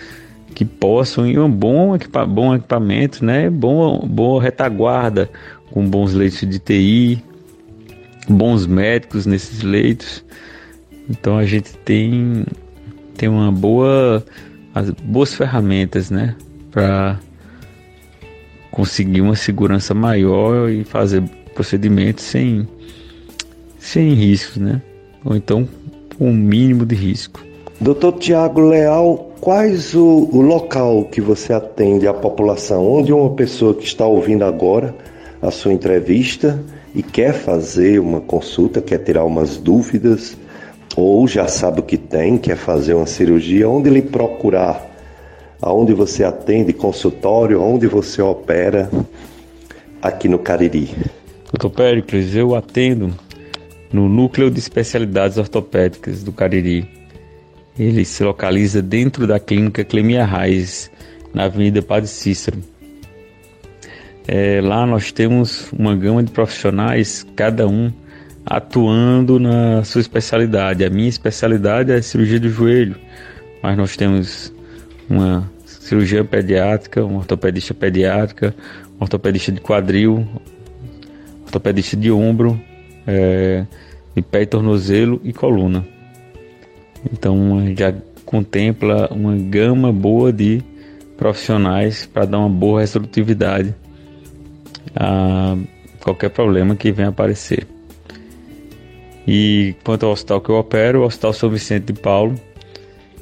que 0.53 0.65
possam 0.65 1.27
e 1.27 1.37
um 1.37 1.49
bom, 1.49 1.95
equipa 1.95 2.25
bom 2.25 2.55
equipamento, 2.55 3.23
né? 3.23 3.49
Bom, 3.49 4.05
boa 4.07 4.41
retaguarda 4.41 5.29
com 5.71 5.87
bons 5.87 6.13
leitos 6.13 6.39
de 6.39 6.59
TI, 6.59 7.23
bons 8.27 8.65
médicos 8.65 9.25
nesses 9.25 9.61
leitos. 9.61 10.23
Então 11.09 11.37
a 11.37 11.45
gente 11.45 11.73
tem 11.77 12.45
tem 13.15 13.29
uma 13.29 13.51
boa 13.51 14.23
as 14.73 14.91
boas 14.91 15.33
ferramentas, 15.33 16.11
né, 16.11 16.35
para 16.71 17.19
conseguir 18.71 19.21
uma 19.21 19.35
segurança 19.35 19.93
maior 19.93 20.69
e 20.69 20.83
fazer 20.83 21.23
procedimentos 21.55 22.23
sem 22.25 22.67
sem 23.79 24.13
riscos, 24.13 24.57
né? 24.57 24.81
Ou 25.25 25.35
então 25.35 25.67
com 26.17 26.29
o 26.29 26.33
mínimo 26.33 26.85
de 26.85 26.95
risco. 26.95 27.45
Doutor 27.79 28.13
Tiago 28.13 28.61
Leal, 28.61 29.31
quais 29.39 29.93
o, 29.93 30.29
o 30.31 30.41
local 30.41 31.05
que 31.05 31.21
você 31.21 31.53
atende 31.53 32.07
a 32.07 32.13
população? 32.13 32.85
Onde 32.91 33.13
uma 33.13 33.29
pessoa 33.31 33.73
que 33.73 33.85
está 33.85 34.05
ouvindo 34.05 34.43
agora 34.43 34.95
a 35.41 35.51
sua 35.51 35.73
entrevista 35.73 36.59
e 36.95 37.03
quer 37.03 37.33
fazer 37.33 37.99
uma 37.99 38.21
consulta, 38.21 38.81
quer 38.81 38.99
tirar 38.99 39.23
umas 39.25 39.57
dúvidas, 39.57 40.37
ou 40.95 41.27
já 41.27 41.47
sabe 41.47 41.79
o 41.79 41.83
que 41.83 41.97
tem, 41.97 42.37
quer 42.37 42.57
fazer 42.57 42.93
uma 42.93 43.05
cirurgia, 43.05 43.69
onde 43.69 43.89
lhe 43.89 44.01
procurar? 44.01 44.85
Aonde 45.61 45.93
você 45.93 46.23
atende, 46.23 46.73
consultório, 46.73 47.61
onde 47.61 47.87
você 47.87 48.21
opera 48.21 48.89
aqui 50.01 50.27
no 50.27 50.39
Cariri? 50.39 50.89
Doutor 51.51 51.69
Péricles, 51.75 52.35
eu 52.35 52.55
atendo 52.55 53.13
no 53.91 54.07
Núcleo 54.07 54.51
de 54.51 54.59
Especialidades 54.59 55.37
Ortopédicas 55.37 56.23
do 56.23 56.31
Cariri 56.31 56.97
ele 57.79 58.03
se 58.05 58.23
localiza 58.23 58.81
dentro 58.81 59.27
da 59.27 59.39
clínica 59.39 59.85
Clemia 59.85 60.25
Reis, 60.25 60.89
na 61.33 61.43
Avenida 61.43 61.81
Padre 61.81 62.09
Cícero. 62.09 62.57
É, 64.27 64.59
lá 64.59 64.85
nós 64.85 65.13
temos 65.13 65.71
uma 65.71 65.95
gama 65.95 66.21
de 66.21 66.31
profissionais, 66.31 67.25
cada 67.33 67.65
um 67.65 67.89
atuando 68.45 69.39
na 69.39 69.85
sua 69.85 70.01
especialidade. 70.01 70.83
A 70.83 70.89
minha 70.89 71.07
especialidade 71.07 71.93
é 71.93 72.01
cirurgia 72.01 72.37
do 72.37 72.49
joelho, 72.49 72.97
mas 73.63 73.77
nós 73.77 73.95
temos 73.95 74.53
uma 75.09 75.49
cirurgia 75.65 76.25
pediátrica, 76.25 77.05
um 77.05 77.15
ortopedista 77.15 77.73
pediátrica, 77.73 78.53
um 78.99 79.03
ortopedista 79.03 79.49
de 79.49 79.61
quadril, 79.61 80.27
ortopedista 81.45 81.95
de 81.95 82.11
ombro, 82.11 82.59
é, 83.07 83.65
de 84.13 84.21
pé 84.21 84.41
e 84.41 84.45
tornozelo 84.45 85.21
e 85.23 85.31
coluna. 85.31 85.87
Então 87.13 87.63
já 87.77 87.93
contempla 88.25 89.07
uma 89.09 89.37
gama 89.37 89.93
boa 89.93 90.33
de 90.33 90.61
profissionais 91.15 92.05
para 92.05 92.25
dar 92.25 92.39
uma 92.39 92.49
boa 92.49 92.81
resolutividade 92.81 93.73
a 94.95 95.57
qualquer 95.99 96.29
problema 96.29 96.75
que 96.75 96.91
venha 96.91 97.09
aparecer. 97.09 97.67
E 99.27 99.75
quanto 99.83 100.05
ao 100.05 100.13
hospital 100.13 100.39
que 100.39 100.49
eu 100.49 100.55
opero, 100.55 101.01
o 101.01 101.05
Hospital 101.05 101.33
São 101.33 101.49
Vicente 101.49 101.91
de 101.91 101.99
Paulo, 101.99 102.39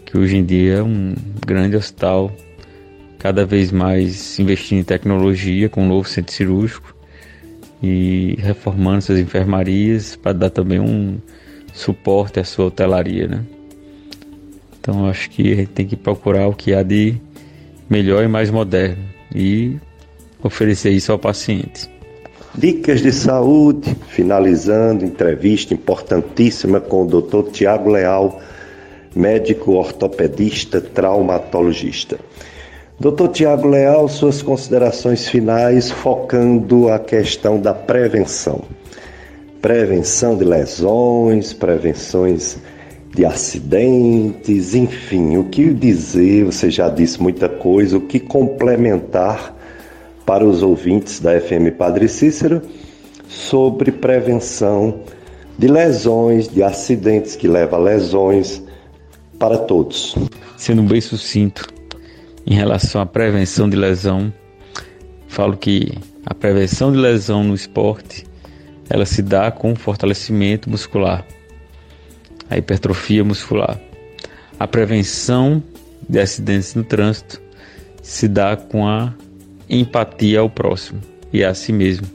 que 0.05 0.17
hoje 0.17 0.37
em 0.37 0.45
dia 0.45 0.75
é 0.75 0.83
um 0.83 1.15
grande 1.45 1.75
hospital, 1.75 2.31
cada 3.17 3.43
vez 3.43 3.71
mais 3.71 4.37
investindo 4.37 4.79
em 4.79 4.83
tecnologia, 4.83 5.67
com 5.67 5.81
um 5.83 5.87
novo 5.87 6.07
centro 6.07 6.31
cirúrgico 6.31 6.95
e 7.81 8.35
reformando 8.39 9.01
suas 9.01 9.19
enfermarias 9.19 10.15
para 10.15 10.33
dar 10.33 10.49
também 10.51 10.79
um 10.79 11.17
suporte 11.73 12.39
à 12.39 12.43
sua 12.43 12.65
hotelaria, 12.65 13.27
né? 13.27 13.43
Então 14.79 15.07
acho 15.07 15.29
que 15.31 15.51
a 15.51 15.55
gente 15.55 15.71
tem 15.71 15.87
que 15.87 15.95
procurar 15.95 16.47
o 16.47 16.53
que 16.53 16.71
há 16.73 16.83
de 16.83 17.15
melhor 17.89 18.23
e 18.23 18.27
mais 18.27 18.51
moderno 18.51 19.03
e 19.33 19.77
oferecer 20.45 20.91
isso 20.91 21.11
ao 21.11 21.17
paciente. 21.17 21.89
Dicas 22.53 23.01
de 23.01 23.11
saúde, 23.11 23.95
finalizando, 24.07 25.03
entrevista 25.03 25.73
importantíssima 25.73 26.79
com 26.79 27.03
o 27.03 27.21
Dr. 27.21 27.49
Tiago 27.51 27.89
Leal, 27.89 28.39
médico 29.15 29.73
ortopedista, 29.73 30.79
traumatologista. 30.79 32.17
Dr. 32.99 33.27
Tiago 33.33 33.67
Leal, 33.67 34.07
suas 34.07 34.41
considerações 34.41 35.27
finais 35.27 35.91
focando 35.91 36.89
a 36.89 36.99
questão 36.99 37.59
da 37.59 37.73
prevenção. 37.73 38.61
Prevenção 39.61 40.37
de 40.37 40.45
lesões, 40.45 41.51
prevenções 41.51 42.57
de 43.13 43.25
acidentes, 43.25 44.75
enfim, 44.75 45.37
o 45.37 45.45
que 45.45 45.73
dizer, 45.73 46.45
você 46.45 46.69
já 46.69 46.87
disse 46.87 47.21
muita 47.21 47.49
coisa, 47.49 47.97
o 47.97 48.01
que 48.01 48.19
complementar 48.19 49.55
para 50.25 50.45
os 50.45 50.61
ouvintes 50.61 51.19
da 51.19 51.39
FM 51.39 51.75
Padre 51.77 52.07
Cícero 52.07 52.61
sobre 53.27 53.91
prevenção 53.91 55.01
de 55.57 55.67
lesões, 55.67 56.47
de 56.47 56.63
acidentes 56.63 57.35
que 57.35 57.47
levam 57.47 57.79
a 57.79 57.83
lesões 57.83 58.61
para 59.39 59.57
todos. 59.57 60.15
Sendo 60.57 60.83
bem 60.83 61.01
sucinto 61.01 61.67
em 62.45 62.53
relação 62.53 63.01
à 63.01 63.05
prevenção 63.05 63.69
de 63.69 63.75
lesão, 63.75 64.33
falo 65.27 65.55
que 65.55 65.97
a 66.25 66.33
prevenção 66.33 66.91
de 66.91 66.97
lesão 66.97 67.43
no 67.43 67.53
esporte 67.53 68.25
ela 68.89 69.05
se 69.05 69.21
dá 69.21 69.51
com 69.51 69.75
fortalecimento 69.75 70.69
muscular 70.69 71.25
a 72.49 72.57
hipertrofia 72.57 73.23
muscular. 73.23 73.79
A 74.59 74.67
prevenção 74.67 75.61
de 76.07 76.19
acidentes 76.19 76.75
no 76.75 76.83
trânsito 76.83 77.41
se 78.01 78.27
dá 78.27 78.55
com 78.55 78.87
a 78.87 79.13
empatia 79.69 80.39
ao 80.39 80.49
próximo 80.49 81.01
e 81.31 81.43
a 81.43 81.53
si 81.53 81.71
mesmo, 81.71 82.07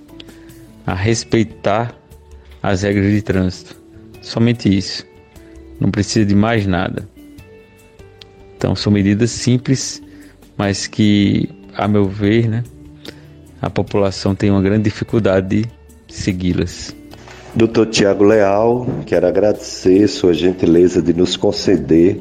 a 0.86 0.94
respeitar 0.94 1.94
as 2.62 2.82
regras 2.82 3.12
de 3.12 3.22
trânsito. 3.22 3.76
Somente 4.20 4.74
isso. 4.74 5.06
Não 5.78 5.90
precisa 5.90 6.26
de 6.26 6.34
mais 6.34 6.66
nada. 6.66 7.08
Então 8.56 8.76
são 8.76 8.92
medidas 8.92 9.30
simples, 9.30 10.02
mas 10.56 10.86
que, 10.86 11.48
a 11.74 11.88
meu 11.88 12.04
ver, 12.04 12.48
né, 12.48 12.64
a 13.62 13.70
população 13.70 14.34
tem 14.34 14.50
uma 14.50 14.60
grande 14.60 14.84
dificuldade 14.84 15.62
de 15.62 15.68
segui-las. 16.08 16.94
Doutor 17.54 17.86
Tiago 17.86 18.24
Leal, 18.24 18.86
quero 19.06 19.26
agradecer 19.26 20.06
sua 20.08 20.32
gentileza 20.32 21.02
de 21.02 21.12
nos 21.12 21.36
conceder 21.36 22.20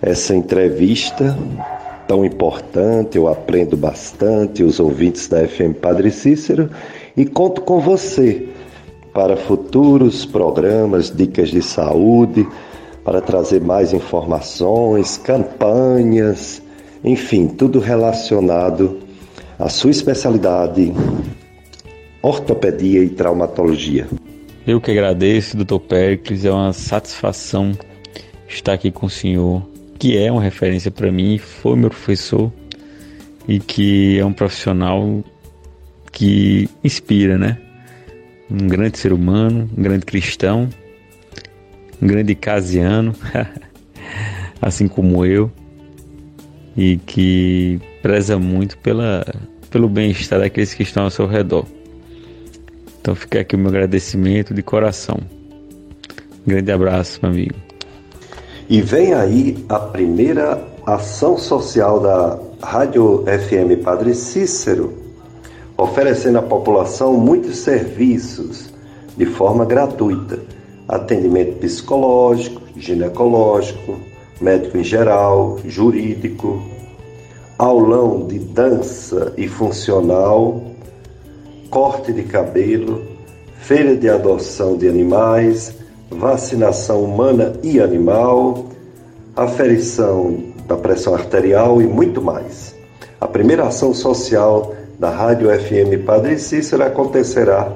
essa 0.00 0.34
entrevista 0.34 1.36
tão 2.10 2.24
importante. 2.24 3.16
Eu 3.16 3.28
aprendo 3.28 3.76
bastante, 3.76 4.64
os 4.64 4.80
ouvintes 4.80 5.28
da 5.28 5.46
FM 5.46 5.76
Padre 5.80 6.10
Cícero, 6.10 6.68
e 7.16 7.24
conto 7.24 7.60
com 7.60 7.78
você 7.78 8.48
para 9.14 9.36
futuros 9.36 10.26
programas, 10.26 11.08
dicas 11.08 11.50
de 11.50 11.62
saúde, 11.62 12.48
para 13.04 13.20
trazer 13.20 13.60
mais 13.60 13.92
informações, 13.92 15.18
campanhas, 15.18 16.60
enfim, 17.04 17.46
tudo 17.46 17.78
relacionado 17.78 18.98
à 19.56 19.68
sua 19.68 19.92
especialidade, 19.92 20.92
ortopedia 22.20 23.04
e 23.04 23.08
traumatologia. 23.08 24.08
Eu 24.66 24.80
que 24.80 24.90
agradeço, 24.90 25.56
doutor 25.56 25.78
Pericles, 25.78 26.44
é 26.44 26.50
uma 26.50 26.72
satisfação 26.72 27.70
estar 28.48 28.72
aqui 28.72 28.90
com 28.90 29.06
o 29.06 29.10
senhor, 29.10 29.62
que 30.00 30.16
é 30.16 30.32
uma 30.32 30.42
referência 30.42 30.90
para 30.90 31.12
mim, 31.12 31.36
foi 31.36 31.76
meu 31.76 31.90
professor 31.90 32.50
e 33.46 33.60
que 33.60 34.18
é 34.18 34.24
um 34.24 34.32
profissional 34.32 35.22
que 36.10 36.70
inspira, 36.82 37.36
né? 37.36 37.58
Um 38.50 38.66
grande 38.66 38.96
ser 38.98 39.12
humano, 39.12 39.68
um 39.76 39.82
grande 39.82 40.06
cristão, 40.06 40.70
um 42.00 42.06
grande 42.06 42.34
casiano, 42.34 43.14
assim 44.60 44.88
como 44.88 45.26
eu, 45.26 45.52
e 46.74 46.96
que 46.96 47.78
preza 48.00 48.38
muito 48.38 48.78
pela, 48.78 49.22
pelo 49.70 49.86
bem-estar 49.86 50.40
daqueles 50.40 50.72
que 50.72 50.82
estão 50.82 51.04
ao 51.04 51.10
seu 51.10 51.26
redor. 51.26 51.66
Então 53.02 53.14
fica 53.14 53.40
aqui 53.40 53.54
o 53.54 53.58
meu 53.58 53.68
agradecimento 53.68 54.54
de 54.54 54.62
coração. 54.62 55.18
Grande 56.46 56.72
abraço, 56.72 57.20
meu 57.22 57.30
amigo. 57.30 57.69
E 58.70 58.80
vem 58.80 59.12
aí 59.12 59.64
a 59.68 59.80
primeira 59.80 60.62
ação 60.86 61.36
social 61.36 61.98
da 61.98 62.38
Rádio 62.62 63.24
FM 63.24 63.82
Padre 63.82 64.14
Cícero, 64.14 64.92
oferecendo 65.76 66.38
à 66.38 66.42
população 66.42 67.14
muitos 67.14 67.56
serviços 67.56 68.72
de 69.16 69.26
forma 69.26 69.64
gratuita: 69.64 70.38
atendimento 70.86 71.58
psicológico, 71.58 72.62
ginecológico, 72.76 73.98
médico 74.40 74.78
em 74.78 74.84
geral, 74.84 75.58
jurídico, 75.64 76.62
aulão 77.58 78.24
de 78.24 78.38
dança 78.38 79.34
e 79.36 79.48
funcional 79.48 80.62
corte 81.70 82.12
de 82.12 82.22
cabelo, 82.22 83.02
feira 83.58 83.96
de 83.96 84.08
adoção 84.08 84.76
de 84.76 84.88
animais, 84.88 85.74
vacinação 86.10 87.04
humana 87.04 87.52
e 87.62 87.80
animal, 87.80 88.66
aferição 89.36 90.42
da 90.66 90.76
pressão 90.76 91.14
arterial 91.14 91.80
e 91.80 91.86
muito 91.86 92.20
mais. 92.20 92.74
A 93.20 93.26
primeira 93.26 93.66
ação 93.66 93.94
social 93.94 94.74
da 94.98 95.10
Rádio 95.10 95.48
FM 95.48 96.04
Padre 96.04 96.38
Cícero 96.38 96.82
acontecerá 96.82 97.72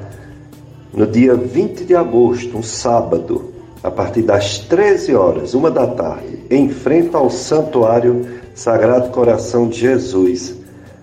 no 0.93 1.07
dia 1.07 1.35
20 1.35 1.85
de 1.85 1.95
agosto, 1.95 2.57
um 2.57 2.63
sábado, 2.63 3.53
a 3.83 3.91
partir 3.91 4.23
das 4.23 4.59
13 4.61 5.15
horas, 5.15 5.55
uma 5.55 5.71
da 5.71 5.87
tarde, 5.87 6.39
em 6.51 6.69
frente 6.69 7.15
ao 7.15 7.31
Santuário 7.31 8.27
Sagrado 8.55 9.11
Coração 9.11 9.69
de 9.69 9.81
Jesus, 9.81 10.55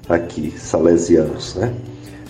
aqui, 0.07 0.53
salesianos, 0.57 1.55
né? 1.55 1.73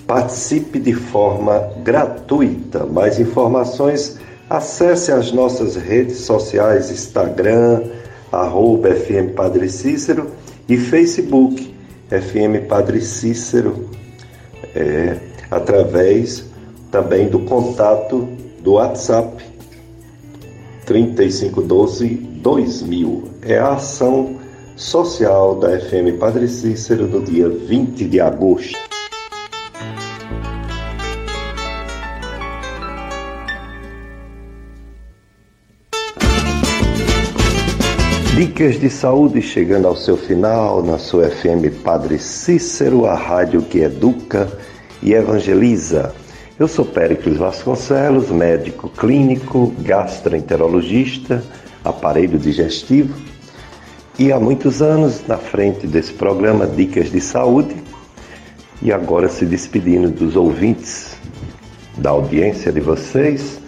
Participe 0.08 0.80
de 0.80 0.94
forma 0.94 1.70
gratuita. 1.84 2.86
Mais 2.86 3.20
informações, 3.20 4.20
acesse 4.52 5.14
as 5.14 5.32
nossas 5.32 5.78
redes 5.78 6.18
sociais, 6.18 6.92
Instagram, 6.92 7.84
arroba 8.30 8.94
FM 8.94 9.34
Padre 9.34 9.70
Cícero 9.70 10.30
e 10.68 10.76
Facebook, 10.78 11.74
FM 12.10 12.68
Padre 12.68 13.00
Cícero, 13.00 13.90
é, 14.76 15.16
através 15.50 16.44
também 16.92 17.30
do 17.30 17.40
contato 17.40 18.28
do 18.62 18.74
WhatsApp 18.74 19.42
3512 20.86 22.10
2000. 22.10 23.24
É 23.44 23.58
a 23.58 23.76
ação 23.76 24.36
social 24.76 25.56
da 25.62 25.80
FM 25.80 26.20
Padre 26.20 26.50
Cícero 26.50 27.08
no 27.08 27.24
dia 27.24 27.48
20 27.48 28.04
de 28.04 28.20
agosto. 28.20 28.91
Dicas 38.42 38.80
de 38.80 38.90
saúde 38.90 39.40
chegando 39.40 39.88
ao 39.88 39.96
seu 39.96 40.18
final 40.18 40.82
na 40.82 40.98
sua 40.98 41.30
FM 41.30 41.84
Padre 41.84 42.18
Cícero, 42.18 43.06
a 43.06 43.14
rádio 43.14 43.62
que 43.62 43.82
educa 43.82 44.52
e 45.00 45.14
evangeliza. 45.14 46.16
Eu 46.58 46.68
sou 46.68 46.84
Péricles 46.84 47.38
Vasconcelos, 47.38 48.32
médico 48.32 48.90
clínico, 48.90 49.72
gastroenterologista, 49.82 51.44
aparelho 51.86 52.40
digestivo 52.40 53.14
e 54.18 54.32
há 54.32 54.40
muitos 54.40 54.82
anos 54.82 55.22
na 55.28 55.38
frente 55.38 55.86
desse 55.86 56.14
programa 56.14 56.66
Dicas 56.66 57.12
de 57.12 57.22
Saúde 57.22 57.76
e 58.82 58.92
agora 58.92 59.30
se 59.30 59.46
despedindo 59.46 60.10
dos 60.10 60.36
ouvintes, 60.36 61.16
da 61.96 62.10
audiência 62.10 62.72
de 62.72 62.80
vocês. 62.80 63.60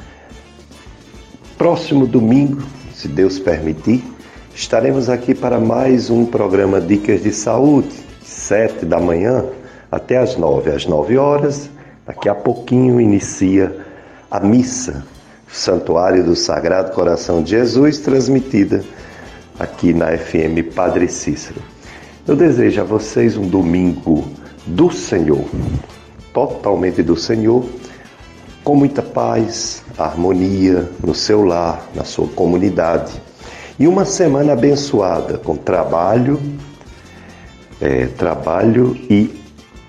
Próximo 1.60 2.08
domingo, 2.08 2.64
se 2.92 3.08
Deus 3.08 3.38
permitir, 3.38 4.13
Estaremos 4.56 5.10
aqui 5.10 5.34
para 5.34 5.60
mais 5.60 6.12
um 6.12 6.28
programa 6.28 6.80
Dicas 6.80 7.24
de 7.24 7.34
Saúde, 7.34 7.90
sete 8.22 8.86
da 8.86 9.00
manhã 9.00 9.46
até 9.92 10.18
as 10.18 10.38
nove. 10.38 10.70
Às 10.70 10.86
nove 10.86 11.18
horas, 11.18 11.72
daqui 12.06 12.30
a 12.30 12.36
pouquinho 12.36 13.02
inicia 13.02 13.76
a 14.30 14.40
missa, 14.40 15.04
Santuário 15.52 16.24
do 16.24 16.36
Sagrado 16.36 16.92
Coração 16.92 17.42
de 17.42 17.50
Jesus, 17.50 17.98
transmitida 17.98 18.84
aqui 19.60 19.92
na 19.92 20.16
FM 20.16 20.72
Padre 20.76 21.08
Cícero. 21.08 21.60
Eu 22.28 22.36
desejo 22.36 22.80
a 22.80 22.84
vocês 22.84 23.36
um 23.36 23.48
domingo 23.48 24.24
do 24.68 24.92
Senhor, 24.92 25.46
totalmente 26.32 27.02
do 27.02 27.18
Senhor, 27.18 27.66
com 28.64 28.76
muita 28.76 29.02
paz, 29.02 29.84
harmonia 29.98 30.88
no 31.04 31.16
seu 31.16 31.44
lar, 31.44 31.90
na 31.96 32.04
sua 32.04 32.28
comunidade 32.28 33.20
e 33.80 33.88
uma 33.88 34.06
semana 34.06 34.54
abençoada 34.54 35.38
com 35.38 35.56
trabalho, 35.56 36.40
é, 37.82 38.06
trabalho 38.08 38.96
e 39.10 39.34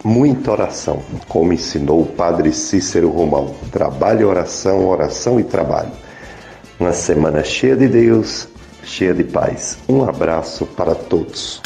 muita 0.02 0.52
oração, 0.52 1.02
como 1.28 1.52
ensinou 1.52 2.02
o 2.02 2.06
Padre 2.06 2.52
Cícero 2.52 3.10
Romão. 3.10 3.54
Trabalho, 3.70 4.28
oração, 4.28 4.86
oração 4.86 5.40
e 5.40 5.44
trabalho. 5.44 5.92
Uma 6.78 6.92
semana 6.92 7.42
cheia 7.42 7.76
de 7.76 7.88
Deus, 7.88 8.48
cheia 8.82 9.14
de 9.14 9.24
paz. 9.24 9.78
Um 9.88 10.04
abraço 10.04 10.66
para 10.66 10.94
todos. 10.94 11.60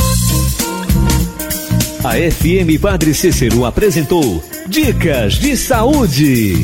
A 2.04 2.14
FM 2.14 2.80
Padre 2.80 3.12
Cícero 3.12 3.64
apresentou 3.64 4.42
Dicas 4.68 5.34
de 5.34 5.56
Saúde. 5.56 6.62